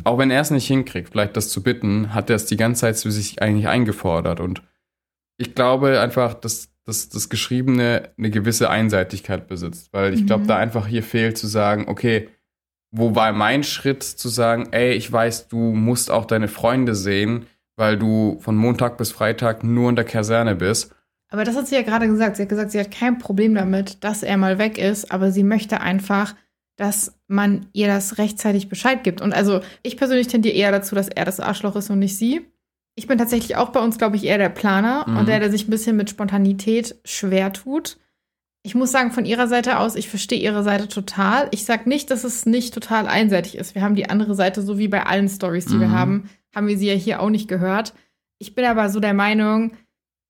Auch 0.04 0.18
wenn 0.18 0.32
er 0.32 0.42
es 0.42 0.52
nicht 0.52 0.68
hinkriegt, 0.68 1.10
vielleicht 1.10 1.36
das 1.36 1.50
zu 1.50 1.64
bitten, 1.64 2.14
hat 2.14 2.30
er 2.30 2.36
es 2.36 2.46
die 2.46 2.58
ganze 2.58 2.82
Zeit 2.82 2.98
für 2.98 3.12
sich 3.12 3.42
eigentlich 3.42 3.68
eingefordert. 3.68 4.40
Und 4.40 4.62
ich 5.38 5.56
glaube 5.56 6.00
einfach, 6.00 6.34
dass 6.36 6.70
dass 6.88 7.10
das 7.10 7.28
Geschriebene 7.28 8.12
eine 8.18 8.30
gewisse 8.30 8.70
Einseitigkeit 8.70 9.48
besitzt. 9.48 9.90
Weil 9.92 10.14
ich 10.14 10.26
glaube, 10.26 10.44
mhm. 10.44 10.48
da 10.48 10.58
einfach 10.58 10.88
hier 10.88 11.04
fehlt 11.04 11.38
zu 11.38 11.46
sagen, 11.46 11.86
okay, 11.88 12.30
wo 12.92 13.14
war 13.14 13.34
mein 13.34 13.64
Schritt 13.64 14.04
zu 14.04 14.30
sagen, 14.30 14.70
ey, 14.72 14.94
ich 14.94 15.12
weiß, 15.12 15.50
du 15.50 15.58
musst 15.58 16.10
auch 16.10 16.24
deine 16.24 16.48
Freunde 16.48 16.96
sehen, 16.96 17.46
weil 17.76 17.98
du 17.98 18.40
von 18.40 18.56
Montag 18.56 18.98
bis 18.98 19.12
Freitag 19.12 19.66
nur 19.66 19.90
in 19.90 19.98
der 19.98 20.06
Kaserne 20.06 20.56
bist. 20.56 20.96
Aber 21.30 21.44
das 21.44 21.58
hat 21.58 21.68
sie 21.68 21.76
ja 21.76 21.82
gerade 21.82 22.08
gesagt. 22.08 22.38
Sie 22.38 22.44
hat 22.44 22.50
gesagt, 22.50 22.72
sie 22.72 22.80
hat 22.80 22.90
kein 22.90 23.18
Problem 23.18 23.54
damit, 23.54 24.02
dass 24.06 24.24
er 24.24 24.38
mal 24.38 24.58
weg 24.58 24.78
ist, 24.78 25.12
aber 25.12 25.32
sie 25.32 25.44
möchte 25.44 25.82
einfach, 25.82 26.36
dass 26.78 27.20
man 27.28 27.66
ihr 27.74 27.88
das 27.88 28.18
rechtzeitig 28.18 28.70
Bescheid 28.70 29.04
gibt. 29.04 29.20
Und 29.20 29.34
also 29.34 29.60
ich 29.84 29.98
persönlich 29.98 30.28
tendiere 30.28 30.56
eher 30.56 30.72
dazu, 30.72 30.96
dass 30.96 31.10
er 31.10 31.26
das 31.26 31.42
Arschloch 31.42 31.76
ist 31.76 31.90
und 31.90 32.00
nicht 32.00 32.18
sie. 32.18 32.46
Ich 32.98 33.06
bin 33.06 33.20
tatsächlich 33.20 33.56
auch 33.58 33.70
bei 33.70 33.80
uns, 33.80 34.00
glaube 34.00 34.16
ich, 34.16 34.26
eher 34.26 34.40
der 34.40 34.50
Planer 34.50 35.06
mhm. 35.08 35.18
und 35.18 35.28
der, 35.28 35.40
der 35.40 35.52
sich 35.52 35.68
ein 35.68 35.70
bisschen 35.70 35.96
mit 35.96 36.10
Spontanität 36.10 36.96
schwer 37.06 37.54
tut. 37.54 37.98
Ich 38.64 38.74
muss 38.74 38.92
sagen, 38.92 39.12
von 39.12 39.24
ihrer 39.24 39.48
Seite 39.48 39.78
aus, 39.78 39.96
ich 39.96 40.10
verstehe 40.10 40.40
ihre 40.40 40.64
Seite 40.64 40.88
total. 40.88 41.48
Ich 41.52 41.64
sage 41.64 41.88
nicht, 41.88 42.10
dass 42.10 42.24
es 42.24 42.48
nicht 42.48 42.74
total 42.74 43.08
einseitig 43.08 43.56
ist. 43.56 43.76
Wir 43.76 43.84
haben 43.84 43.94
die 43.94 44.10
andere 44.10 44.34
Seite, 44.34 44.64
so 44.64 44.80
wie 44.80 44.88
bei 44.88 45.06
allen 45.06 45.30
Stories, 45.30 45.68
die 45.68 45.76
mhm. 45.76 45.82
wir 45.82 45.92
haben, 45.92 46.30
haben 46.56 46.68
wir 46.68 46.76
sie 46.76 46.88
ja 46.88 46.96
hier 46.96 47.22
auch 47.22 47.30
nicht 47.30 47.48
gehört. 47.48 47.94
Ich 48.40 48.56
bin 48.56 48.66
aber 48.66 48.90
so 48.90 49.00
der 49.00 49.14
Meinung, 49.14 49.74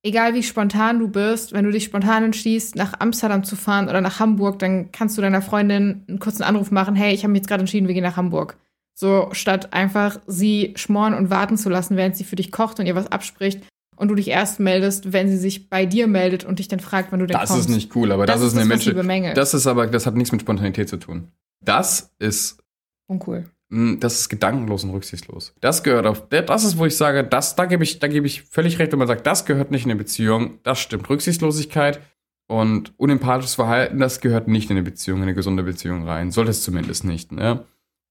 egal 0.03 0.34
wie 0.34 0.43
spontan 0.43 0.99
du 0.99 1.08
bist, 1.08 1.53
wenn 1.53 1.63
du 1.63 1.71
dich 1.71 1.86
spontan 1.86 2.25
entschließt, 2.25 2.75
nach 2.75 2.99
Amsterdam 2.99 3.45
zu 3.45 3.56
fahren 3.56 3.88
oder 3.88 4.01
nach 4.01 4.19
Hamburg, 4.19 4.60
dann 4.60 4.91
kannst 4.91 5.17
du 5.17 5.21
deiner 5.21 5.41
Freundin 5.41 6.03
einen 6.10 6.19
kurzen 6.19 6.43
Anruf 6.43 6.69
machen, 6.69 6.95
hey, 6.95 7.13
ich 7.13 7.23
habe 7.23 7.32
mich 7.32 7.39
jetzt 7.39 7.47
gerade 7.47 7.62
entschieden, 7.62 7.88
wir 7.88 7.93
gehen 7.93 8.03
nach 8.03 8.17
Hamburg. 8.17 8.58
So, 9.00 9.30
statt 9.32 9.74
einfach 9.74 10.20
sie 10.26 10.74
schmoren 10.76 11.14
und 11.14 11.30
warten 11.30 11.56
zu 11.56 11.70
lassen, 11.70 11.98
während 11.98 12.18
sie 12.18 12.24
für 12.24 12.36
dich 12.36 12.52
kocht 12.52 12.80
und 12.80 12.88
ihr 12.88 12.96
was 12.96 13.12
abspricht 13.12 13.62
und 13.96 14.08
du 14.08 14.16
dich 14.16 14.30
erst 14.30 14.60
meldest, 14.60 15.14
wenn 15.14 15.30
sie 15.30 15.38
sich 15.38 15.70
bei 15.70 15.86
dir 15.86 16.08
meldet 16.08 16.46
und 16.46 16.58
dich 16.58 16.68
dann 16.68 16.80
fragt, 16.80 17.12
wann 17.12 17.20
du 17.20 17.28
denn 17.28 17.38
das 17.38 17.50
kommst. 17.50 17.66
Das 17.66 17.70
ist 17.70 17.76
nicht 17.76 17.96
cool, 17.96 18.12
aber 18.12 18.26
das, 18.26 18.42
das 18.42 18.54
ist 18.54 18.58
eine 18.58 18.66
Mensch. 18.66 19.36
Das 19.36 19.54
ist 19.54 19.68
aber, 19.68 19.86
das 19.86 20.08
hat 20.08 20.16
nichts 20.16 20.32
mit 20.32 20.42
Spontanität 20.42 20.90
zu 20.90 20.98
tun. 20.98 21.28
Das 21.64 22.12
ist 22.18 22.58
uncool. 23.08 23.46
Hm, 23.70 24.00
das 24.00 24.20
ist 24.20 24.30
gedankenlos 24.30 24.84
und 24.84 24.90
rücksichtslos. 24.90 25.54
Das 25.62 25.84
gehört 25.84 26.08
auf, 26.08 26.28
das 26.30 26.64
ist, 26.64 26.80
wo 26.80 26.86
ich 26.88 26.98
sage, 26.98 27.24
das, 27.24 27.56
da 27.56 27.66
gebe 27.66 27.84
ich, 27.84 28.00
da 28.00 28.08
gebe 28.08 28.26
ich 28.26 28.44
völlig 28.44 28.80
recht, 28.80 28.92
wenn 28.94 29.00
man 29.00 29.08
sagt, 29.08 29.28
das 29.28 29.46
gehört 29.46 29.70
nicht 29.70 29.86
in 29.86 29.92
eine 29.92 30.00
Beziehung. 30.00 30.58
Das 30.64 30.80
stimmt. 30.80 31.08
Rücksichtslosigkeit 31.08 32.00
und 32.48 32.98
unempathisches 32.98 33.54
Verhalten, 33.54 34.00
das 34.00 34.22
gehört 34.22 34.48
nicht 34.48 34.72
in 34.72 34.78
eine 34.78 34.84
Beziehung, 34.84 35.20
in 35.20 35.24
eine 35.24 35.36
gesunde 35.36 35.62
Beziehung 35.62 36.08
rein. 36.08 36.32
Sollte 36.32 36.50
es 36.50 36.64
zumindest 36.64 37.04
nicht, 37.04 37.32
ne? 37.32 37.64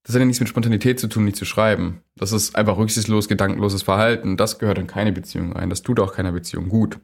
Das 0.07 0.15
hat 0.15 0.21
ja 0.21 0.25
nichts 0.25 0.39
mit 0.39 0.47
Spontanität 0.47 1.01
zu 1.01 1.09
tun, 1.09 1.25
nicht 1.25 1.35
zu 1.35 1.43
schreiben. 1.43 2.01
Das 2.15 2.31
ist 2.31 2.55
einfach 2.55 2.77
rücksichtslos, 2.77 3.27
gedankenloses 3.27 3.81
Verhalten. 3.81 4.37
Das 4.37 4.57
gehört 4.57 4.77
in 4.77 4.87
keine 4.87 5.11
Beziehung 5.11 5.51
rein. 5.51 5.69
Das 5.69 5.81
tut 5.81 5.99
auch 5.99 6.13
keiner 6.13 6.31
Beziehung 6.31 6.69
gut. 6.69 6.99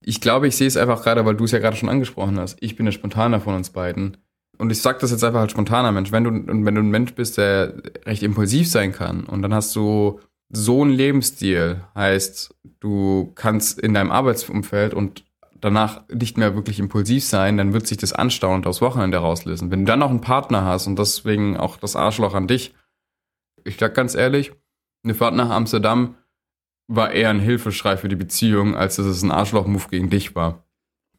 Ich 0.00 0.20
glaube, 0.20 0.46
ich 0.46 0.54
sehe 0.54 0.68
es 0.68 0.76
einfach 0.76 1.02
gerade, 1.02 1.24
weil 1.26 1.34
du 1.34 1.42
es 1.42 1.50
ja 1.50 1.58
gerade 1.58 1.76
schon 1.76 1.88
angesprochen 1.88 2.38
hast. 2.38 2.56
Ich 2.60 2.76
bin 2.76 2.86
der 2.86 2.92
Spontaner 2.92 3.40
von 3.40 3.56
uns 3.56 3.70
beiden. 3.70 4.16
Und 4.58 4.70
ich 4.70 4.80
sag 4.80 5.00
das 5.00 5.10
jetzt 5.10 5.24
einfach 5.24 5.40
als 5.40 5.50
spontaner 5.50 5.90
Mensch. 5.90 6.12
Wenn 6.12 6.22
du, 6.22 6.30
wenn 6.30 6.74
du 6.76 6.82
ein 6.82 6.90
Mensch 6.90 7.14
bist, 7.14 7.36
der 7.36 7.82
recht 8.06 8.22
impulsiv 8.22 8.70
sein 8.70 8.92
kann 8.92 9.24
und 9.24 9.42
dann 9.42 9.52
hast 9.52 9.74
du 9.74 10.20
so 10.50 10.82
einen 10.82 10.92
Lebensstil, 10.92 11.82
heißt, 11.96 12.54
du 12.78 13.32
kannst 13.34 13.80
in 13.80 13.92
deinem 13.92 14.12
Arbeitsumfeld 14.12 14.94
und 14.94 15.24
danach 15.64 16.02
nicht 16.12 16.36
mehr 16.36 16.54
wirklich 16.54 16.78
impulsiv 16.78 17.24
sein, 17.24 17.56
dann 17.56 17.72
wird 17.72 17.86
sich 17.86 17.96
das 17.96 18.12
anstaunend 18.12 18.66
aufs 18.66 18.82
Wochenende 18.82 19.16
rauslösen. 19.16 19.70
Wenn 19.70 19.80
du 19.80 19.86
dann 19.86 20.00
noch 20.00 20.10
einen 20.10 20.20
Partner 20.20 20.62
hast 20.64 20.86
und 20.86 20.98
deswegen 20.98 21.56
auch 21.56 21.78
das 21.78 21.96
Arschloch 21.96 22.34
an 22.34 22.46
dich, 22.46 22.74
ich 23.64 23.78
sag 23.78 23.94
ganz 23.94 24.14
ehrlich, 24.14 24.52
eine 25.04 25.14
Fahrt 25.14 25.34
nach 25.34 25.48
Amsterdam 25.48 26.16
war 26.86 27.12
eher 27.12 27.30
ein 27.30 27.40
Hilfeschrei 27.40 27.96
für 27.96 28.10
die 28.10 28.16
Beziehung, 28.16 28.76
als 28.76 28.96
dass 28.96 29.06
es 29.06 29.22
ein 29.22 29.30
Arschloch-Move 29.30 29.88
gegen 29.90 30.10
dich 30.10 30.34
war. 30.34 30.64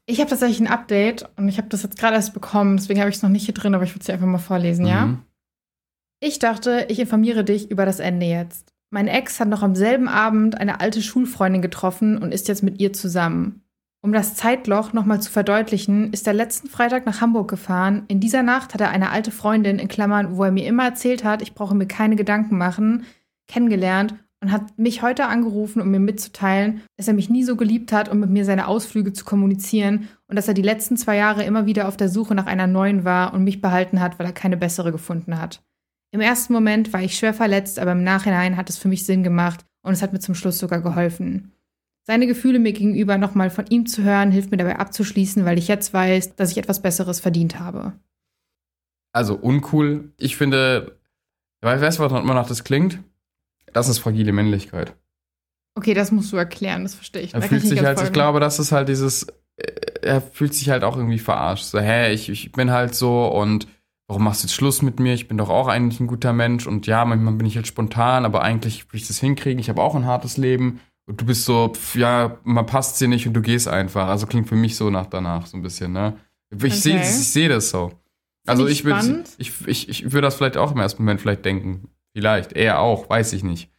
Ich 0.05 0.19
habe 0.19 0.29
tatsächlich 0.29 0.60
ein 0.60 0.71
Update 0.71 1.27
und 1.38 1.49
ich 1.49 1.58
habe 1.58 1.69
das 1.69 1.81
jetzt 1.81 1.97
gerade 1.97 2.15
erst 2.15 2.36
bekommen, 2.36 2.77
deswegen 2.77 2.99
habe 2.99 3.10
ich 3.10 3.15
es 3.15 3.23
noch 3.23 3.31
nicht 3.31 3.45
hier 3.45 3.55
drin, 3.55 3.73
aber 3.73 3.84
ich 3.84 3.91
würde 3.91 4.01
es 4.01 4.05
dir 4.05 4.13
einfach 4.13 4.27
mal 4.27 4.38
vorlesen, 4.38 4.84
mhm. 4.84 4.91
ja? 4.91 5.17
Ich 6.19 6.38
dachte, 6.38 6.86
ich 6.89 6.99
informiere 6.99 7.43
dich 7.43 7.71
über 7.71 7.86
das 7.86 7.99
Ende 7.99 8.27
jetzt. 8.27 8.73
Mein 8.91 9.08
Ex 9.08 9.39
hat 9.39 9.47
noch 9.47 9.63
am 9.63 9.75
selben 9.75 10.08
Abend 10.08 10.55
eine 10.60 10.81
alte 10.81 11.01
Schulfreundin 11.01 11.63
getroffen 11.63 12.19
und 12.19 12.31
ist 12.31 12.47
jetzt 12.47 12.62
mit 12.62 12.79
ihr 12.79 12.93
zusammen. 12.93 13.64
Um 14.06 14.13
das 14.13 14.36
Zeitloch 14.36 14.94
nochmal 14.94 15.20
zu 15.20 15.32
verdeutlichen, 15.32 16.13
ist 16.13 16.28
er 16.28 16.34
letzten 16.34 16.70
Freitag 16.70 17.08
nach 17.08 17.22
Hamburg 17.22 17.50
gefahren. 17.50 18.04
In 18.08 18.20
dieser 18.20 18.44
Nacht 18.44 18.76
hat 18.76 18.82
er 18.82 18.91
eine 18.91 19.10
alte 19.10 19.32
Freundin, 19.32 19.80
in 19.80 19.88
Klammern, 19.88 20.38
wo 20.38 20.44
er 20.44 20.52
mir 20.52 20.68
immer 20.68 20.84
erzählt 20.84 21.24
hat, 21.24 21.41
ich 21.41 21.56
brauche 21.56 21.74
mir 21.74 21.88
keine 21.88 22.15
Gedanken 22.15 22.56
machen, 22.56 23.06
kennengelernt 23.48 24.13
und 24.44 24.52
hat 24.52 24.78
mich 24.78 25.02
heute 25.02 25.26
angerufen, 25.26 25.82
um 25.82 25.89
mir 25.89 26.00
mitzuteilen, 26.00 26.84
dass 26.98 27.08
er 27.08 27.15
mich 27.15 27.32
nie 27.32 27.44
so 27.44 27.56
geliebt 27.56 27.91
hat, 27.91 28.08
um 28.08 28.20
mit 28.20 28.30
mir 28.30 28.46
seine 28.46 28.68
Ausflüge 28.68 29.12
zu 29.12 29.26
kommunizieren 29.26 30.08
und 30.28 30.36
dass 30.36 30.48
er 30.48 30.54
die 30.54 30.62
letzten 30.62 30.98
zwei 30.98 31.18
Jahre 31.18 31.44
immer 31.44 31.65
wieder 31.65 31.88
auf 31.88 31.98
der 31.98 32.10
Suche 32.10 32.36
nach 32.36 32.46
einer 32.46 32.68
neuen 32.68 33.06
war 33.06 33.34
und 33.34 33.44
mich 33.44 33.60
behalten 33.60 34.02
hat, 34.02 34.20
weil 34.20 34.28
er 34.28 34.34
keine 34.34 34.56
bessere 34.56 34.91
gefunden 34.91 35.39
hat. 35.39 35.63
Im 36.12 36.22
ersten 36.22 36.54
Moment 36.54 36.94
war 36.94 37.02
ich 37.02 37.18
schwer 37.18 37.34
verletzt, 37.34 37.80
aber 37.80 37.94
im 37.94 38.04
Nachhinein 38.04 38.56
hat 38.56 38.70
es 38.70 38.78
für 38.78 38.88
mich 38.88 39.04
Sinn 39.04 39.24
gemacht 39.24 39.65
und 39.82 39.94
es 39.94 40.04
hat 40.04 40.13
mir 40.13 40.20
zum 40.20 40.36
Schluss 40.36 40.60
sogar 40.60 40.82
geholfen. 40.82 41.55
Seine 42.08 42.28
Gefühle 42.28 42.60
mir 42.60 42.72
gegenüber 42.72 43.18
nochmal 43.18 43.50
von 43.50 43.65
ihm 43.68 43.88
zu 43.88 44.04
hören, 44.04 44.32
hilft 44.32 44.52
mir 44.52 44.58
dabei 44.58 44.78
abzuschließen, 44.78 45.44
weil 45.44 45.58
ich 45.58 45.68
jetzt 45.68 45.91
weiß, 45.91 46.36
dass 46.36 46.52
ich 46.52 46.60
etwas 46.60 46.82
Besseres 46.82 47.20
verdient 47.20 47.60
habe. 47.60 47.94
Also 49.12 49.36
uncool. 49.36 50.12
Ich 50.18 50.38
finde, 50.38 51.00
weißt 51.62 51.98
du, 51.98 52.04
was 52.04 52.12
man 52.12 52.26
nach 52.28 52.48
das 52.48 52.63
klingt? 52.63 53.00
Das 53.74 53.89
ist 53.89 53.98
fragile 53.98 54.34
Männlichkeit. 54.34 54.96
Okay, 55.74 55.96
das 55.96 56.12
musst 56.12 56.32
du 56.32 56.38
erklären, 56.38 56.84
das 56.84 56.94
verstehe 56.94 57.24
ich. 57.24 57.34
Er 57.34 57.39
da 57.39 57.48
fühlt 57.48 57.63
ich 57.63 57.70
sich 57.70 57.84
halt, 57.84 57.98
folgen. 57.98 58.08
ich 58.08 58.13
glaube, 58.13 58.39
das 58.39 58.60
ist 58.60 58.72
halt 58.72 58.88
dieses, 58.88 59.24
äh, 59.58 59.72
er 60.04 60.22
fühlt 60.22 60.54
sich 60.54 60.70
halt 60.70 60.84
auch 60.84 60.98
irgendwie 60.98 61.20
verarscht. 61.20 61.65
So, 61.65 61.80
hä, 61.80 62.13
ich, 62.13 62.30
ich 62.30 62.52
bin 62.52 62.70
halt 62.70 62.94
so 62.94 63.28
und 63.28 63.68
warum 64.08 64.24
machst 64.24 64.44
du 64.44 64.48
jetzt 64.48 64.54
Schluss 64.54 64.84
mit 64.84 65.00
mir? 65.00 65.15
Ich 65.15 65.28
bin 65.28 65.38
doch 65.38 65.50
auch 65.50 65.68
eigentlich 65.68 66.00
ein 66.00 66.08
guter 66.08 66.34
Mensch 66.34 66.68
und 66.68 66.86
ja, 66.86 67.04
manchmal 67.04 67.34
bin 67.34 67.48
ich 67.48 67.56
halt 67.56 67.68
spontan, 67.68 68.26
aber 68.26 68.44
eigentlich 68.44 68.94
will 68.94 69.00
ich 69.00 69.08
das 69.08 69.20
hinkriegen. 69.20 69.60
Ich 69.60 69.70
habe 69.70 69.82
auch 69.82 69.96
ein 69.96 70.06
hartes 70.06 70.38
Leben 70.38 70.80
und 71.08 71.22
du 71.22 71.26
bist 71.26 71.46
so, 71.46 71.72
pf, 71.74 71.96
ja, 71.96 72.38
man 72.44 72.65
passt 72.65 73.00
dir 73.00 73.08
nicht 73.08 73.28
und 73.28 73.34
du 73.34 73.41
gehst 73.41 73.68
einfach. 73.68 74.08
Also 74.08 74.26
klingt 74.28 74.48
für 74.50 74.56
mich 74.56 74.76
so 74.76 74.89
nach 74.89 75.06
danach 75.08 75.46
so 75.46 75.58
ein 75.58 75.62
bisschen, 75.62 75.91
ne? 75.94 76.18
Ich 76.52 76.58
Okay. 76.63 76.70
sehe 76.70 77.04
seh 77.04 77.48
das 77.48 77.70
so. 77.70 77.91
Also 78.48 78.68
ich 78.68 78.86
würde 78.86 79.24
ich, 79.38 79.52
ich, 79.68 79.89
ich 79.89 80.04
würde 80.06 80.22
das 80.22 80.36
vielleicht 80.36 80.58
auch 80.58 80.72
im 80.72 80.78
ersten 80.80 81.02
Moment 81.04 81.22
vielleicht 81.22 81.44
denken. 81.46 81.89
Vielleicht. 82.15 82.54
Er 82.54 82.80
auch, 82.80 83.10
weiß 83.10 83.34
ich 83.34 83.44
nicht. 83.44 83.70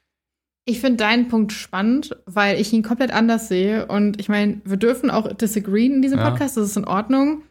Ich 0.69 0.81
finde 0.81 0.97
deinen 0.97 1.29
Punkt 1.29 1.53
spannend, 1.53 2.17
weil 2.27 2.61
ich 2.61 2.73
ihn 2.73 2.83
komplett 2.83 3.13
anders 3.13 3.47
sehe. 3.49 3.87
Und 3.87 4.19
ich 4.21 4.29
meine, 4.29 4.61
wir 4.65 4.77
dürfen 4.77 5.11
auch 5.11 5.33
disagreeen 5.33 5.95
in 5.95 6.03
diesem 6.03 6.19
Ja. 6.19 6.31
Podcast, 6.31 6.57
das 6.57 6.71
ist 6.71 6.77
in 6.77 6.85
Ordnung. 6.85 7.43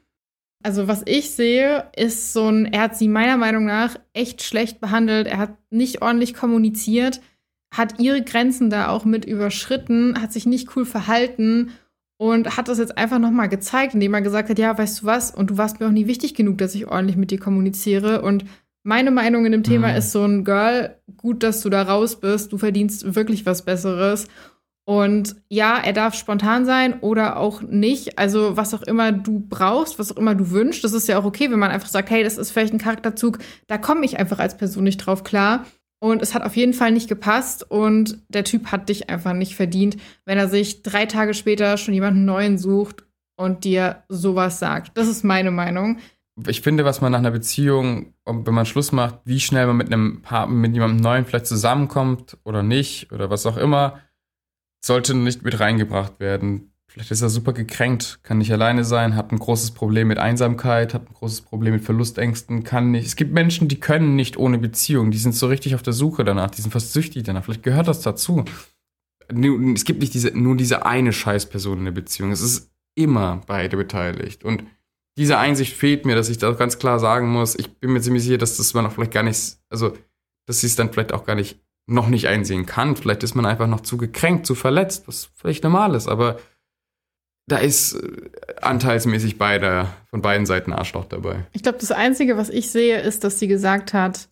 Also, 0.63 0.87
was 0.87 1.03
ich 1.05 1.31
sehe, 1.31 1.85
ist 1.95 2.33
so 2.33 2.49
ein, 2.49 2.65
er 2.65 2.81
hat 2.81 2.97
sie 2.97 3.07
meiner 3.07 3.37
Meinung 3.37 3.65
nach 3.65 3.95
echt 4.13 4.43
schlecht 4.43 4.81
behandelt. 4.81 5.27
Er 5.27 5.37
hat 5.37 5.53
nicht 5.69 6.01
ordentlich 6.01 6.33
kommuniziert, 6.33 7.21
hat 7.77 7.99
ihre 7.99 8.23
Grenzen 8.23 8.69
da 8.69 8.89
auch 8.89 9.05
mit 9.05 9.25
überschritten, 9.25 10.21
hat 10.21 10.31
sich 10.33 10.45
nicht 10.45 10.75
cool 10.75 10.85
verhalten 10.85 11.71
und 12.17 12.55
hat 12.57 12.67
das 12.67 12.77
jetzt 12.77 12.97
einfach 12.97 13.19
nochmal 13.19 13.49
gezeigt, 13.49 13.93
indem 13.93 14.13
er 14.13 14.21
gesagt 14.21 14.49
hat: 14.49 14.59
Ja, 14.59 14.77
weißt 14.77 15.01
du 15.01 15.05
was? 15.05 15.31
Und 15.31 15.49
du 15.49 15.57
warst 15.57 15.79
mir 15.79 15.87
auch 15.87 15.91
nie 15.91 16.07
wichtig 16.07 16.33
genug, 16.35 16.57
dass 16.57 16.75
ich 16.75 16.87
ordentlich 16.87 17.17
mit 17.17 17.31
dir 17.31 17.39
kommuniziere. 17.39 18.21
Und 18.21 18.45
meine 18.83 19.11
Meinung 19.11 19.45
in 19.45 19.51
dem 19.51 19.63
Thema 19.63 19.89
Mhm. 19.91 19.97
ist 19.97 20.11
so 20.11 20.23
ein 20.23 20.43
Girl, 20.43 20.95
gut, 21.17 21.43
dass 21.43 21.61
du 21.61 21.69
da 21.69 21.81
raus 21.81 22.19
bist, 22.19 22.51
du 22.51 22.57
verdienst 22.57 23.15
wirklich 23.15 23.45
was 23.45 23.65
Besseres. 23.65 24.27
Und 24.87 25.35
ja, 25.49 25.79
er 25.83 25.93
darf 25.93 26.13
spontan 26.13 26.65
sein 26.65 26.99
oder 27.01 27.37
auch 27.37 27.63
nicht. 27.63 28.19
Also 28.19 28.55
was 28.55 28.75
auch 28.75 28.83
immer 28.83 29.11
du 29.11 29.39
brauchst, 29.49 29.97
was 29.97 30.11
auch 30.11 30.17
immer 30.17 30.35
du 30.35 30.51
wünschst, 30.51 30.83
das 30.83 30.93
ist 30.93 31.07
ja 31.07 31.17
auch 31.17 31.25
okay, 31.25 31.49
wenn 31.49 31.57
man 31.57 31.71
einfach 31.71 31.87
sagt, 31.87 32.11
hey, 32.11 32.23
das 32.23 32.37
ist 32.37 32.51
vielleicht 32.51 32.71
ein 32.73 32.77
Charakterzug, 32.77 33.39
da 33.65 33.79
komme 33.79 34.05
ich 34.05 34.19
einfach 34.19 34.37
als 34.37 34.55
Person 34.55 34.83
nicht 34.83 34.97
drauf 34.97 35.23
klar. 35.23 35.65
Und 35.99 36.21
es 36.21 36.35
hat 36.35 36.43
auf 36.43 36.55
jeden 36.55 36.73
Fall 36.73 36.91
nicht 36.91 37.07
gepasst 37.07 37.69
und 37.69 38.19
der 38.27 38.43
Typ 38.43 38.71
hat 38.71 38.89
dich 38.89 39.09
einfach 39.09 39.33
nicht 39.33 39.55
verdient, 39.55 39.97
wenn 40.25 40.37
er 40.37 40.49
sich 40.49 40.83
drei 40.83 41.05
Tage 41.05 41.33
später 41.33 41.77
schon 41.77 41.93
jemanden 41.93 42.25
neuen 42.25 42.57
sucht 42.57 43.05
und 43.37 43.63
dir 43.63 44.03
sowas 44.09 44.59
sagt. 44.59 44.97
Das 44.97 45.07
ist 45.07 45.23
meine 45.23 45.51
Meinung. 45.51 45.99
ich 46.47 46.61
finde, 46.61 46.85
was 46.85 47.01
man 47.01 47.11
nach 47.11 47.19
einer 47.19 47.31
Beziehung, 47.31 48.13
wenn 48.25 48.53
man 48.53 48.65
Schluss 48.65 48.91
macht, 48.91 49.19
wie 49.25 49.39
schnell 49.39 49.67
man 49.67 49.77
mit 49.77 49.87
einem 49.87 50.21
Partner, 50.21 50.55
mit 50.55 50.73
jemandem 50.73 50.97
Neuen 50.97 51.25
vielleicht 51.25 51.47
zusammenkommt 51.47 52.37
oder 52.43 52.61
nicht 52.61 53.11
oder 53.11 53.29
was 53.29 53.45
auch 53.45 53.57
immer, 53.57 54.01
sollte 54.83 55.15
nicht 55.15 55.43
mit 55.43 55.59
reingebracht 55.59 56.19
werden. 56.19 56.74
Vielleicht 56.95 57.11
ist 57.11 57.21
er 57.21 57.27
super 57.27 57.51
gekränkt, 57.51 58.19
kann 58.23 58.37
nicht 58.37 58.53
alleine 58.53 58.85
sein, 58.85 59.17
hat 59.17 59.33
ein 59.33 59.37
großes 59.37 59.71
Problem 59.71 60.07
mit 60.07 60.17
Einsamkeit, 60.17 60.93
hat 60.93 61.09
ein 61.09 61.13
großes 61.13 61.41
Problem 61.41 61.73
mit 61.73 61.83
Verlustängsten, 61.83 62.63
kann 62.63 62.91
nicht. 62.91 63.05
Es 63.05 63.17
gibt 63.17 63.33
Menschen, 63.33 63.67
die 63.67 63.81
können 63.81 64.15
nicht 64.15 64.37
ohne 64.37 64.57
Beziehung, 64.57 65.11
die 65.11 65.17
sind 65.17 65.35
so 65.35 65.47
richtig 65.47 65.75
auf 65.75 65.81
der 65.81 65.91
Suche 65.91 66.23
danach, 66.23 66.51
die 66.51 66.61
sind 66.61 66.71
fast 66.71 66.93
süchtig 66.93 67.23
danach. 67.23 67.43
Vielleicht 67.43 67.63
gehört 67.63 67.89
das 67.89 67.99
dazu. 67.99 68.45
Es 69.27 69.83
gibt 69.83 69.99
nicht 69.99 70.13
diese, 70.13 70.29
nur 70.39 70.55
diese 70.55 70.85
eine 70.85 71.11
Scheißperson 71.11 71.79
in 71.79 71.83
der 71.83 71.91
Beziehung. 71.91 72.31
Es 72.31 72.39
ist 72.39 72.71
immer 72.95 73.41
beide 73.45 73.75
beteiligt. 73.75 74.45
Und 74.45 74.63
diese 75.17 75.37
Einsicht 75.37 75.75
fehlt 75.75 76.05
mir, 76.05 76.15
dass 76.15 76.29
ich 76.29 76.37
da 76.37 76.49
ganz 76.51 76.79
klar 76.79 76.99
sagen 76.99 77.27
muss, 77.27 77.59
ich 77.59 77.77
bin 77.77 77.91
mir 77.91 77.99
ziemlich 77.99 78.23
sicher, 78.23 78.37
dass 78.37 78.55
das 78.55 78.73
man 78.73 78.85
auch 78.85 78.93
vielleicht 78.93 79.11
gar 79.11 79.23
nicht, 79.23 79.57
also, 79.69 79.97
dass 80.45 80.61
sie 80.61 80.67
es 80.67 80.77
dann 80.77 80.93
vielleicht 80.93 81.11
auch 81.11 81.25
gar 81.25 81.35
nicht, 81.35 81.59
noch 81.87 82.07
nicht 82.07 82.29
einsehen 82.29 82.65
kann. 82.65 82.95
Vielleicht 82.95 83.23
ist 83.23 83.35
man 83.35 83.45
einfach 83.45 83.67
noch 83.67 83.81
zu 83.81 83.97
gekränkt, 83.97 84.45
zu 84.45 84.55
verletzt, 84.55 85.09
was 85.09 85.25
völlig 85.35 85.61
normal 85.61 85.93
ist, 85.93 86.07
aber 86.07 86.39
da 87.47 87.57
ist 87.57 87.93
äh, 87.93 88.29
anteilsmäßig 88.61 89.37
beide, 89.37 89.87
von 90.09 90.21
beiden 90.21 90.45
Seiten 90.45 90.73
Arschloch 90.73 91.05
dabei. 91.05 91.45
Ich 91.53 91.63
glaube, 91.63 91.77
das 91.79 91.91
Einzige, 91.91 92.37
was 92.37 92.49
ich 92.49 92.71
sehe, 92.71 92.99
ist, 93.01 93.23
dass 93.23 93.39
sie 93.39 93.47
gesagt 93.47 93.93
hat, 93.93 94.29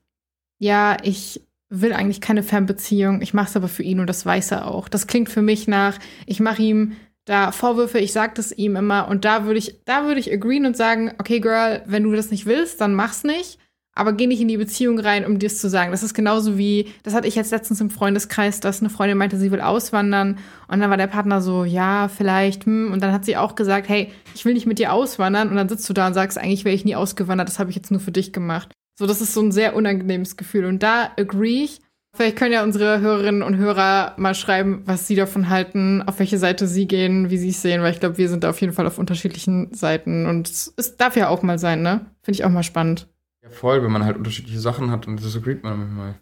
ja, 0.60 0.98
ich 1.04 1.42
will 1.70 1.94
eigentlich 1.94 2.22
keine 2.22 2.44
Fernbeziehung, 2.44 3.22
ich 3.22 3.34
mache 3.34 3.50
es 3.50 3.56
aber 3.56 3.68
für 3.68 3.84
ihn 3.84 4.00
und 4.00 4.08
das 4.08 4.26
weiß 4.26 4.52
er 4.52 4.68
auch. 4.68 4.88
Das 4.88 5.08
klingt 5.08 5.30
für 5.30 5.42
mich 5.42 5.68
nach, 5.68 5.98
ich 6.26 6.40
mache 6.40 6.62
ihm 6.62 6.96
da 7.26 7.52
Vorwürfe, 7.52 8.00
ich 8.00 8.12
sage 8.12 8.34
das 8.36 8.52
ihm 8.52 8.76
immer 8.76 9.08
und 9.08 9.26
da 9.26 9.46
würde 9.46 9.58
ich, 9.58 9.84
da 9.86 10.06
würde 10.06 10.20
ich 10.20 10.32
agreeen 10.32 10.66
und 10.66 10.78
sagen, 10.78 11.14
okay, 11.20 11.40
Girl, 11.40 11.82
wenn 11.86 12.04
du 12.04 12.14
das 12.14 12.32
nicht 12.32 12.46
willst, 12.46 12.82
dann 12.82 12.94
mach's 12.94 13.24
nicht. 13.24 13.60
Aber 13.96 14.14
geh 14.14 14.26
nicht 14.26 14.42
in 14.42 14.48
die 14.48 14.58
Beziehung 14.58 15.00
rein, 15.00 15.26
um 15.26 15.38
dir 15.38 15.46
es 15.46 15.60
zu 15.60 15.70
sagen. 15.70 15.92
Das 15.92 16.02
ist 16.02 16.16
genauso 16.16 16.58
wie, 16.58 16.92
das 17.04 17.14
hatte 17.14 17.28
ich 17.28 17.36
jetzt 17.36 17.52
letztens 17.52 17.80
im 17.80 17.92
Freundeskreis, 17.92 18.60
dass 18.60 18.82
eine 18.82 18.90
Freundin 18.90 19.20
meinte, 19.20 19.38
sie 19.38 19.52
will 19.52 19.62
auswandern. 19.62 20.40
Und 20.68 20.80
dann 20.80 20.90
war 20.90 20.98
der 20.98 21.08
Partner 21.08 21.42
so, 21.42 21.64
ja, 21.64 22.08
vielleicht, 22.08 22.66
hm. 22.66 22.92
Und 22.92 23.04
dann 23.04 23.12
hat 23.12 23.24
sie 23.24 23.38
auch 23.38 23.54
gesagt, 23.54 23.88
hey, 23.90 24.12
ich 24.34 24.46
will 24.46 24.54
nicht 24.54 24.66
mit 24.66 24.80
dir 24.80 24.94
auswandern. 24.94 25.50
Und 25.50 25.56
dann 25.58 25.70
sitzt 25.70 25.88
du 25.88 25.94
da 25.94 26.08
und 26.08 26.16
sagst, 26.16 26.40
eigentlich 26.40 26.66
wäre 26.66 26.76
ich 26.76 26.86
nie 26.86 26.96
ausgewandert, 26.96 27.48
das 27.48 27.60
habe 27.60 27.70
ich 27.70 27.76
jetzt 27.76 27.92
nur 27.92 28.00
für 28.00 28.12
dich 28.12 28.34
gemacht. 28.34 28.72
So, 28.98 29.06
das 29.06 29.22
ist 29.22 29.34
so 29.34 29.42
ein 29.42 29.52
sehr 29.52 29.76
unangenehmes 29.76 30.38
Gefühl. 30.38 30.66
Und 30.66 30.82
da 30.82 31.12
agree 31.18 31.64
ich. 31.64 31.80
Vielleicht 32.16 32.36
können 32.36 32.54
ja 32.54 32.64
unsere 32.64 33.00
Hörerinnen 33.00 33.42
und 33.42 33.58
Hörer 33.58 34.14
mal 34.18 34.36
schreiben, 34.36 34.84
was 34.86 35.08
sie 35.08 35.16
davon 35.16 35.50
halten, 35.50 36.04
auf 36.04 36.20
welche 36.20 36.38
Seite 36.38 36.68
sie 36.68 36.88
gehen, 36.88 37.32
wie 37.32 37.40
sie 37.40 37.50
es 37.50 37.64
sehen, 37.64 37.82
weil 37.82 37.92
ich 37.92 38.00
glaube, 38.00 38.20
wir 38.20 38.30
sind 38.30 38.44
da 38.44 38.52
auf 38.52 38.62
jeden 38.62 38.74
Fall 38.74 38.86
auf 38.86 39.00
unterschiedlichen 39.00 39.74
Seiten. 39.74 40.28
Und 40.28 40.48
es, 40.48 40.96
darf 40.98 41.16
ja 41.16 41.30
auch 41.30 41.42
mal 41.42 41.58
sein, 41.58 41.82
ne? 41.82 42.06
Finde 42.22 42.40
ich 42.40 42.46
auch 42.46 42.52
mal 42.52 42.62
spannend. 42.62 43.08
Ja, 43.44 43.50
voll, 43.50 43.84
wenn 43.84 43.92
man 43.92 44.06
halt 44.06 44.16
unterschiedliche 44.18 44.60
Sachen 44.60 44.90
hat 44.90 45.06
und 45.06 45.24
das 45.24 45.36
agreed 45.36 45.64
man 45.64 45.78
manchmal. 45.78 46.16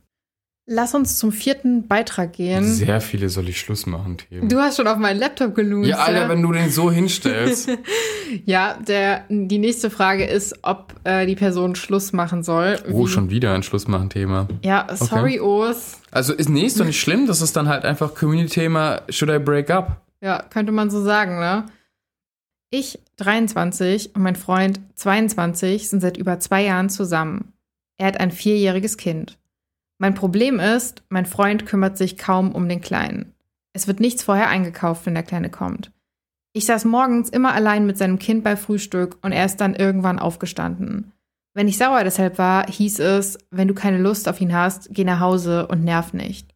Lass 0.67 0.93
uns 0.95 1.17
zum 1.17 1.31
vierten 1.31 1.87
Beitrag 1.87 2.33
gehen. 2.33 2.63
Sehr 2.65 3.01
viele 3.01 3.29
soll 3.29 3.49
ich 3.49 3.59
Schluss 3.59 3.85
machen, 3.87 4.17
Themen. 4.17 4.47
Du 4.47 4.57
hast 4.59 4.77
schon 4.77 4.87
auf 4.87 4.97
meinen 4.97 5.19
Laptop 5.19 5.53
gelunzt. 5.53 5.89
ja, 5.89 5.97
Alter, 5.97 6.29
wenn 6.29 6.41
du 6.41 6.51
den 6.51 6.69
so 6.69 6.89
hinstellst. 6.91 7.69
ja, 8.45 8.77
der, 8.87 9.25
die 9.29 9.57
nächste 9.57 9.89
Frage 9.89 10.25
ist, 10.25 10.59
ob 10.61 10.95
äh, 11.03 11.25
die 11.25 11.35
Person 11.35 11.75
Schluss 11.75 12.13
machen 12.13 12.41
soll. 12.43 12.77
oh, 12.91 13.05
Wie- 13.05 13.07
schon 13.09 13.29
wieder 13.29 13.53
ein 13.53 13.63
Schluss 13.63 13.87
machen 13.87 14.09
Thema. 14.09 14.47
Ja, 14.63 14.87
sorry, 14.95 15.39
Urs. 15.39 15.99
Also 16.11 16.33
ist 16.33 16.49
nee, 16.49 16.65
ist 16.65 16.79
doch 16.79 16.85
nicht 16.85 16.99
schlimm, 17.01 17.27
das 17.27 17.41
ist 17.41 17.55
dann 17.55 17.67
halt 17.67 17.83
einfach 17.83 18.15
Community-Thema 18.15 19.01
Should 19.09 19.31
I 19.31 19.39
break 19.39 19.69
up? 19.69 20.01
Ja, 20.21 20.43
könnte 20.43 20.71
man 20.71 20.89
so 20.89 21.03
sagen, 21.03 21.39
ne? 21.39 21.65
Ich, 22.73 22.99
23, 23.17 24.15
und 24.15 24.21
mein 24.21 24.37
Freund, 24.37 24.79
22, 24.95 25.89
sind 25.89 25.99
seit 25.99 26.15
über 26.15 26.39
zwei 26.39 26.63
Jahren 26.63 26.89
zusammen. 26.89 27.51
Er 27.97 28.07
hat 28.07 28.19
ein 28.19 28.31
vierjähriges 28.31 28.95
Kind. 28.95 29.37
Mein 29.97 30.15
Problem 30.15 30.57
ist, 30.57 31.03
mein 31.09 31.25
Freund 31.25 31.65
kümmert 31.65 31.97
sich 31.97 32.17
kaum 32.17 32.53
um 32.53 32.69
den 32.69 32.79
Kleinen. 32.79 33.35
Es 33.73 33.87
wird 33.87 33.99
nichts 33.99 34.23
vorher 34.23 34.47
eingekauft, 34.47 35.05
wenn 35.05 35.13
der 35.13 35.23
Kleine 35.23 35.49
kommt. 35.49 35.91
Ich 36.53 36.65
saß 36.65 36.85
morgens 36.85 37.29
immer 37.29 37.53
allein 37.53 37.85
mit 37.85 37.97
seinem 37.97 38.19
Kind 38.19 38.43
bei 38.43 38.55
Frühstück 38.55 39.17
und 39.21 39.33
er 39.33 39.45
ist 39.45 39.57
dann 39.57 39.75
irgendwann 39.75 40.17
aufgestanden. 40.17 41.11
Wenn 41.53 41.67
ich 41.67 41.77
sauer 41.77 42.05
deshalb 42.05 42.37
war, 42.37 42.67
hieß 42.67 42.99
es, 42.99 43.37
wenn 43.51 43.67
du 43.67 43.73
keine 43.73 43.97
Lust 43.97 44.29
auf 44.29 44.39
ihn 44.39 44.55
hast, 44.55 44.87
geh 44.91 45.03
nach 45.03 45.19
Hause 45.19 45.67
und 45.67 45.83
nerv 45.83 46.13
nicht. 46.13 46.55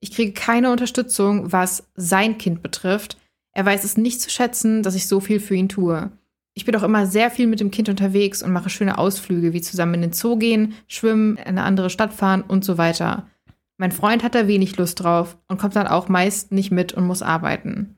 Ich 0.00 0.12
kriege 0.12 0.32
keine 0.32 0.70
Unterstützung, 0.70 1.52
was 1.52 1.84
sein 1.94 2.36
Kind 2.36 2.62
betrifft. 2.62 3.16
Er 3.54 3.64
weiß 3.64 3.84
es 3.84 3.96
nicht 3.96 4.20
zu 4.20 4.30
schätzen, 4.30 4.82
dass 4.82 4.96
ich 4.96 5.06
so 5.06 5.20
viel 5.20 5.40
für 5.40 5.54
ihn 5.54 5.68
tue. 5.68 6.10
Ich 6.54 6.64
bin 6.64 6.76
auch 6.76 6.82
immer 6.82 7.06
sehr 7.06 7.30
viel 7.30 7.46
mit 7.46 7.60
dem 7.60 7.70
Kind 7.70 7.88
unterwegs 7.88 8.42
und 8.42 8.52
mache 8.52 8.70
schöne 8.70 8.98
Ausflüge, 8.98 9.52
wie 9.52 9.60
zusammen 9.60 9.94
in 9.94 10.02
den 10.02 10.12
Zoo 10.12 10.36
gehen, 10.36 10.74
schwimmen, 10.86 11.36
in 11.36 11.46
eine 11.46 11.62
andere 11.62 11.90
Stadt 11.90 12.12
fahren 12.12 12.42
und 12.42 12.64
so 12.64 12.78
weiter. 12.78 13.28
Mein 13.76 13.92
Freund 13.92 14.22
hat 14.22 14.34
da 14.36 14.46
wenig 14.46 14.76
Lust 14.76 15.02
drauf 15.02 15.36
und 15.48 15.58
kommt 15.58 15.74
dann 15.74 15.88
auch 15.88 16.08
meist 16.08 16.52
nicht 16.52 16.70
mit 16.70 16.92
und 16.92 17.06
muss 17.06 17.22
arbeiten. 17.22 17.96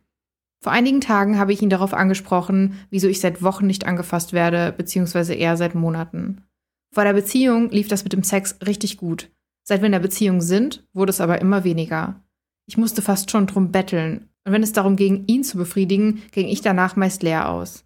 Vor 0.63 0.73
einigen 0.73 1.03
Tagen 1.03 1.39
habe 1.39 1.53
ich 1.53 1.61
ihn 1.61 1.71
darauf 1.71 1.93
angesprochen, 1.93 2.79
wieso 2.91 3.09
ich 3.09 3.21
seit 3.21 3.43
Wochen 3.43 3.67
nicht 3.67 3.87
angefasst 3.87 4.33
werde, 4.33 4.73
beziehungsweise 4.77 5.35
eher 5.35 5.57
seit 5.57 5.75
Monaten. 5.75 6.43
Vor 6.93 7.05
der 7.05 7.13
Beziehung 7.13 7.71
lief 7.71 7.89
das 7.89 8.05
mit 8.05 8.15
dem 8.15 8.23
Sex 8.23 8.57
richtig 8.67 8.97
gut. 8.97 9.31
Seit 9.63 9.83
wir 9.83 9.87
in 9.87 9.93
der 9.93 9.99
Beziehung 9.99 10.41
sind, 10.41 10.87
wurde 10.95 11.11
es 11.11 11.21
aber 11.21 11.41
immer 11.41 11.63
weniger. 11.63 12.23
Ich 12.67 12.79
musste 12.79 13.03
fast 13.03 13.31
schon 13.31 13.47
drum 13.47 13.71
betteln, 13.71 14.29
und 14.47 14.53
wenn 14.53 14.63
es 14.63 14.73
darum 14.73 14.95
ging, 14.95 15.25
ihn 15.27 15.43
zu 15.43 15.59
befriedigen, 15.59 16.23
ging 16.31 16.47
ich 16.47 16.61
danach 16.61 16.95
meist 16.95 17.23
leer 17.25 17.51
aus. 17.51 17.85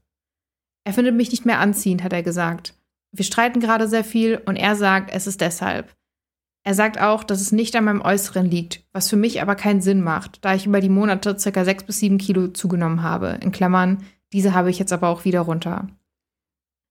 Er 0.84 0.92
findet 0.92 1.14
mich 1.14 1.30
nicht 1.30 1.46
mehr 1.46 1.58
anziehend, 1.58 2.04
hat 2.04 2.12
er 2.12 2.22
gesagt. 2.22 2.74
Wir 3.12 3.24
streiten 3.24 3.60
gerade 3.60 3.88
sehr 3.88 4.04
viel 4.04 4.40
und 4.44 4.56
er 4.56 4.76
sagt, 4.76 5.10
es 5.12 5.26
ist 5.26 5.40
deshalb. 5.40 5.94
Er 6.62 6.74
sagt 6.74 7.00
auch, 7.00 7.24
dass 7.24 7.40
es 7.40 7.52
nicht 7.52 7.74
an 7.74 7.84
meinem 7.84 8.02
Äußeren 8.02 8.44
liegt, 8.44 8.84
was 8.92 9.08
für 9.08 9.16
mich 9.16 9.40
aber 9.40 9.54
keinen 9.54 9.80
Sinn 9.80 10.02
macht, 10.02 10.44
da 10.44 10.54
ich 10.54 10.66
über 10.66 10.82
die 10.82 10.90
Monate 10.90 11.34
ca. 11.34 11.64
6 11.64 11.84
bis 11.84 11.98
7 12.00 12.18
Kilo 12.18 12.48
zugenommen 12.48 13.02
habe. 13.02 13.38
In 13.40 13.52
Klammern, 13.52 14.04
diese 14.34 14.54
habe 14.54 14.68
ich 14.68 14.78
jetzt 14.78 14.92
aber 14.92 15.08
auch 15.08 15.24
wieder 15.24 15.40
runter. 15.40 15.88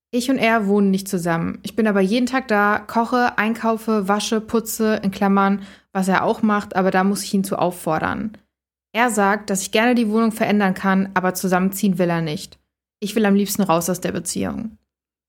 Ich 0.10 0.32
und 0.32 0.40
er 0.40 0.66
wohnen 0.66 0.90
nicht 0.90 1.08
zusammen. 1.08 1.60
Ich 1.62 1.76
bin 1.76 1.86
aber 1.86 2.02
jeden 2.02 2.26
Tag 2.26 2.48
da, 2.48 2.80
koche, 2.80 3.38
einkaufe, 3.38 4.08
wasche, 4.08 4.42
putze, 4.42 5.00
in 5.04 5.12
Klammern, 5.12 5.62
was 5.92 6.08
er 6.08 6.24
auch 6.24 6.42
macht, 6.42 6.76
aber 6.76 6.90
da 6.90 7.04
muss 7.04 7.24
ich 7.24 7.34
ihn 7.36 7.44
zu 7.44 7.60
auffordern. 7.60 8.36
Er 8.92 9.10
sagt, 9.12 9.50
dass 9.50 9.62
ich 9.62 9.72
gerne 9.72 9.96
die 9.96 10.10
Wohnung 10.10 10.32
verändern 10.32 10.74
kann, 10.74 11.10
aber 11.14 11.34
zusammenziehen 11.34 11.98
will 11.98 12.10
er 12.10 12.22
nicht. 12.22 12.60
Ich 13.00 13.16
will 13.16 13.26
am 13.26 13.36
liebsten 13.36 13.64
raus 13.64 13.90
aus 13.90 14.02
der 14.02 14.12
Beziehung. 14.12 14.78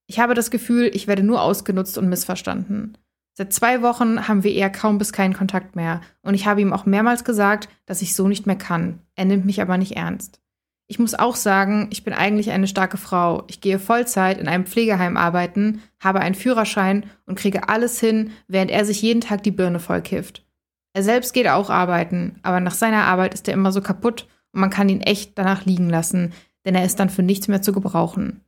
Ich 0.07 0.19
habe 0.19 0.35
das 0.35 0.51
Gefühl, 0.51 0.91
ich 0.95 1.07
werde 1.07 1.23
nur 1.23 1.43
ausgenutzt 1.43 1.97
und 1.99 2.09
missverstanden. 2.09 2.97
Seit 3.35 3.53
zwei 3.53 3.81
Wochen 3.81 4.27
haben 4.27 4.43
wir 4.43 4.53
eher 4.53 4.71
kaum 4.71 4.99
bis 4.99 5.13
keinen 5.13 5.35
Kontakt 5.35 5.77
mehr 5.77 6.01
und 6.23 6.35
ich 6.35 6.47
habe 6.47 6.61
ihm 6.61 6.73
auch 6.73 6.85
mehrmals 6.85 7.25
gesagt, 7.25 7.69
dass 7.87 8.03
ich 8.03 8.17
so 8.17 8.27
nicht 8.27 8.47
mehr 8.47 8.57
kann. 8.57 9.01
Er 9.15 9.25
nimmt 9.25 9.47
mich 9.47 9.63
aber 9.63 9.79
nicht 9.79 9.97
ernst. 9.97 10.41
Ich 10.89 10.99
muss 10.99 11.15
auch 11.15 11.37
sagen, 11.37 11.87
ich 11.93 12.03
bin 12.03 12.13
eigentlich 12.13 12.51
eine 12.51 12.67
starke 12.67 12.97
Frau. 12.97 13.45
Ich 13.47 13.61
gehe 13.61 13.79
Vollzeit 13.79 14.39
in 14.39 14.49
einem 14.49 14.67
Pflegeheim 14.67 15.17
arbeiten, 15.17 15.83
habe 16.01 16.19
einen 16.19 16.35
Führerschein 16.35 17.07
und 17.27 17.39
kriege 17.39 17.69
alles 17.69 18.01
hin, 18.01 18.33
während 18.49 18.73
er 18.73 18.85
sich 18.85 19.01
jeden 19.01 19.21
Tag 19.21 19.45
die 19.45 19.53
Birne 19.53 19.79
vollkifft. 19.79 20.45
Er 20.93 21.03
selbst 21.03 21.33
geht 21.33 21.49
auch 21.49 21.71
arbeiten, 21.71 22.39
aber 22.43 22.61
nach 22.61 22.75
seiner 22.75 23.05
Arbeit 23.05 23.35
ist 23.35 23.47
er 23.49 23.55
immer 23.55 23.73
so 23.73 23.81
kaputt 23.81 24.27
und 24.53 24.61
man 24.61 24.71
kann 24.71 24.89
ihn 24.89 25.01
echt 25.01 25.39
danach 25.39 25.65
liegen 25.65 25.89
lassen, 25.89 26.33
denn 26.65 26.75
er 26.75 26.85
ist 26.85 26.99
dann 26.99 27.11
für 27.11 27.23
nichts 27.23 27.49
mehr 27.49 27.63
zu 27.63 27.73
gebrauchen. 27.73 28.41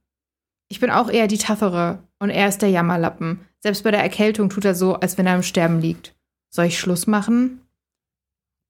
Ich 0.69 0.81
bin 0.81 0.91
auch 0.91 1.11
eher 1.11 1.29
die 1.29 1.39
Taffere 1.39 2.03
und 2.19 2.31
er 2.31 2.49
ist 2.49 2.63
der 2.63 2.71
Jammerlappen. 2.71 3.41
Selbst 3.61 3.85
bei 3.85 3.91
der 3.91 4.03
Erkältung 4.03 4.49
tut 4.49 4.65
er 4.65 4.75
so, 4.75 4.95
als 4.95 5.19
wenn 5.19 5.27
er 5.27 5.37
im 5.37 5.43
Sterben 5.43 5.81
liegt. 5.81 6.17
Soll 6.49 6.67
ich 6.67 6.79
Schluss 6.79 7.07
machen? 7.07 7.61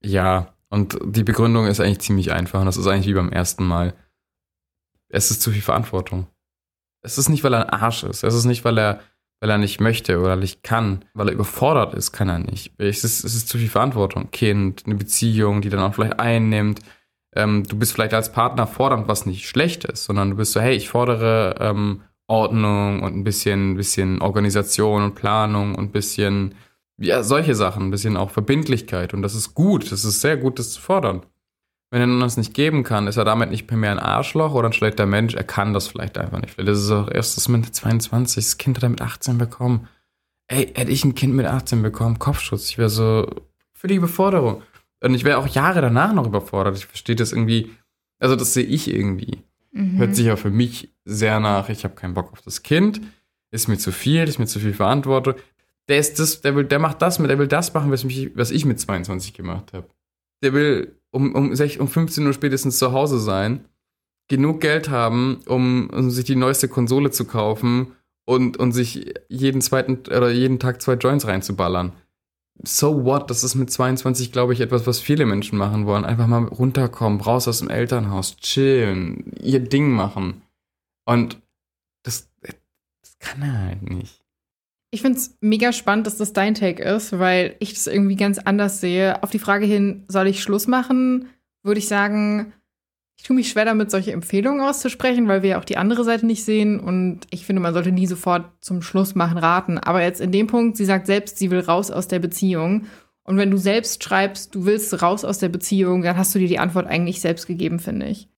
Ja, 0.01 0.53
und 0.69 0.97
die 1.03 1.23
Begründung 1.23 1.65
ist 1.65 1.79
eigentlich 1.79 2.01
ziemlich 2.01 2.31
einfach 2.31 2.59
und 2.59 2.65
das 2.65 2.77
ist 2.77 2.87
eigentlich 2.87 3.07
wie 3.07 3.13
beim 3.13 3.31
ersten 3.31 3.63
Mal. 3.63 3.93
Es 5.09 5.31
ist 5.31 5.41
zu 5.41 5.51
viel 5.51 5.61
Verantwortung. 5.61 6.27
Es 7.01 7.17
ist 7.17 7.29
nicht, 7.29 7.43
weil 7.43 7.53
er 7.53 7.71
ein 7.71 7.81
Arsch 7.81 8.03
ist. 8.03 8.23
Es 8.23 8.33
ist 8.33 8.45
nicht, 8.45 8.63
weil 8.65 8.79
er, 8.79 8.99
weil 9.43 9.49
er 9.49 9.57
nicht 9.57 9.81
möchte 9.81 10.21
oder 10.21 10.37
nicht 10.37 10.63
kann. 10.63 11.03
Weil 11.13 11.27
er 11.27 11.33
überfordert 11.33 11.93
ist, 11.95 12.13
kann 12.13 12.29
er 12.29 12.39
nicht. 12.39 12.71
Es 12.77 13.03
ist, 13.03 13.25
es 13.25 13.35
ist 13.35 13.49
zu 13.49 13.57
viel 13.57 13.67
Verantwortung. 13.67 14.31
Kind, 14.31 14.83
eine 14.85 14.95
Beziehung, 14.95 15.59
die 15.59 15.67
dann 15.67 15.81
auch 15.81 15.95
vielleicht 15.95 16.17
einnimmt. 16.17 16.79
Ähm, 17.35 17.65
du 17.67 17.77
bist 17.77 17.91
vielleicht 17.91 18.13
als 18.13 18.31
Partner 18.31 18.67
fordernd, 18.67 19.09
was 19.09 19.25
nicht 19.25 19.49
schlecht 19.49 19.83
ist, 19.83 20.05
sondern 20.05 20.29
du 20.29 20.37
bist 20.37 20.53
so, 20.53 20.61
hey, 20.61 20.73
ich 20.73 20.87
fordere 20.87 21.57
ähm, 21.59 22.03
Ordnung 22.25 23.03
und 23.03 23.17
ein 23.17 23.25
bisschen, 23.25 23.75
bisschen 23.75 24.21
Organisation 24.21 25.03
und 25.03 25.15
Planung 25.15 25.75
und 25.75 25.89
ein 25.89 25.91
bisschen 25.91 26.55
ja, 26.97 27.21
solche 27.21 27.53
Sachen, 27.53 27.87
ein 27.87 27.91
bisschen 27.91 28.15
auch 28.15 28.29
Verbindlichkeit. 28.29 29.13
Und 29.13 29.23
das 29.23 29.35
ist 29.35 29.53
gut, 29.53 29.91
das 29.91 30.05
ist 30.05 30.21
sehr 30.21 30.37
gut, 30.37 30.57
das 30.57 30.71
zu 30.71 30.79
fordern. 30.79 31.21
Wenn 31.93 32.01
er 32.01 32.07
nun 32.07 32.21
das 32.21 32.37
nicht 32.37 32.55
geben 32.55 32.81
kann, 32.81 33.05
ist 33.05 33.17
er 33.17 33.23
damit 33.23 33.51
nicht 33.51 33.71
mehr 33.71 33.91
ein 33.91 33.99
Arschloch 33.99 34.55
oder 34.55 34.67
ein 34.67 34.73
schlechter 34.73 35.05
Mensch. 35.05 35.35
Er 35.35 35.43
kann 35.43 35.75
das 35.75 35.87
vielleicht 35.87 36.17
einfach 36.17 36.41
nicht. 36.41 36.55
Vielleicht 36.55 36.69
ist 36.69 36.85
es 36.85 36.89
auch 36.89 37.07
erst 37.07 37.37
das 37.37 37.47
mit 37.49 37.75
22, 37.75 38.43
das 38.43 38.57
Kind 38.57 38.77
hat 38.77 38.83
er 38.83 38.89
mit 38.89 39.01
18 39.01 39.37
bekommen. 39.37 39.87
Ey, 40.47 40.71
hätte 40.73 40.89
ich 40.89 41.05
ein 41.05 41.13
Kind 41.13 41.35
mit 41.35 41.45
18 41.45 41.83
bekommen, 41.83 42.17
Kopfschutz, 42.17 42.71
ich 42.71 42.79
wäre 42.79 42.89
so 42.89 43.27
für 43.73 43.87
die 43.87 43.93
Überforderung. 43.93 44.63
Und 45.03 45.13
ich 45.13 45.23
wäre 45.23 45.37
auch 45.37 45.45
Jahre 45.45 45.81
danach 45.81 46.13
noch 46.13 46.25
überfordert. 46.25 46.75
Ich 46.75 46.87
verstehe 46.87 47.15
das 47.15 47.31
irgendwie, 47.31 47.69
also 48.17 48.35
das 48.35 48.55
sehe 48.55 48.65
ich 48.65 48.91
irgendwie. 48.91 49.43
Mhm. 49.71 49.99
Hört 49.99 50.15
sich 50.15 50.25
ja 50.25 50.35
für 50.35 50.49
mich 50.49 50.89
sehr 51.05 51.39
nach, 51.39 51.69
ich 51.69 51.83
habe 51.83 51.93
keinen 51.93 52.15
Bock 52.15 52.31
auf 52.31 52.41
das 52.41 52.63
Kind, 52.63 53.01
ist 53.51 53.67
mir 53.67 53.77
zu 53.77 53.91
viel, 53.91 54.27
ist 54.27 54.39
mir 54.39 54.47
zu 54.47 54.59
viel 54.59 54.73
Verantwortung 54.73 55.35
der 55.89 55.97
ist 55.97 56.19
das, 56.19 56.41
der 56.41 56.55
will, 56.55 56.63
der 56.63 56.79
macht 56.79 57.01
das 57.01 57.19
mit, 57.19 57.29
der 57.29 57.39
will 57.39 57.47
das 57.47 57.73
machen, 57.73 57.91
was, 57.91 58.03
mich, 58.03 58.31
was 58.35 58.51
ich 58.51 58.65
mit 58.65 58.79
22 58.79 59.33
gemacht 59.33 59.73
habe. 59.73 59.87
Der 60.41 60.53
will 60.53 60.95
um, 61.13 61.33
um, 61.35 61.55
6, 61.55 61.77
um 61.77 61.87
15 61.87 62.25
Uhr 62.25 62.33
spätestens 62.33 62.79
zu 62.79 62.91
Hause 62.91 63.19
sein, 63.19 63.65
genug 64.27 64.61
Geld 64.61 64.89
haben, 64.89 65.41
um, 65.47 65.89
um 65.91 66.09
sich 66.09 66.25
die 66.25 66.35
neueste 66.35 66.67
Konsole 66.67 67.11
zu 67.11 67.25
kaufen 67.25 67.93
und, 68.25 68.57
und 68.57 68.71
sich 68.71 69.13
jeden 69.29 69.61
zweiten 69.61 69.99
oder 70.07 70.31
jeden 70.31 70.59
Tag 70.59 70.81
zwei 70.81 70.93
Joints 70.93 71.27
reinzuballern. 71.27 71.93
So 72.63 73.03
what? 73.05 73.29
Das 73.29 73.43
ist 73.43 73.55
mit 73.55 73.71
22, 73.71 74.31
glaube 74.31 74.53
ich, 74.53 74.61
etwas, 74.61 74.87
was 74.87 74.99
viele 74.99 75.25
Menschen 75.25 75.57
machen 75.57 75.85
wollen. 75.85 76.05
Einfach 76.05 76.27
mal 76.27 76.45
runterkommen, 76.45 77.21
raus 77.21 77.47
aus 77.47 77.59
dem 77.59 77.69
Elternhaus, 77.69 78.37
chillen, 78.37 79.33
ihr 79.39 79.59
Ding 79.59 79.91
machen. 79.91 80.41
Und 81.05 81.41
das, 82.03 82.29
das 82.41 83.19
kann 83.19 83.41
er 83.41 83.59
halt 83.59 83.81
nicht. 83.83 84.22
Ich 84.93 85.01
finde 85.01 85.17
es 85.17 85.35
mega 85.41 85.73
spannend, 85.73 86.05
dass 86.05 86.17
das 86.17 86.33
dein 86.33 86.53
Take 86.53 86.83
ist, 86.83 87.17
weil 87.17 87.55
ich 87.57 87.73
das 87.73 87.87
irgendwie 87.87 88.15
ganz 88.15 88.37
anders 88.37 88.79
sehe. 88.79 89.23
Auf 89.23 89.31
die 89.31 89.39
Frage 89.39 89.65
hin, 89.65 90.03
soll 90.07 90.27
ich 90.27 90.43
Schluss 90.43 90.67
machen, 90.67 91.29
würde 91.63 91.79
ich 91.79 91.87
sagen, 91.87 92.53
ich 93.17 93.23
tue 93.23 93.35
mich 93.35 93.49
schwer 93.49 93.65
damit, 93.65 93.89
solche 93.89 94.11
Empfehlungen 94.11 94.61
auszusprechen, 94.61 95.27
weil 95.27 95.41
wir 95.41 95.49
ja 95.49 95.59
auch 95.59 95.65
die 95.65 95.77
andere 95.77 96.03
Seite 96.03 96.27
nicht 96.27 96.45
sehen. 96.45 96.79
Und 96.79 97.21
ich 97.31 97.43
finde, 97.43 97.59
man 97.63 97.73
sollte 97.73 97.91
nie 97.91 98.05
sofort 98.05 98.51
zum 98.59 98.83
Schluss 98.83 99.15
machen 99.15 99.39
raten. 99.39 99.79
Aber 99.79 100.03
jetzt 100.03 100.21
in 100.21 100.31
dem 100.31 100.45
Punkt, 100.45 100.77
sie 100.77 100.85
sagt 100.85 101.07
selbst, 101.07 101.39
sie 101.39 101.49
will 101.49 101.61
raus 101.61 101.89
aus 101.89 102.07
der 102.07 102.19
Beziehung. 102.19 102.85
Und 103.23 103.37
wenn 103.37 103.49
du 103.49 103.57
selbst 103.57 104.03
schreibst, 104.03 104.53
du 104.53 104.65
willst 104.65 105.01
raus 105.01 105.25
aus 105.25 105.39
der 105.39 105.49
Beziehung, 105.49 106.03
dann 106.03 106.17
hast 106.17 106.35
du 106.35 106.39
dir 106.39 106.47
die 106.47 106.59
Antwort 106.59 106.85
eigentlich 106.85 107.19
selbst 107.19 107.47
gegeben, 107.47 107.79
finde 107.79 108.09
ich. 108.09 108.29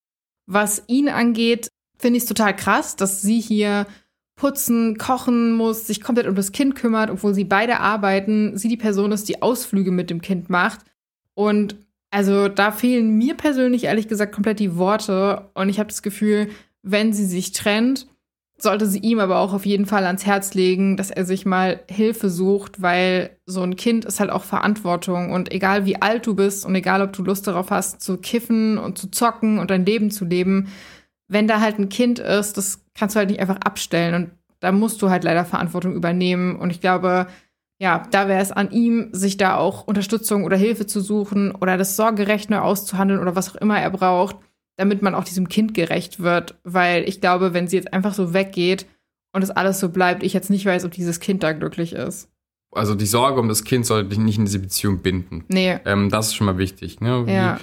Was 0.45 0.83
ihn 0.87 1.09
angeht, 1.09 1.67
finde 1.97 2.15
ich 2.15 2.23
es 2.23 2.29
total 2.29 2.55
krass, 2.55 2.95
dass 2.95 3.21
sie 3.21 3.41
hier 3.41 3.87
putzen, 4.35 4.97
kochen 4.97 5.53
muss, 5.53 5.87
sich 5.87 6.01
komplett 6.01 6.27
um 6.27 6.35
das 6.35 6.51
Kind 6.51 6.75
kümmert, 6.75 7.09
obwohl 7.09 7.33
sie 7.33 7.45
beide 7.45 7.79
arbeiten, 7.79 8.57
sie 8.57 8.67
die 8.67 8.77
Person 8.77 9.11
ist, 9.11 9.29
die 9.29 9.41
Ausflüge 9.41 9.91
mit 9.91 10.09
dem 10.09 10.21
Kind 10.21 10.49
macht. 10.49 10.81
Und 11.33 11.75
also 12.11 12.47
da 12.47 12.71
fehlen 12.71 13.17
mir 13.17 13.35
persönlich 13.35 13.85
ehrlich 13.85 14.07
gesagt 14.07 14.33
komplett 14.33 14.59
die 14.59 14.77
Worte. 14.77 15.49
Und 15.53 15.69
ich 15.69 15.79
habe 15.79 15.89
das 15.89 16.01
Gefühl, 16.01 16.49
wenn 16.81 17.13
sie 17.13 17.25
sich 17.25 17.51
trennt, 17.51 18.07
sollte 18.57 18.85
sie 18.85 18.99
ihm 18.99 19.19
aber 19.19 19.39
auch 19.39 19.53
auf 19.53 19.65
jeden 19.65 19.85
Fall 19.85 20.05
ans 20.05 20.25
Herz 20.25 20.53
legen, 20.53 20.95
dass 20.95 21.11
er 21.11 21.25
sich 21.25 21.45
mal 21.45 21.81
Hilfe 21.89 22.29
sucht, 22.29 22.81
weil 22.81 23.31
so 23.45 23.61
ein 23.61 23.75
Kind 23.75 24.05
ist 24.05 24.19
halt 24.19 24.29
auch 24.29 24.43
Verantwortung. 24.43 25.31
Und 25.31 25.51
egal 25.51 25.85
wie 25.85 26.01
alt 26.01 26.25
du 26.25 26.35
bist 26.35 26.65
und 26.65 26.73
egal 26.75 27.01
ob 27.01 27.11
du 27.11 27.23
Lust 27.23 27.47
darauf 27.47 27.69
hast, 27.69 28.01
zu 28.01 28.17
kiffen 28.17 28.77
und 28.77 28.97
zu 28.97 29.11
zocken 29.11 29.59
und 29.59 29.71
dein 29.71 29.85
Leben 29.85 30.09
zu 30.09 30.23
leben, 30.23 30.69
wenn 31.27 31.47
da 31.47 31.59
halt 31.59 31.79
ein 31.79 31.89
Kind 31.89 32.19
ist, 32.19 32.57
das 32.57 32.85
kannst 32.93 33.15
du 33.15 33.19
halt 33.19 33.29
nicht 33.29 33.39
einfach 33.39 33.57
abstellen 33.57 34.15
und 34.15 34.31
da 34.59 34.71
musst 34.71 35.01
du 35.01 35.09
halt 35.09 35.23
leider 35.23 35.45
Verantwortung 35.45 35.93
übernehmen. 35.93 36.55
Und 36.55 36.69
ich 36.69 36.81
glaube, 36.81 37.27
ja, 37.79 38.03
da 38.11 38.27
wäre 38.27 38.41
es 38.41 38.51
an 38.51 38.71
ihm, 38.71 39.09
sich 39.11 39.37
da 39.37 39.57
auch 39.57 39.85
Unterstützung 39.85 40.43
oder 40.43 40.57
Hilfe 40.57 40.85
zu 40.85 41.01
suchen 41.01 41.53
oder 41.53 41.77
das 41.77 41.95
Sorgerecht 41.95 42.49
neu 42.49 42.59
auszuhandeln 42.59 43.19
oder 43.19 43.35
was 43.35 43.49
auch 43.51 43.59
immer 43.59 43.79
er 43.79 43.89
braucht, 43.89 44.37
damit 44.77 45.01
man 45.01 45.13
auch 45.13 45.23
diesem 45.25 45.49
Kind 45.49 45.73
gerecht 45.73 46.19
wird. 46.19 46.55
Weil 46.63 47.07
ich 47.07 47.21
glaube, 47.21 47.53
wenn 47.53 47.67
sie 47.67 47.75
jetzt 47.75 47.93
einfach 47.93 48.13
so 48.13 48.33
weggeht 48.33 48.85
und 49.33 49.43
es 49.43 49.51
alles 49.51 49.79
so 49.79 49.89
bleibt, 49.89 50.23
ich 50.23 50.33
jetzt 50.33 50.49
nicht 50.49 50.65
weiß, 50.65 50.85
ob 50.85 50.91
dieses 50.91 51.19
Kind 51.19 51.43
da 51.43 51.51
glücklich 51.51 51.93
ist. 51.93 52.29
Also 52.71 52.95
die 52.95 53.05
Sorge 53.05 53.39
um 53.39 53.47
das 53.47 53.63
Kind 53.63 53.85
sollte 53.85 54.09
dich 54.09 54.19
nicht 54.19 54.37
in 54.37 54.45
diese 54.45 54.59
Beziehung 54.59 54.99
binden. 54.99 55.45
Nee. 55.47 55.77
Ähm, 55.85 56.09
das 56.09 56.27
ist 56.27 56.35
schon 56.35 56.45
mal 56.45 56.57
wichtig. 56.57 57.01
Ne? 57.01 57.25
Ja. 57.27 57.59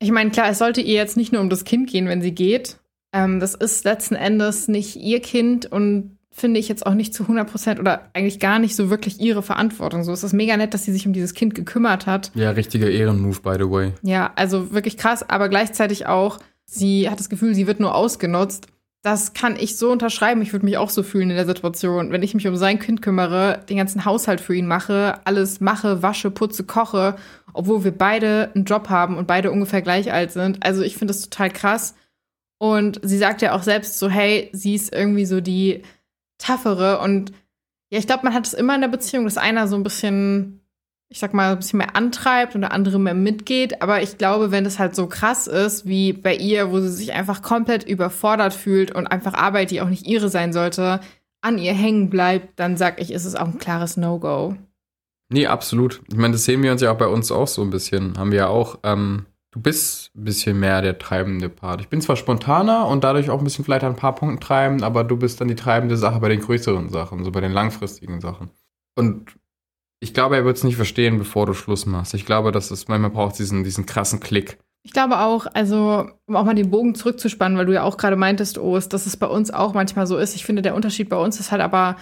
Ich 0.00 0.10
meine, 0.10 0.30
klar, 0.30 0.48
es 0.48 0.58
sollte 0.58 0.80
ihr 0.80 0.94
jetzt 0.94 1.16
nicht 1.16 1.32
nur 1.32 1.40
um 1.40 1.50
das 1.50 1.64
Kind 1.64 1.88
gehen, 1.88 2.08
wenn 2.08 2.22
sie 2.22 2.32
geht, 2.32 2.79
ähm, 3.12 3.40
das 3.40 3.54
ist 3.54 3.84
letzten 3.84 4.14
Endes 4.14 4.68
nicht 4.68 4.96
ihr 4.96 5.20
Kind 5.20 5.70
und 5.70 6.16
finde 6.32 6.60
ich 6.60 6.68
jetzt 6.68 6.86
auch 6.86 6.94
nicht 6.94 7.12
zu 7.12 7.24
100 7.24 7.50
Prozent 7.50 7.80
oder 7.80 8.08
eigentlich 8.14 8.38
gar 8.38 8.58
nicht 8.58 8.76
so 8.76 8.88
wirklich 8.88 9.20
ihre 9.20 9.42
Verantwortung. 9.42 10.04
So 10.04 10.12
ist 10.12 10.22
es 10.22 10.32
mega 10.32 10.56
nett, 10.56 10.74
dass 10.74 10.84
sie 10.84 10.92
sich 10.92 11.06
um 11.06 11.12
dieses 11.12 11.34
Kind 11.34 11.54
gekümmert 11.54 12.06
hat. 12.06 12.30
Ja, 12.34 12.50
richtiger 12.50 12.90
Ehrenmove, 12.90 13.42
by 13.42 13.54
the 13.58 13.70
way. 13.70 13.92
Ja, 14.02 14.32
also 14.36 14.72
wirklich 14.72 14.96
krass, 14.96 15.28
aber 15.28 15.48
gleichzeitig 15.48 16.06
auch, 16.06 16.38
sie 16.64 17.10
hat 17.10 17.18
das 17.18 17.28
Gefühl, 17.28 17.54
sie 17.54 17.66
wird 17.66 17.80
nur 17.80 17.94
ausgenutzt. 17.94 18.68
Das 19.02 19.32
kann 19.32 19.56
ich 19.56 19.78
so 19.78 19.90
unterschreiben. 19.90 20.42
Ich 20.42 20.52
würde 20.52 20.66
mich 20.66 20.76
auch 20.76 20.90
so 20.90 21.02
fühlen 21.02 21.30
in 21.30 21.36
der 21.36 21.46
Situation, 21.46 22.12
wenn 22.12 22.22
ich 22.22 22.34
mich 22.34 22.46
um 22.46 22.56
sein 22.56 22.78
Kind 22.78 23.00
kümmere, 23.00 23.60
den 23.68 23.78
ganzen 23.78 24.04
Haushalt 24.04 24.42
für 24.42 24.54
ihn 24.54 24.66
mache, 24.66 25.20
alles 25.24 25.60
mache, 25.60 26.02
wasche, 26.02 26.30
putze, 26.30 26.64
koche, 26.64 27.16
obwohl 27.54 27.82
wir 27.82 27.92
beide 27.92 28.50
einen 28.54 28.66
Job 28.66 28.90
haben 28.90 29.16
und 29.16 29.26
beide 29.26 29.50
ungefähr 29.50 29.80
gleich 29.80 30.12
alt 30.12 30.32
sind. 30.32 30.64
Also 30.64 30.82
ich 30.82 30.96
finde 30.96 31.12
das 31.12 31.22
total 31.22 31.50
krass. 31.50 31.94
Und 32.62 33.00
sie 33.02 33.16
sagt 33.16 33.40
ja 33.40 33.54
auch 33.54 33.62
selbst 33.62 33.98
so, 33.98 34.10
hey, 34.10 34.50
sie 34.52 34.74
ist 34.74 34.92
irgendwie 34.92 35.24
so 35.24 35.40
die 35.40 35.82
taffere. 36.36 37.00
Und 37.00 37.32
ja, 37.88 37.98
ich 37.98 38.06
glaube, 38.06 38.24
man 38.24 38.34
hat 38.34 38.46
es 38.46 38.52
immer 38.52 38.74
in 38.74 38.82
der 38.82 38.88
Beziehung, 38.88 39.24
dass 39.24 39.38
einer 39.38 39.66
so 39.66 39.76
ein 39.76 39.82
bisschen, 39.82 40.60
ich 41.08 41.20
sag 41.20 41.32
mal, 41.32 41.52
ein 41.52 41.56
bisschen 41.56 41.78
mehr 41.78 41.96
antreibt 41.96 42.54
und 42.54 42.60
der 42.60 42.72
andere 42.72 43.00
mehr 43.00 43.14
mitgeht. 43.14 43.80
Aber 43.80 44.02
ich 44.02 44.18
glaube, 44.18 44.50
wenn 44.50 44.64
das 44.64 44.78
halt 44.78 44.94
so 44.94 45.06
krass 45.06 45.46
ist, 45.46 45.86
wie 45.86 46.12
bei 46.12 46.36
ihr, 46.36 46.70
wo 46.70 46.80
sie 46.80 46.90
sich 46.90 47.14
einfach 47.14 47.40
komplett 47.40 47.84
überfordert 47.84 48.52
fühlt 48.52 48.94
und 48.94 49.06
einfach 49.06 49.32
Arbeit, 49.32 49.70
die 49.70 49.80
auch 49.80 49.88
nicht 49.88 50.06
ihre 50.06 50.28
sein 50.28 50.52
sollte, 50.52 51.00
an 51.40 51.56
ihr 51.56 51.72
hängen 51.72 52.10
bleibt, 52.10 52.60
dann 52.60 52.76
sag 52.76 53.00
ich, 53.00 53.10
ist 53.10 53.24
es 53.24 53.36
auch 53.36 53.46
ein 53.46 53.58
klares 53.58 53.96
No-Go. 53.96 54.54
Nee, 55.30 55.46
absolut. 55.46 56.02
Ich 56.10 56.16
meine, 56.16 56.32
das 56.32 56.44
sehen 56.44 56.62
wir 56.62 56.72
uns 56.72 56.82
ja 56.82 56.92
auch 56.92 56.98
bei 56.98 57.06
uns 57.06 57.32
auch 57.32 57.48
so 57.48 57.62
ein 57.62 57.70
bisschen. 57.70 58.18
Haben 58.18 58.32
wir 58.32 58.38
ja 58.40 58.48
auch 58.48 58.80
ähm, 58.82 59.24
du 59.52 59.60
bist 59.60 60.10
ein 60.14 60.24
bisschen 60.24 60.60
mehr 60.60 60.80
der 60.82 60.98
treibende 60.98 61.48
Part. 61.48 61.80
Ich 61.80 61.88
bin 61.88 62.00
zwar 62.00 62.16
spontaner 62.16 62.86
und 62.86 63.04
dadurch 63.04 63.30
auch 63.30 63.38
ein 63.38 63.44
bisschen 63.44 63.64
vielleicht 63.64 63.84
an 63.84 63.92
ein 63.92 63.96
paar 63.96 64.14
Punkten 64.14 64.40
treibend, 64.40 64.82
aber 64.82 65.04
du 65.04 65.16
bist 65.16 65.40
dann 65.40 65.48
die 65.48 65.56
treibende 65.56 65.96
Sache 65.96 66.20
bei 66.20 66.28
den 66.28 66.40
größeren 66.40 66.88
Sachen, 66.90 67.24
so 67.24 67.32
bei 67.32 67.40
den 67.40 67.52
langfristigen 67.52 68.20
Sachen. 68.20 68.50
Und 68.96 69.36
Ich 70.02 70.14
glaube, 70.14 70.36
er 70.36 70.46
wird 70.46 70.56
es 70.56 70.64
nicht 70.64 70.76
verstehen, 70.76 71.18
bevor 71.18 71.44
du 71.44 71.52
Schluss 71.52 71.84
machst. 71.84 72.14
Ich 72.14 72.24
glaube, 72.24 72.52
dass 72.52 72.70
es 72.70 72.88
manchmal 72.88 73.10
braucht 73.10 73.38
diesen, 73.38 73.64
diesen 73.64 73.84
krassen 73.84 74.18
Klick. 74.18 74.58
Ich 74.82 74.92
glaube 74.92 75.18
auch, 75.18 75.46
also 75.52 76.08
um 76.24 76.36
auch 76.36 76.44
mal 76.44 76.54
den 76.54 76.70
Bogen 76.70 76.94
zurückzuspannen, 76.94 77.58
weil 77.58 77.66
du 77.66 77.74
ja 77.74 77.82
auch 77.82 77.98
gerade 77.98 78.16
meintest, 78.16 78.56
Ost, 78.56 78.94
dass 78.94 79.04
es 79.04 79.18
bei 79.18 79.26
uns 79.26 79.50
auch 79.50 79.74
manchmal 79.74 80.06
so 80.06 80.16
ist. 80.16 80.34
Ich 80.34 80.46
finde, 80.46 80.62
der 80.62 80.74
Unterschied 80.74 81.10
bei 81.10 81.18
uns 81.18 81.38
ist 81.38 81.52
halt 81.52 81.60
aber, 81.60 81.96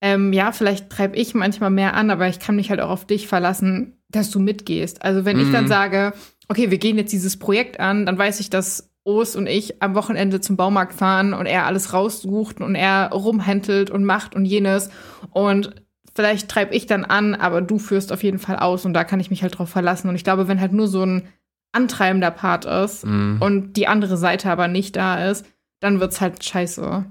ähm, 0.00 0.32
ja, 0.32 0.52
vielleicht 0.52 0.88
treibe 0.88 1.16
ich 1.16 1.34
manchmal 1.34 1.70
mehr 1.70 1.94
an, 1.94 2.10
aber 2.10 2.28
ich 2.28 2.38
kann 2.38 2.54
mich 2.54 2.70
halt 2.70 2.80
auch 2.80 2.90
auf 2.90 3.06
dich 3.06 3.26
verlassen, 3.26 4.00
dass 4.08 4.30
du 4.30 4.38
mitgehst. 4.38 5.02
Also 5.02 5.24
wenn 5.24 5.36
mm. 5.36 5.40
ich 5.40 5.52
dann 5.52 5.64
mhm. 5.64 5.68
sage, 5.68 6.12
okay, 6.48 6.70
wir 6.70 6.78
gehen 6.78 6.98
jetzt 6.98 7.12
dieses 7.12 7.38
Projekt 7.38 7.80
an, 7.80 8.06
dann 8.06 8.18
weiß 8.18 8.40
ich, 8.40 8.50
dass 8.50 8.90
Ost 9.04 9.36
und 9.36 9.46
ich 9.46 9.82
am 9.82 9.94
Wochenende 9.94 10.40
zum 10.40 10.56
Baumarkt 10.56 10.92
fahren 10.92 11.34
und 11.34 11.46
er 11.46 11.66
alles 11.66 11.92
raussucht 11.92 12.60
und 12.60 12.74
er 12.74 13.10
rumhändelt 13.12 13.90
und 13.90 14.04
macht 14.04 14.36
und 14.36 14.44
jenes. 14.44 14.90
Und 15.30 15.82
vielleicht 16.14 16.48
treibe 16.48 16.74
ich 16.74 16.86
dann 16.86 17.04
an, 17.04 17.34
aber 17.34 17.62
du 17.62 17.78
führst 17.78 18.12
auf 18.12 18.22
jeden 18.22 18.38
Fall 18.38 18.56
aus 18.56 18.84
und 18.84 18.94
da 18.94 19.02
kann 19.04 19.20
ich 19.20 19.30
mich 19.30 19.42
halt 19.42 19.58
drauf 19.58 19.70
verlassen. 19.70 20.08
Und 20.08 20.14
ich 20.14 20.24
glaube, 20.24 20.46
wenn 20.46 20.60
halt 20.60 20.72
nur 20.72 20.86
so 20.86 21.04
ein 21.04 21.28
antreibender 21.72 22.30
Part 22.30 22.64
ist 22.64 23.04
mm. 23.04 23.38
und 23.40 23.72
die 23.76 23.88
andere 23.88 24.16
Seite 24.16 24.50
aber 24.50 24.68
nicht 24.68 24.94
da 24.94 25.30
ist, 25.30 25.46
dann 25.80 26.00
wird's 26.00 26.20
halt 26.20 26.44
scheiße. 26.44 27.04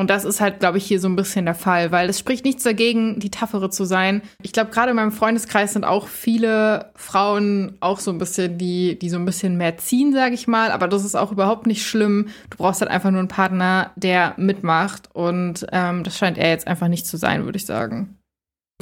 Und 0.00 0.08
das 0.08 0.24
ist 0.24 0.40
halt, 0.40 0.60
glaube 0.60 0.78
ich, 0.78 0.86
hier 0.86 0.98
so 0.98 1.08
ein 1.10 1.14
bisschen 1.14 1.44
der 1.44 1.54
Fall, 1.54 1.92
weil 1.92 2.08
es 2.08 2.18
spricht 2.18 2.46
nichts 2.46 2.62
dagegen, 2.62 3.20
die 3.20 3.30
Taffere 3.30 3.68
zu 3.68 3.84
sein. 3.84 4.22
Ich 4.42 4.52
glaube, 4.52 4.70
gerade 4.70 4.90
in 4.90 4.96
meinem 4.96 5.12
Freundeskreis 5.12 5.74
sind 5.74 5.84
auch 5.84 6.08
viele 6.08 6.90
Frauen 6.94 7.76
auch 7.80 8.00
so 8.00 8.10
ein 8.10 8.16
bisschen, 8.16 8.56
die, 8.56 8.98
die 8.98 9.10
so 9.10 9.18
ein 9.18 9.26
bisschen 9.26 9.58
mehr 9.58 9.76
ziehen, 9.76 10.14
sage 10.14 10.32
ich 10.32 10.48
mal. 10.48 10.70
Aber 10.70 10.88
das 10.88 11.04
ist 11.04 11.16
auch 11.16 11.32
überhaupt 11.32 11.66
nicht 11.66 11.86
schlimm. 11.86 12.28
Du 12.48 12.56
brauchst 12.56 12.80
halt 12.80 12.90
einfach 12.90 13.10
nur 13.10 13.18
einen 13.18 13.28
Partner, 13.28 13.90
der 13.94 14.32
mitmacht. 14.38 15.10
Und 15.12 15.66
ähm, 15.70 16.02
das 16.02 16.16
scheint 16.16 16.38
er 16.38 16.48
jetzt 16.48 16.66
einfach 16.66 16.88
nicht 16.88 17.06
zu 17.06 17.18
sein, 17.18 17.44
würde 17.44 17.58
ich 17.58 17.66
sagen. 17.66 18.16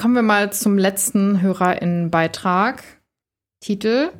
Kommen 0.00 0.14
wir 0.14 0.22
mal 0.22 0.52
zum 0.52 0.78
letzten 0.78 1.40
HörerInnen-Beitrag. 1.40 2.84
Titel: 3.58 4.12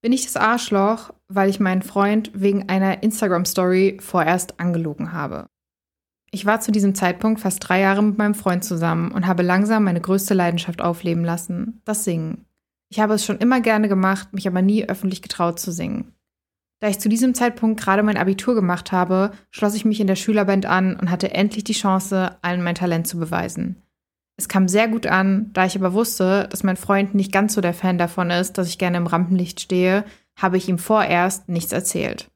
Bin 0.00 0.14
ich 0.14 0.24
das 0.24 0.36
Arschloch, 0.36 1.12
weil 1.28 1.50
ich 1.50 1.60
meinen 1.60 1.82
Freund 1.82 2.30
wegen 2.32 2.70
einer 2.70 3.02
Instagram-Story 3.02 3.98
vorerst 4.00 4.58
angelogen 4.58 5.12
habe? 5.12 5.48
Ich 6.34 6.46
war 6.46 6.60
zu 6.60 6.72
diesem 6.72 6.96
Zeitpunkt 6.96 7.38
fast 7.38 7.60
drei 7.60 7.78
Jahre 7.78 8.02
mit 8.02 8.18
meinem 8.18 8.34
Freund 8.34 8.64
zusammen 8.64 9.12
und 9.12 9.28
habe 9.28 9.44
langsam 9.44 9.84
meine 9.84 10.00
größte 10.00 10.34
Leidenschaft 10.34 10.82
aufleben 10.82 11.24
lassen, 11.24 11.80
das 11.84 12.02
Singen. 12.02 12.44
Ich 12.88 12.98
habe 12.98 13.14
es 13.14 13.24
schon 13.24 13.38
immer 13.38 13.60
gerne 13.60 13.88
gemacht, 13.88 14.32
mich 14.32 14.48
aber 14.48 14.60
nie 14.60 14.84
öffentlich 14.84 15.22
getraut 15.22 15.60
zu 15.60 15.70
singen. 15.70 16.12
Da 16.80 16.88
ich 16.88 16.98
zu 16.98 17.08
diesem 17.08 17.34
Zeitpunkt 17.34 17.80
gerade 17.80 18.02
mein 18.02 18.16
Abitur 18.16 18.56
gemacht 18.56 18.90
habe, 18.90 19.30
schloss 19.52 19.76
ich 19.76 19.84
mich 19.84 20.00
in 20.00 20.08
der 20.08 20.16
Schülerband 20.16 20.66
an 20.66 20.96
und 20.96 21.08
hatte 21.08 21.32
endlich 21.32 21.62
die 21.62 21.72
Chance, 21.72 22.36
allen 22.42 22.64
mein 22.64 22.74
Talent 22.74 23.06
zu 23.06 23.16
beweisen. 23.16 23.76
Es 24.36 24.48
kam 24.48 24.66
sehr 24.66 24.88
gut 24.88 25.06
an, 25.06 25.50
da 25.52 25.66
ich 25.66 25.76
aber 25.76 25.92
wusste, 25.92 26.48
dass 26.50 26.64
mein 26.64 26.76
Freund 26.76 27.14
nicht 27.14 27.30
ganz 27.30 27.54
so 27.54 27.60
der 27.60 27.74
Fan 27.74 27.96
davon 27.96 28.30
ist, 28.30 28.58
dass 28.58 28.66
ich 28.66 28.78
gerne 28.78 28.96
im 28.96 29.06
Rampenlicht 29.06 29.60
stehe, 29.60 30.04
habe 30.36 30.56
ich 30.56 30.68
ihm 30.68 30.78
vorerst 30.78 31.48
nichts 31.48 31.70
erzählt. 31.70 32.28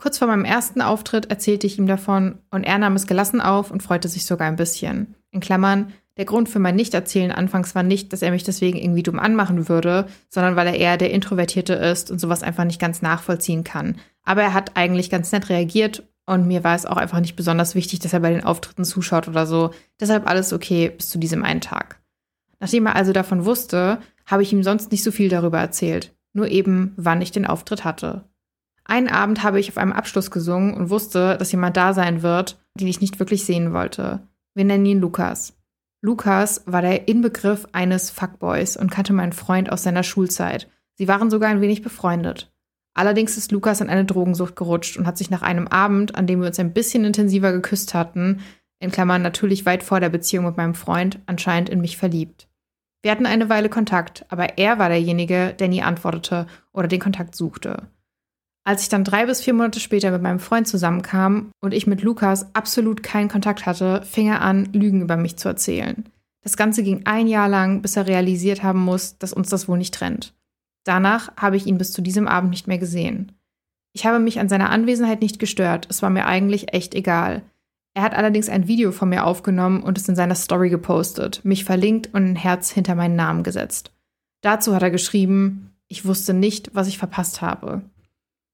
Kurz 0.00 0.16
vor 0.16 0.28
meinem 0.28 0.46
ersten 0.46 0.80
Auftritt 0.80 1.26
erzählte 1.26 1.66
ich 1.66 1.78
ihm 1.78 1.86
davon 1.86 2.38
und 2.50 2.64
er 2.64 2.78
nahm 2.78 2.96
es 2.96 3.06
gelassen 3.06 3.42
auf 3.42 3.70
und 3.70 3.82
freute 3.82 4.08
sich 4.08 4.24
sogar 4.24 4.48
ein 4.48 4.56
bisschen. 4.56 5.14
In 5.30 5.40
Klammern, 5.40 5.92
der 6.16 6.24
Grund 6.24 6.48
für 6.48 6.58
mein 6.58 6.74
Nicht-Erzählen 6.74 7.30
anfangs 7.30 7.74
war 7.74 7.82
nicht, 7.82 8.10
dass 8.10 8.22
er 8.22 8.30
mich 8.30 8.42
deswegen 8.42 8.78
irgendwie 8.78 9.02
dumm 9.02 9.18
anmachen 9.18 9.68
würde, 9.68 10.06
sondern 10.30 10.56
weil 10.56 10.68
er 10.68 10.78
eher 10.78 10.96
der 10.96 11.10
Introvertierte 11.10 11.74
ist 11.74 12.10
und 12.10 12.18
sowas 12.18 12.42
einfach 12.42 12.64
nicht 12.64 12.80
ganz 12.80 13.02
nachvollziehen 13.02 13.62
kann. 13.62 13.98
Aber 14.24 14.40
er 14.40 14.54
hat 14.54 14.74
eigentlich 14.74 15.10
ganz 15.10 15.32
nett 15.32 15.50
reagiert 15.50 16.02
und 16.24 16.46
mir 16.46 16.64
war 16.64 16.74
es 16.74 16.86
auch 16.86 16.96
einfach 16.96 17.20
nicht 17.20 17.36
besonders 17.36 17.74
wichtig, 17.74 17.98
dass 17.98 18.14
er 18.14 18.20
bei 18.20 18.30
den 18.30 18.44
Auftritten 18.44 18.86
zuschaut 18.86 19.28
oder 19.28 19.44
so. 19.44 19.70
Deshalb 20.00 20.26
alles 20.26 20.54
okay 20.54 20.88
bis 20.96 21.10
zu 21.10 21.18
diesem 21.18 21.44
einen 21.44 21.60
Tag. 21.60 22.00
Nachdem 22.58 22.86
er 22.86 22.96
also 22.96 23.12
davon 23.12 23.44
wusste, 23.44 23.98
habe 24.24 24.42
ich 24.42 24.50
ihm 24.50 24.62
sonst 24.62 24.92
nicht 24.92 25.02
so 25.02 25.10
viel 25.10 25.28
darüber 25.28 25.58
erzählt. 25.58 26.14
Nur 26.32 26.48
eben, 26.48 26.94
wann 26.96 27.20
ich 27.20 27.32
den 27.32 27.44
Auftritt 27.44 27.84
hatte. 27.84 28.24
Einen 28.90 29.06
Abend 29.06 29.44
habe 29.44 29.60
ich 29.60 29.68
auf 29.68 29.78
einem 29.78 29.92
Abschluss 29.92 30.32
gesungen 30.32 30.74
und 30.74 30.90
wusste, 30.90 31.36
dass 31.38 31.52
jemand 31.52 31.76
da 31.76 31.94
sein 31.94 32.22
wird, 32.22 32.60
den 32.74 32.88
ich 32.88 33.00
nicht 33.00 33.20
wirklich 33.20 33.44
sehen 33.44 33.72
wollte. 33.72 34.26
Wir 34.56 34.64
nennen 34.64 34.84
ihn 34.84 34.98
Lukas. 34.98 35.56
Lukas 36.02 36.64
war 36.66 36.82
der 36.82 37.06
Inbegriff 37.06 37.68
eines 37.70 38.10
Fuckboys 38.10 38.76
und 38.76 38.90
kannte 38.90 39.12
meinen 39.12 39.32
Freund 39.32 39.70
aus 39.70 39.84
seiner 39.84 40.02
Schulzeit. 40.02 40.68
Sie 40.96 41.06
waren 41.06 41.30
sogar 41.30 41.50
ein 41.50 41.60
wenig 41.60 41.82
befreundet. 41.82 42.52
Allerdings 42.92 43.36
ist 43.36 43.52
Lukas 43.52 43.80
in 43.80 43.88
eine 43.88 44.04
Drogensucht 44.04 44.56
gerutscht 44.56 44.96
und 44.96 45.06
hat 45.06 45.18
sich 45.18 45.30
nach 45.30 45.42
einem 45.42 45.68
Abend, 45.68 46.16
an 46.16 46.26
dem 46.26 46.40
wir 46.40 46.48
uns 46.48 46.58
ein 46.58 46.72
bisschen 46.72 47.04
intensiver 47.04 47.52
geküsst 47.52 47.94
hatten, 47.94 48.40
in 48.80 48.90
Klammern 48.90 49.22
natürlich 49.22 49.66
weit 49.66 49.84
vor 49.84 50.00
der 50.00 50.08
Beziehung 50.08 50.46
mit 50.46 50.56
meinem 50.56 50.74
Freund, 50.74 51.20
anscheinend 51.26 51.68
in 51.68 51.80
mich 51.80 51.96
verliebt. 51.96 52.48
Wir 53.02 53.12
hatten 53.12 53.26
eine 53.26 53.48
Weile 53.48 53.68
Kontakt, 53.68 54.26
aber 54.30 54.58
er 54.58 54.80
war 54.80 54.88
derjenige, 54.88 55.54
der 55.56 55.68
nie 55.68 55.82
antwortete 55.82 56.48
oder 56.72 56.88
den 56.88 57.00
Kontakt 57.00 57.36
suchte. 57.36 57.86
Als 58.70 58.82
ich 58.82 58.88
dann 58.88 59.02
drei 59.02 59.26
bis 59.26 59.40
vier 59.40 59.52
Monate 59.52 59.80
später 59.80 60.12
mit 60.12 60.22
meinem 60.22 60.38
Freund 60.38 60.68
zusammenkam 60.68 61.50
und 61.60 61.74
ich 61.74 61.88
mit 61.88 62.02
Lukas 62.02 62.54
absolut 62.54 63.02
keinen 63.02 63.28
Kontakt 63.28 63.66
hatte, 63.66 64.02
fing 64.04 64.28
er 64.28 64.42
an, 64.42 64.66
Lügen 64.72 65.02
über 65.02 65.16
mich 65.16 65.36
zu 65.38 65.48
erzählen. 65.48 66.08
Das 66.44 66.56
Ganze 66.56 66.84
ging 66.84 67.00
ein 67.04 67.26
Jahr 67.26 67.48
lang, 67.48 67.82
bis 67.82 67.96
er 67.96 68.06
realisiert 68.06 68.62
haben 68.62 68.78
muss, 68.78 69.18
dass 69.18 69.32
uns 69.32 69.48
das 69.48 69.66
wohl 69.66 69.76
nicht 69.76 69.92
trennt. 69.92 70.34
Danach 70.84 71.36
habe 71.36 71.56
ich 71.56 71.66
ihn 71.66 71.78
bis 71.78 71.90
zu 71.90 72.00
diesem 72.00 72.28
Abend 72.28 72.50
nicht 72.50 72.68
mehr 72.68 72.78
gesehen. 72.78 73.32
Ich 73.92 74.06
habe 74.06 74.20
mich 74.20 74.38
an 74.38 74.48
seiner 74.48 74.70
Anwesenheit 74.70 75.20
nicht 75.20 75.40
gestört, 75.40 75.88
es 75.90 76.00
war 76.00 76.10
mir 76.10 76.26
eigentlich 76.26 76.72
echt 76.72 76.94
egal. 76.94 77.42
Er 77.94 78.02
hat 78.02 78.14
allerdings 78.14 78.48
ein 78.48 78.68
Video 78.68 78.92
von 78.92 79.08
mir 79.08 79.26
aufgenommen 79.26 79.82
und 79.82 79.98
es 79.98 80.08
in 80.08 80.14
seiner 80.14 80.36
Story 80.36 80.70
gepostet, 80.70 81.44
mich 81.44 81.64
verlinkt 81.64 82.14
und 82.14 82.24
ein 82.24 82.36
Herz 82.36 82.70
hinter 82.70 82.94
meinen 82.94 83.16
Namen 83.16 83.42
gesetzt. 83.42 83.90
Dazu 84.42 84.76
hat 84.76 84.82
er 84.82 84.92
geschrieben, 84.92 85.72
ich 85.88 86.04
wusste 86.04 86.34
nicht, 86.34 86.70
was 86.72 86.86
ich 86.86 86.98
verpasst 86.98 87.42
habe. 87.42 87.82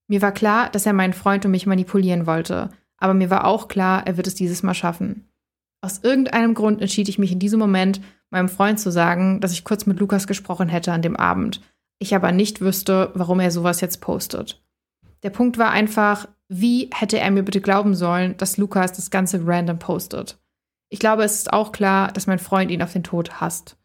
Mir 0.08 0.22
war 0.22 0.32
klar, 0.32 0.70
dass 0.70 0.86
er 0.86 0.92
meinen 0.92 1.12
Freund 1.12 1.44
und 1.44 1.50
mich 1.50 1.66
manipulieren 1.66 2.26
wollte, 2.26 2.70
aber 2.98 3.14
mir 3.14 3.30
war 3.30 3.44
auch 3.44 3.68
klar, 3.68 4.06
er 4.06 4.16
wird 4.16 4.26
es 4.26 4.34
dieses 4.34 4.62
Mal 4.62 4.74
schaffen. 4.74 5.28
Aus 5.80 6.00
irgendeinem 6.02 6.54
Grund 6.54 6.80
entschied 6.80 7.08
ich 7.08 7.18
mich 7.18 7.32
in 7.32 7.38
diesem 7.38 7.58
Moment, 7.58 8.00
meinem 8.30 8.48
Freund 8.48 8.80
zu 8.80 8.90
sagen, 8.90 9.40
dass 9.40 9.52
ich 9.52 9.64
kurz 9.64 9.86
mit 9.86 10.00
Lukas 10.00 10.26
gesprochen 10.26 10.68
hätte 10.68 10.92
an 10.92 11.02
dem 11.02 11.16
Abend, 11.16 11.60
ich 11.98 12.14
aber 12.14 12.32
nicht 12.32 12.60
wüsste, 12.60 13.10
warum 13.14 13.40
er 13.40 13.50
sowas 13.50 13.80
jetzt 13.80 14.00
postet. 14.00 14.62
Der 15.22 15.30
Punkt 15.30 15.58
war 15.58 15.70
einfach, 15.70 16.28
wie 16.48 16.90
hätte 16.94 17.18
er 17.18 17.30
mir 17.30 17.42
bitte 17.42 17.60
glauben 17.60 17.94
sollen, 17.94 18.36
dass 18.36 18.58
Lukas 18.58 18.92
das 18.92 19.10
Ganze 19.10 19.46
random 19.46 19.78
postet? 19.78 20.38
Ich 20.88 21.00
glaube, 21.00 21.24
es 21.24 21.34
ist 21.34 21.52
auch 21.52 21.72
klar, 21.72 22.12
dass 22.12 22.26
mein 22.26 22.38
Freund 22.38 22.70
ihn 22.70 22.82
auf 22.82 22.92
den 22.92 23.02
Tod 23.02 23.40
hasst. 23.40 23.76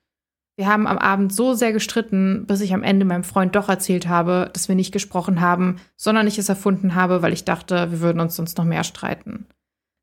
Wir 0.62 0.68
haben 0.68 0.86
am 0.86 1.00
Abend 1.00 1.34
so 1.34 1.56
sehr 1.56 1.74
gestritten, 1.74 2.46
bis 2.46 2.62
ich 2.62 2.76
am 2.76 2.84
Ende 2.84 3.04
meinem 3.04 3.24
Freund 3.24 3.56
doch 3.56 3.68
erzählt 3.68 4.08
habe, 4.08 4.52
dass 4.54 4.68
wir 4.68 4.76
nicht 4.76 4.92
gesprochen 4.92 5.42
haben, 5.42 5.78
sondern 5.98 6.28
ich 6.28 6.38
es 6.38 6.50
erfunden 6.50 6.94
habe, 6.94 7.24
weil 7.24 7.34
ich 7.34 7.46
dachte, 7.46 7.90
wir 7.90 8.00
würden 8.00 8.20
uns 8.20 8.36
sonst 8.36 8.60
noch 8.60 8.64
mehr 8.64 8.84
streiten. 8.84 9.48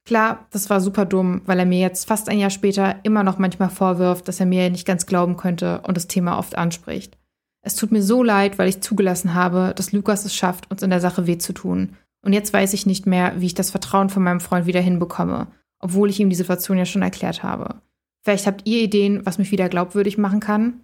Klar, 0.04 0.48
das 0.50 0.68
war 0.68 0.80
super 0.80 1.04
dumm, 1.04 1.42
weil 1.46 1.60
er 1.60 1.64
mir 1.64 1.78
jetzt 1.78 2.08
fast 2.08 2.28
ein 2.28 2.40
Jahr 2.40 2.50
später 2.50 2.96
immer 3.04 3.22
noch 3.22 3.38
manchmal 3.38 3.70
vorwirft, 3.70 4.26
dass 4.26 4.40
er 4.40 4.46
mir 4.46 4.68
nicht 4.68 4.84
ganz 4.84 5.06
glauben 5.06 5.36
könnte 5.36 5.80
und 5.86 5.96
das 5.96 6.08
Thema 6.08 6.40
oft 6.40 6.58
anspricht. 6.58 7.16
Es 7.62 7.76
tut 7.76 7.92
mir 7.92 8.02
so 8.02 8.24
leid, 8.24 8.58
weil 8.58 8.68
ich 8.68 8.80
zugelassen 8.80 9.34
habe, 9.34 9.74
dass 9.76 9.92
Lukas 9.92 10.24
es 10.24 10.34
schafft, 10.34 10.68
uns 10.72 10.82
in 10.82 10.90
der 10.90 11.00
Sache 11.00 11.28
weh 11.28 11.38
zu 11.38 11.52
tun. 11.52 11.94
Und 12.24 12.32
jetzt 12.32 12.52
weiß 12.52 12.72
ich 12.72 12.84
nicht 12.84 13.06
mehr, 13.06 13.34
wie 13.36 13.46
ich 13.46 13.54
das 13.54 13.70
Vertrauen 13.70 14.08
von 14.08 14.24
meinem 14.24 14.40
Freund 14.40 14.66
wieder 14.66 14.80
hinbekomme, 14.80 15.46
obwohl 15.78 16.10
ich 16.10 16.18
ihm 16.18 16.30
die 16.30 16.34
Situation 16.34 16.78
ja 16.78 16.84
schon 16.84 17.02
erklärt 17.02 17.44
habe. 17.44 17.76
Vielleicht 18.22 18.46
habt 18.46 18.66
ihr 18.66 18.82
Ideen, 18.82 19.24
was 19.24 19.38
mich 19.38 19.50
wieder 19.50 19.68
glaubwürdig 19.68 20.18
machen 20.18 20.40
kann? 20.40 20.80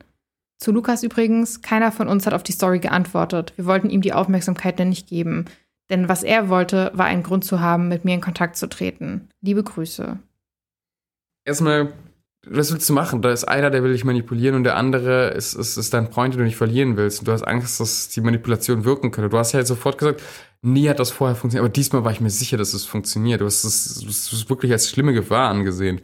Zu 0.59 0.73
Lukas 0.73 1.03
übrigens, 1.03 1.63
keiner 1.63 1.93
von 1.93 2.09
uns 2.09 2.27
hat 2.27 2.35
auf 2.35 2.43
die 2.43 2.53
Story 2.53 2.79
geantwortet. 2.79 3.53
Wir 3.57 3.67
wollten 3.67 3.91
ihm 3.91 4.03
die 4.03 4.13
Aufmerksamkeit 4.13 4.79
denn 4.79 4.89
nicht 4.89 5.09
geben. 5.09 5.47
Denn 5.91 6.09
was 6.09 6.23
er 6.23 6.49
wollte, 6.49 6.91
war 6.95 7.07
einen 7.07 7.23
Grund 7.23 7.45
zu 7.45 7.61
haben, 7.61 7.89
mit 7.89 8.05
mir 8.05 8.15
in 8.15 8.21
Kontakt 8.21 8.57
zu 8.57 8.69
treten. 8.69 9.29
Liebe 9.43 9.63
Grüße. 9.63 10.19
Erstmal, 11.45 11.93
was 12.47 12.73
willst 12.73 12.89
du 12.89 12.95
machen? 12.95 13.21
Da 13.21 13.31
ist 13.31 13.45
einer, 13.45 13.71
der 13.71 13.83
will 13.83 13.93
dich 13.93 14.05
manipulieren 14.05 14.55
und 14.55 14.65
der 14.65 14.77
andere 14.77 15.29
ist, 15.31 15.53
ist, 15.53 15.77
ist 15.77 15.93
dein 15.93 16.11
Freund, 16.11 16.33
den 16.33 16.39
du 16.39 16.45
nicht 16.45 16.57
verlieren 16.57 16.97
willst. 16.97 17.19
Und 17.19 17.29
du 17.29 17.33
hast 17.33 17.43
Angst, 17.43 17.81
dass 17.81 18.09
die 18.09 18.23
Manipulation 18.23 18.87
wirken 18.87 19.11
könnte. 19.11 19.29
Du 19.29 19.37
hast 19.37 19.53
ja 19.53 19.59
jetzt 19.59 19.69
sofort 19.69 19.99
gesagt, 19.99 20.23
nie 20.63 20.89
hat 20.89 20.99
das 20.99 21.11
vorher 21.11 21.37
funktioniert. 21.37 21.67
Aber 21.67 21.73
diesmal 21.73 22.05
war 22.05 22.13
ich 22.13 22.23
mir 22.23 22.31
sicher, 22.31 22.57
dass 22.57 22.73
es 22.73 22.87
funktioniert. 22.87 23.43
Du 23.43 23.45
hast 23.45 23.65
es 23.65 24.49
wirklich 24.49 24.73
als 24.73 24.89
schlimme 24.89 25.13
Gefahr 25.13 25.51
angesehen 25.51 26.01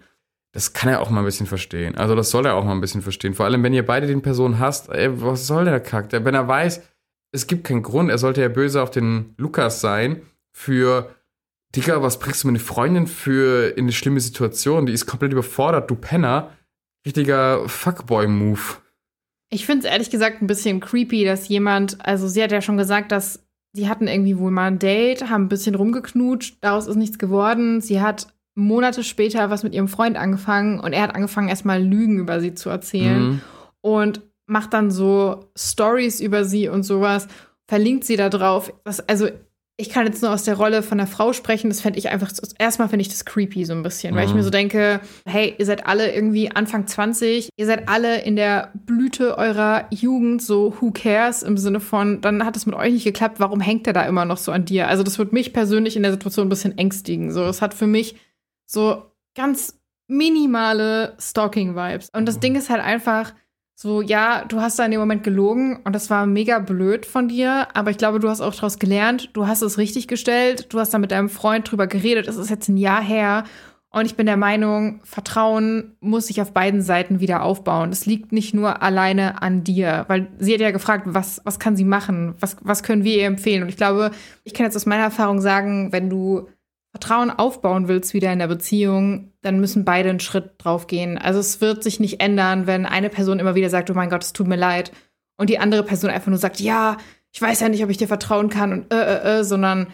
das 0.53 0.73
kann 0.73 0.91
er 0.91 1.01
auch 1.01 1.11
mal 1.11 1.21
ein 1.21 1.27
bisschen 1.27 1.47
verstehen. 1.47 1.97
Also 1.97 2.15
das 2.15 2.31
soll 2.31 2.47
er 2.47 2.55
auch 2.55 2.65
mal 2.65 2.73
ein 2.73 2.81
bisschen 2.81 3.03
verstehen. 3.03 3.35
Vor 3.35 3.47
allem, 3.47 3.63
wenn 3.63 3.75
ihr 3.75 3.87
beide 3.87 4.07
den 4.07 4.23
Personen 4.23 4.59
hasst, 4.59 4.89
ey, 4.89 5.23
was 5.23 5.47
soll 5.47 5.65
der 5.65 5.81
Kack? 5.81 6.09
Wenn 6.11 6.35
er 6.35 6.49
weiß, 6.49 6.83
es 7.33 7.47
gibt 7.47 7.65
keinen 7.65 7.83
Grund, 7.83 8.11
er 8.11 8.19
sollte 8.19 8.41
ja 8.41 8.49
böse 8.49 8.83
auf 8.83 8.91
den 8.91 9.35
Lukas 9.37 9.81
sein 9.81 10.23
für, 10.53 11.15
Digga, 11.77 12.03
was 12.03 12.19
bringst 12.19 12.43
du 12.43 12.49
meine 12.49 12.59
Freundin 12.59 13.07
für 13.07 13.69
in 13.77 13.85
eine 13.85 13.93
schlimme 13.93 14.21
Situation? 14.21 14.87
Die 14.87 14.93
ist 14.93 15.07
komplett 15.07 15.33
überfordert, 15.33 15.89
du 15.89 15.95
Penner. 15.95 16.51
Richtiger 17.07 17.67
Fuckboy-Move. 17.69 18.61
Ich 19.51 19.67
finde 19.67 19.87
es 19.87 19.93
ehrlich 19.93 20.11
gesagt 20.11 20.43
ein 20.43 20.47
bisschen 20.47 20.81
creepy, 20.81 21.25
dass 21.25 21.49
jemand, 21.49 22.05
also 22.05 22.29
sie 22.29 22.43
hat 22.43 22.53
ja 22.53 22.61
schon 22.61 22.77
gesagt, 22.77 23.11
dass 23.11 23.45
sie 23.73 23.89
hatten 23.89 24.07
irgendwie 24.07 24.39
wohl 24.39 24.51
mal 24.51 24.67
ein 24.67 24.79
Date, 24.79 25.31
haben 25.31 25.45
ein 25.45 25.49
bisschen 25.49 25.75
rumgeknutscht, 25.75 26.59
daraus 26.61 26.87
ist 26.87 26.97
nichts 26.97 27.19
geworden. 27.19 27.81
Sie 27.81 28.01
hat 28.01 28.27
Monate 28.61 29.03
später 29.03 29.51
was 29.51 29.63
mit 29.63 29.75
ihrem 29.75 29.89
Freund 29.89 30.17
angefangen 30.17 30.81
und 30.81 30.93
er 30.93 31.03
hat 31.03 31.15
angefangen, 31.15 31.49
erstmal 31.49 31.83
Lügen 31.83 32.19
über 32.19 32.41
sie 32.41 32.55
zu 32.55 32.71
erzählen. 32.71 33.31
Mhm. 33.31 33.41
und 33.81 34.23
macht 34.47 34.73
dann 34.75 34.91
so 34.91 35.47
Stories 35.57 36.21
über 36.21 36.45
sie 36.45 36.69
und 36.69 36.83
sowas, 36.83 37.29
verlinkt 37.69 38.05
sie 38.05 38.17
da 38.17 38.29
drauf. 38.29 38.73
Das, 38.85 39.01
also 39.09 39.29
ich 39.81 39.89
kann 39.89 40.05
jetzt 40.05 40.21
nur 40.23 40.31
aus 40.31 40.43
der 40.43 40.57
Rolle 40.57 40.83
von 40.83 40.99
der 40.99 41.07
Frau 41.07 41.33
sprechen. 41.33 41.71
Das 41.71 41.81
fände 41.81 41.99
ich 41.99 42.11
einfach, 42.11 42.31
erstmal 42.59 42.89
finde 42.91 43.03
ich 43.03 43.09
das 43.09 43.25
creepy 43.25 43.65
so 43.65 43.73
ein 43.73 43.83
bisschen, 43.83 44.13
mhm. 44.13 44.19
weil 44.19 44.27
ich 44.27 44.35
mir 44.35 44.43
so 44.43 44.51
denke, 44.51 45.01
hey, 45.25 45.55
ihr 45.57 45.65
seid 45.65 45.87
alle 45.87 46.13
irgendwie 46.13 46.51
Anfang 46.51 46.87
20, 46.87 47.49
ihr 47.57 47.67
seid 47.67 47.89
alle 47.89 48.21
in 48.23 48.37
der 48.37 48.73
Blüte 48.75 49.39
eurer 49.39 49.87
Jugend, 49.91 50.43
so 50.43 50.75
who 50.81 50.91
cares 50.91 51.43
im 51.43 51.57
Sinne 51.57 51.81
von, 51.81 52.21
dann 52.21 52.45
hat 52.45 52.57
es 52.57 52.67
mit 52.67 52.75
euch 52.75 52.93
nicht 52.93 53.05
geklappt, 53.05 53.41
warum 53.41 53.61
hängt 53.61 53.87
er 53.87 53.95
da 53.95 54.03
immer 54.03 54.27
noch 54.27 54.37
so 54.37 54.53
an 54.53 54.67
dir? 54.67 54.89
Also 54.89 55.03
das 55.03 55.19
wird 55.19 55.33
mich 55.33 55.55
persönlich 55.55 55.97
in 55.97 56.03
der 56.03 56.13
Situation 56.13 56.47
ein 56.47 56.51
bisschen 56.51 56.77
ängstigen. 56.77 57.33
So, 57.33 57.45
es 57.45 57.63
hat 57.63 57.73
für 57.73 57.87
mich 57.87 58.17
so 58.71 59.03
ganz 59.35 59.79
minimale 60.07 61.17
Stalking-Vibes. 61.19 62.11
Und 62.13 62.27
das 62.27 62.37
mhm. 62.37 62.41
Ding 62.41 62.55
ist 62.57 62.71
halt 62.71 62.83
einfach, 62.83 63.33
so, 63.75 64.03
ja, 64.03 64.45
du 64.45 64.61
hast 64.61 64.79
da 64.79 64.85
in 64.85 64.91
dem 64.91 65.01
Moment 65.01 65.23
gelogen 65.23 65.81
und 65.85 65.95
das 65.95 66.11
war 66.11 66.27
mega 66.27 66.59
blöd 66.59 67.07
von 67.07 67.29
dir, 67.29 67.69
aber 67.73 67.91
ich 67.91 67.97
glaube, 67.97 68.19
du 68.19 68.29
hast 68.29 68.43
auch 68.43 68.55
daraus 68.55 68.79
gelernt, 68.79 69.31
du 69.33 69.47
hast 69.47 69.63
es 69.63 69.79
richtig 69.79 70.07
gestellt, 70.07 70.67
du 70.69 70.79
hast 70.79 70.93
da 70.93 70.99
mit 70.99 71.13
deinem 71.13 71.31
Freund 71.31 71.71
drüber 71.71 71.87
geredet, 71.87 72.29
es 72.29 72.37
ist 72.37 72.51
jetzt 72.51 72.69
ein 72.69 72.77
Jahr 72.77 73.03
her 73.03 73.45
und 73.89 74.05
ich 74.05 74.17
bin 74.17 74.27
der 74.27 74.37
Meinung, 74.37 75.01
Vertrauen 75.03 75.97
muss 76.01 76.27
sich 76.27 76.43
auf 76.43 76.53
beiden 76.53 76.83
Seiten 76.83 77.21
wieder 77.21 77.43
aufbauen. 77.43 77.91
Es 77.91 78.07
liegt 78.07 78.31
nicht 78.31 78.55
nur 78.55 78.83
alleine 78.83 79.43
an 79.43 79.65
dir, 79.65 80.05
weil 80.09 80.29
sie 80.39 80.53
hat 80.53 80.61
ja 80.61 80.71
gefragt, 80.71 81.07
was, 81.07 81.41
was 81.45 81.59
kann 81.59 81.75
sie 81.75 81.85
machen, 81.85 82.35
was, 82.39 82.59
was 82.61 82.83
können 82.83 83.03
wir 83.03 83.17
ihr 83.17 83.27
empfehlen 83.27 83.63
und 83.63 83.71
ich 83.71 83.79
glaube, 83.79 84.11
ich 84.45 84.53
kann 84.53 84.67
jetzt 84.67 84.77
aus 84.77 84.85
meiner 84.85 85.05
Erfahrung 85.05 85.41
sagen, 85.41 85.91
wenn 85.91 86.11
du 86.11 86.49
Vertrauen 86.93 87.31
aufbauen 87.31 87.87
willst 87.87 88.15
wieder 88.15 88.33
in 88.33 88.41
der 88.41 88.49
Beziehung, 88.49 89.33
dann 89.43 89.61
müssen 89.61 89.85
beide 89.85 90.11
einen 90.11 90.21
Schritt 90.21 90.53
drauf 90.59 90.89
gehen. 90.89 91.19
Also 91.19 91.39
es 91.39 91.61
wird 91.61 91.85
sich 91.85 92.01
nicht 92.01 92.21
ändern, 92.21 92.67
wenn 92.67 92.85
eine 92.85 93.11
Person 93.11 93.39
immer 93.39 93.55
wieder 93.55 93.71
sagt, 93.71 93.91
oh 93.91 93.95
mein 93.95 94.11
Gott, 94.11 94.25
es 94.25 94.33
tut 94.33 94.49
mir 94.49 94.57
leid. 94.57 94.91
Und 95.37 95.51
die 95.51 95.59
andere 95.59 95.85
Person 95.85 96.11
einfach 96.11 96.29
nur 96.29 96.39
sagt, 96.39 96.59
ja, 96.61 96.97
ich 97.33 97.41
weiß 97.41 97.61
ja 97.61 97.69
nicht, 97.69 97.85
ob 97.85 97.91
ich 97.91 97.97
dir 97.97 98.09
vertrauen 98.09 98.49
kann 98.49 98.73
und 98.73 98.93
äh, 98.93 98.97
äh, 98.97 99.39
äh, 99.39 99.45
sondern 99.45 99.87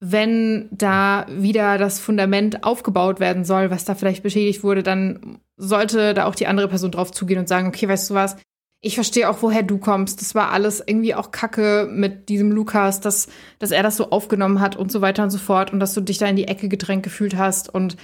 wenn 0.00 0.68
da 0.72 1.26
wieder 1.28 1.78
das 1.78 2.00
Fundament 2.00 2.64
aufgebaut 2.64 3.20
werden 3.20 3.44
soll, 3.44 3.70
was 3.70 3.84
da 3.84 3.94
vielleicht 3.94 4.22
beschädigt 4.22 4.64
wurde, 4.64 4.82
dann 4.82 5.38
sollte 5.56 6.12
da 6.12 6.24
auch 6.24 6.34
die 6.34 6.48
andere 6.48 6.66
Person 6.66 6.90
drauf 6.90 7.12
zugehen 7.12 7.38
und 7.38 7.48
sagen, 7.48 7.68
okay, 7.68 7.88
weißt 7.88 8.10
du 8.10 8.14
was, 8.14 8.36
ich 8.84 8.96
verstehe 8.96 9.30
auch, 9.30 9.42
woher 9.42 9.62
du 9.62 9.78
kommst. 9.78 10.20
Das 10.20 10.34
war 10.34 10.50
alles 10.50 10.82
irgendwie 10.84 11.14
auch 11.14 11.30
Kacke 11.30 11.88
mit 11.90 12.28
diesem 12.28 12.50
Lukas, 12.50 13.00
dass, 13.00 13.28
dass 13.60 13.70
er 13.70 13.84
das 13.84 13.96
so 13.96 14.10
aufgenommen 14.10 14.60
hat 14.60 14.74
und 14.74 14.90
so 14.90 15.00
weiter 15.00 15.22
und 15.22 15.30
so 15.30 15.38
fort 15.38 15.72
und 15.72 15.78
dass 15.78 15.94
du 15.94 16.00
dich 16.00 16.18
da 16.18 16.26
in 16.26 16.34
die 16.34 16.48
Ecke 16.48 16.68
gedrängt 16.68 17.04
gefühlt 17.04 17.36
hast. 17.36 17.72
Und 17.72 17.96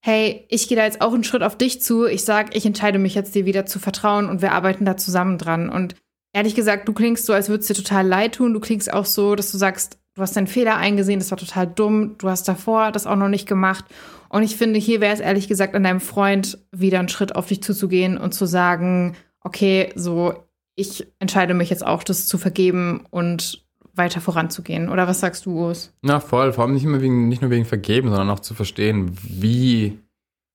hey, 0.00 0.44
ich 0.48 0.66
gehe 0.66 0.76
da 0.76 0.84
jetzt 0.84 1.00
auch 1.00 1.14
einen 1.14 1.22
Schritt 1.22 1.44
auf 1.44 1.56
dich 1.56 1.80
zu. 1.80 2.06
Ich 2.06 2.24
sag, 2.24 2.56
ich 2.56 2.66
entscheide 2.66 2.98
mich 2.98 3.14
jetzt 3.14 3.36
dir 3.36 3.46
wieder 3.46 3.66
zu 3.66 3.78
vertrauen 3.78 4.28
und 4.28 4.42
wir 4.42 4.50
arbeiten 4.50 4.84
da 4.84 4.96
zusammen 4.96 5.38
dran. 5.38 5.68
Und 5.68 5.94
ehrlich 6.32 6.56
gesagt, 6.56 6.88
du 6.88 6.92
klingst 6.92 7.24
so, 7.24 7.32
als 7.32 7.48
würdest 7.48 7.70
dir 7.70 7.74
total 7.74 8.04
leid 8.04 8.34
tun. 8.34 8.52
Du 8.52 8.58
klingst 8.58 8.92
auch 8.92 9.06
so, 9.06 9.36
dass 9.36 9.52
du 9.52 9.58
sagst, 9.58 9.98
du 10.14 10.22
hast 10.22 10.36
deinen 10.36 10.48
Fehler 10.48 10.76
eingesehen, 10.76 11.20
das 11.20 11.30
war 11.30 11.38
total 11.38 11.68
dumm. 11.68 12.16
Du 12.18 12.28
hast 12.28 12.48
davor 12.48 12.90
das 12.90 13.06
auch 13.06 13.16
noch 13.16 13.28
nicht 13.28 13.46
gemacht. 13.46 13.84
Und 14.28 14.42
ich 14.42 14.56
finde, 14.56 14.80
hier 14.80 15.00
wäre 15.00 15.14
es 15.14 15.20
ehrlich 15.20 15.46
gesagt 15.46 15.76
an 15.76 15.84
deinem 15.84 16.00
Freund 16.00 16.58
wieder 16.72 16.98
einen 16.98 17.08
Schritt 17.08 17.36
auf 17.36 17.46
dich 17.46 17.62
zuzugehen 17.62 18.18
und 18.18 18.34
zu 18.34 18.44
sagen, 18.44 19.14
okay, 19.46 19.90
so, 19.94 20.34
ich 20.74 21.06
entscheide 21.20 21.54
mich 21.54 21.70
jetzt 21.70 21.86
auch, 21.86 22.02
das 22.02 22.26
zu 22.26 22.36
vergeben 22.36 23.06
und 23.10 23.64
weiter 23.94 24.20
voranzugehen. 24.20 24.88
Oder 24.88 25.06
was 25.06 25.20
sagst 25.20 25.46
du, 25.46 25.52
Urs? 25.52 25.94
Na, 26.02 26.20
voll. 26.20 26.52
Vor 26.52 26.64
allem 26.64 26.74
nicht, 26.74 26.84
immer 26.84 27.00
wegen, 27.00 27.28
nicht 27.28 27.40
nur 27.40 27.50
wegen 27.50 27.64
Vergeben, 27.64 28.08
sondern 28.08 28.28
auch 28.28 28.40
zu 28.40 28.54
verstehen, 28.54 29.16
wie, 29.22 29.98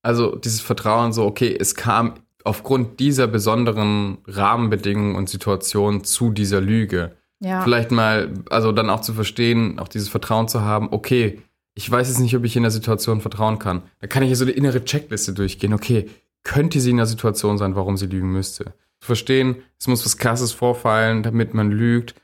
also 0.03 0.35
dieses 0.35 0.59
Vertrauen 0.61 1.13
so, 1.13 1.25
okay, 1.25 1.55
es 1.57 1.73
kam 1.73 2.15
aufgrund 2.43 2.99
dieser 2.99 3.27
besonderen 3.27 4.17
Rahmenbedingungen 4.27 5.15
und 5.15 5.29
Situation 5.29 6.03
zu 6.03 6.31
dieser 6.31 6.59
Lüge. 6.59 7.15
Ja. 7.39 7.61
Vielleicht 7.61 7.91
mal, 7.91 8.33
also 8.49 8.73
dann 8.73 8.89
auch 8.89 9.01
zu 9.01 9.13
verstehen, 9.13 9.79
auch 9.79 9.87
dieses 9.87 10.09
Vertrauen 10.09 10.47
zu 10.47 10.61
haben, 10.61 10.89
okay, 10.91 11.41
ich 11.75 11.89
weiß 11.89 12.09
jetzt 12.09 12.19
nicht, 12.19 12.35
ob 12.35 12.43
ich 12.43 12.57
in 12.57 12.63
der 12.63 12.71
Situation 12.71 13.21
vertrauen 13.21 13.57
kann. 13.57 13.83
Da 13.99 14.07
kann 14.07 14.21
ich 14.21 14.29
ja 14.29 14.35
so 14.35 14.43
eine 14.43 14.51
innere 14.51 14.83
Checkliste 14.83 15.33
durchgehen. 15.33 15.73
Okay, 15.73 16.09
könnte 16.43 16.79
sie 16.79 16.91
in 16.91 16.97
der 16.97 17.05
Situation 17.05 17.57
sein, 17.57 17.75
warum 17.75 17.97
sie 17.97 18.07
lügen 18.07 18.31
müsste. 18.31 18.73
Zu 18.99 19.07
verstehen, 19.07 19.63
es 19.79 19.87
muss 19.87 20.05
was 20.05 20.17
Krasses 20.17 20.51
vorfallen, 20.51 21.23
damit 21.23 21.53
man 21.53 21.71
lügt. 21.71 22.15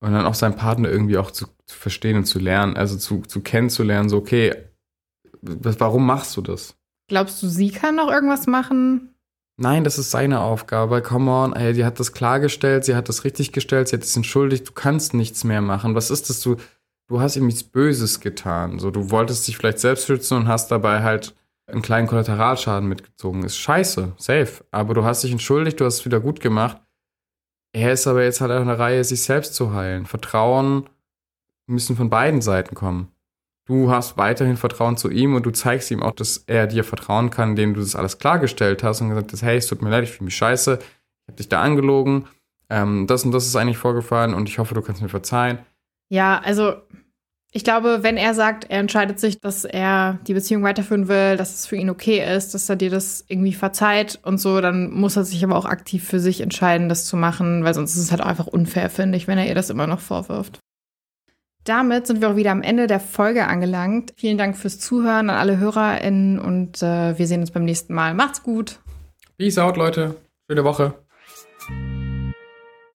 Und 0.00 0.12
dann 0.12 0.26
auch 0.26 0.34
seinen 0.34 0.56
Partner 0.56 0.88
irgendwie 0.88 1.18
auch 1.18 1.32
zu, 1.32 1.46
zu 1.66 1.76
verstehen 1.76 2.16
und 2.16 2.24
zu 2.24 2.38
lernen, 2.38 2.76
also 2.76 2.96
zu, 2.96 3.22
zu 3.22 3.40
kennenzulernen, 3.40 4.08
so, 4.08 4.18
okay, 4.18 4.54
warum 5.42 6.06
machst 6.06 6.36
du 6.36 6.40
das? 6.40 6.76
Glaubst 7.08 7.42
du, 7.42 7.48
sie 7.48 7.70
kann 7.70 7.96
noch 7.96 8.10
irgendwas 8.10 8.46
machen? 8.46 9.14
Nein, 9.56 9.82
das 9.82 9.98
ist 9.98 10.12
seine 10.12 10.40
Aufgabe. 10.40 11.02
Come 11.02 11.30
on, 11.30 11.52
ey, 11.52 11.72
die 11.72 11.84
hat 11.84 11.98
das 11.98 12.12
klargestellt, 12.12 12.84
sie 12.84 12.94
hat 12.94 13.08
das 13.08 13.24
richtig 13.24 13.52
gestellt, 13.52 13.88
sie 13.88 13.96
hat 13.96 14.04
es 14.04 14.16
entschuldigt, 14.16 14.68
du 14.68 14.72
kannst 14.72 15.14
nichts 15.14 15.42
mehr 15.42 15.60
machen. 15.60 15.96
Was 15.96 16.12
ist 16.12 16.30
das? 16.30 16.40
Du, 16.40 16.56
du 17.08 17.20
hast 17.20 17.34
ihm 17.34 17.46
nichts 17.46 17.64
Böses 17.64 18.20
getan. 18.20 18.78
So, 18.78 18.92
du 18.92 19.10
wolltest 19.10 19.48
dich 19.48 19.56
vielleicht 19.56 19.80
selbst 19.80 20.06
schützen 20.06 20.36
und 20.36 20.48
hast 20.48 20.70
dabei 20.70 21.02
halt 21.02 21.34
einen 21.68 21.82
kleinen 21.82 22.06
Kollateralschaden 22.06 22.88
mitgezogen. 22.88 23.44
Ist 23.44 23.58
scheiße, 23.58 24.12
safe. 24.16 24.64
Aber 24.70 24.94
du 24.94 25.04
hast 25.04 25.22
dich 25.22 25.32
entschuldigt, 25.32 25.80
du 25.80 25.84
hast 25.84 26.00
es 26.00 26.04
wieder 26.04 26.20
gut 26.20 26.40
gemacht. 26.40 26.80
Er 27.72 27.92
ist 27.92 28.06
aber 28.06 28.24
jetzt 28.24 28.40
halt 28.40 28.50
an 28.50 28.66
der 28.66 28.78
Reihe, 28.78 29.04
sich 29.04 29.22
selbst 29.22 29.54
zu 29.54 29.72
heilen. 29.74 30.06
Vertrauen 30.06 30.88
müssen 31.66 31.96
von 31.96 32.10
beiden 32.10 32.40
Seiten 32.40 32.74
kommen. 32.74 33.12
Du 33.66 33.90
hast 33.90 34.16
weiterhin 34.16 34.56
Vertrauen 34.56 34.96
zu 34.96 35.10
ihm 35.10 35.34
und 35.34 35.44
du 35.44 35.50
zeigst 35.50 35.90
ihm 35.90 36.02
auch, 36.02 36.12
dass 36.12 36.38
er 36.46 36.66
dir 36.66 36.84
vertrauen 36.84 37.28
kann, 37.28 37.50
indem 37.50 37.74
du 37.74 37.80
das 37.80 37.94
alles 37.94 38.18
klargestellt 38.18 38.82
hast 38.82 39.02
und 39.02 39.10
gesagt 39.10 39.32
hast, 39.32 39.42
hey, 39.42 39.58
es 39.58 39.66
tut 39.66 39.82
mir 39.82 39.90
leid, 39.90 40.04
ich 40.04 40.10
fühle 40.10 40.24
mich 40.24 40.36
scheiße, 40.36 40.78
ich 40.80 41.28
habe 41.28 41.36
dich 41.36 41.50
da 41.50 41.60
angelogen, 41.60 42.26
ähm, 42.70 43.06
das 43.06 43.26
und 43.26 43.32
das 43.32 43.44
ist 43.46 43.54
eigentlich 43.56 43.76
vorgefallen 43.76 44.32
und 44.32 44.48
ich 44.48 44.58
hoffe, 44.58 44.74
du 44.74 44.80
kannst 44.80 45.02
mir 45.02 45.10
verzeihen. 45.10 45.58
Ja, 46.08 46.40
also 46.42 46.76
ich 47.50 47.64
glaube, 47.64 48.02
wenn 48.02 48.18
er 48.18 48.34
sagt, 48.34 48.70
er 48.70 48.80
entscheidet 48.80 49.18
sich, 49.18 49.40
dass 49.40 49.64
er 49.64 50.18
die 50.26 50.34
Beziehung 50.34 50.62
weiterführen 50.62 51.08
will, 51.08 51.36
dass 51.36 51.54
es 51.54 51.66
für 51.66 51.76
ihn 51.76 51.88
okay 51.88 52.22
ist, 52.36 52.52
dass 52.52 52.68
er 52.68 52.76
dir 52.76 52.90
das 52.90 53.24
irgendwie 53.26 53.54
verzeiht 53.54 54.18
und 54.22 54.38
so, 54.38 54.60
dann 54.60 54.90
muss 54.90 55.16
er 55.16 55.24
sich 55.24 55.42
aber 55.42 55.56
auch 55.56 55.64
aktiv 55.64 56.04
für 56.04 56.20
sich 56.20 56.42
entscheiden, 56.42 56.90
das 56.90 57.06
zu 57.06 57.16
machen, 57.16 57.64
weil 57.64 57.72
sonst 57.72 57.96
ist 57.96 58.02
es 58.02 58.10
halt 58.10 58.20
einfach 58.20 58.46
unfair, 58.46 58.90
finde 58.90 59.16
ich, 59.16 59.26
wenn 59.28 59.38
er 59.38 59.46
ihr 59.46 59.54
das 59.54 59.70
immer 59.70 59.86
noch 59.86 60.00
vorwirft. 60.00 60.60
Damit 61.64 62.06
sind 62.06 62.20
wir 62.20 62.30
auch 62.30 62.36
wieder 62.36 62.52
am 62.52 62.62
Ende 62.62 62.86
der 62.86 63.00
Folge 63.00 63.46
angelangt. 63.46 64.12
Vielen 64.16 64.38
Dank 64.38 64.56
fürs 64.56 64.78
Zuhören 64.78 65.28
an 65.28 65.36
alle 65.36 65.58
HörerInnen 65.58 66.38
und 66.38 66.82
äh, 66.82 67.18
wir 67.18 67.26
sehen 67.26 67.40
uns 67.40 67.50
beim 67.50 67.64
nächsten 67.64 67.94
Mal. 67.94 68.14
Macht's 68.14 68.42
gut. 68.42 68.78
Peace 69.36 69.58
out, 69.58 69.76
Leute. 69.76 70.16
Schöne 70.48 70.64
Woche. 70.64 70.94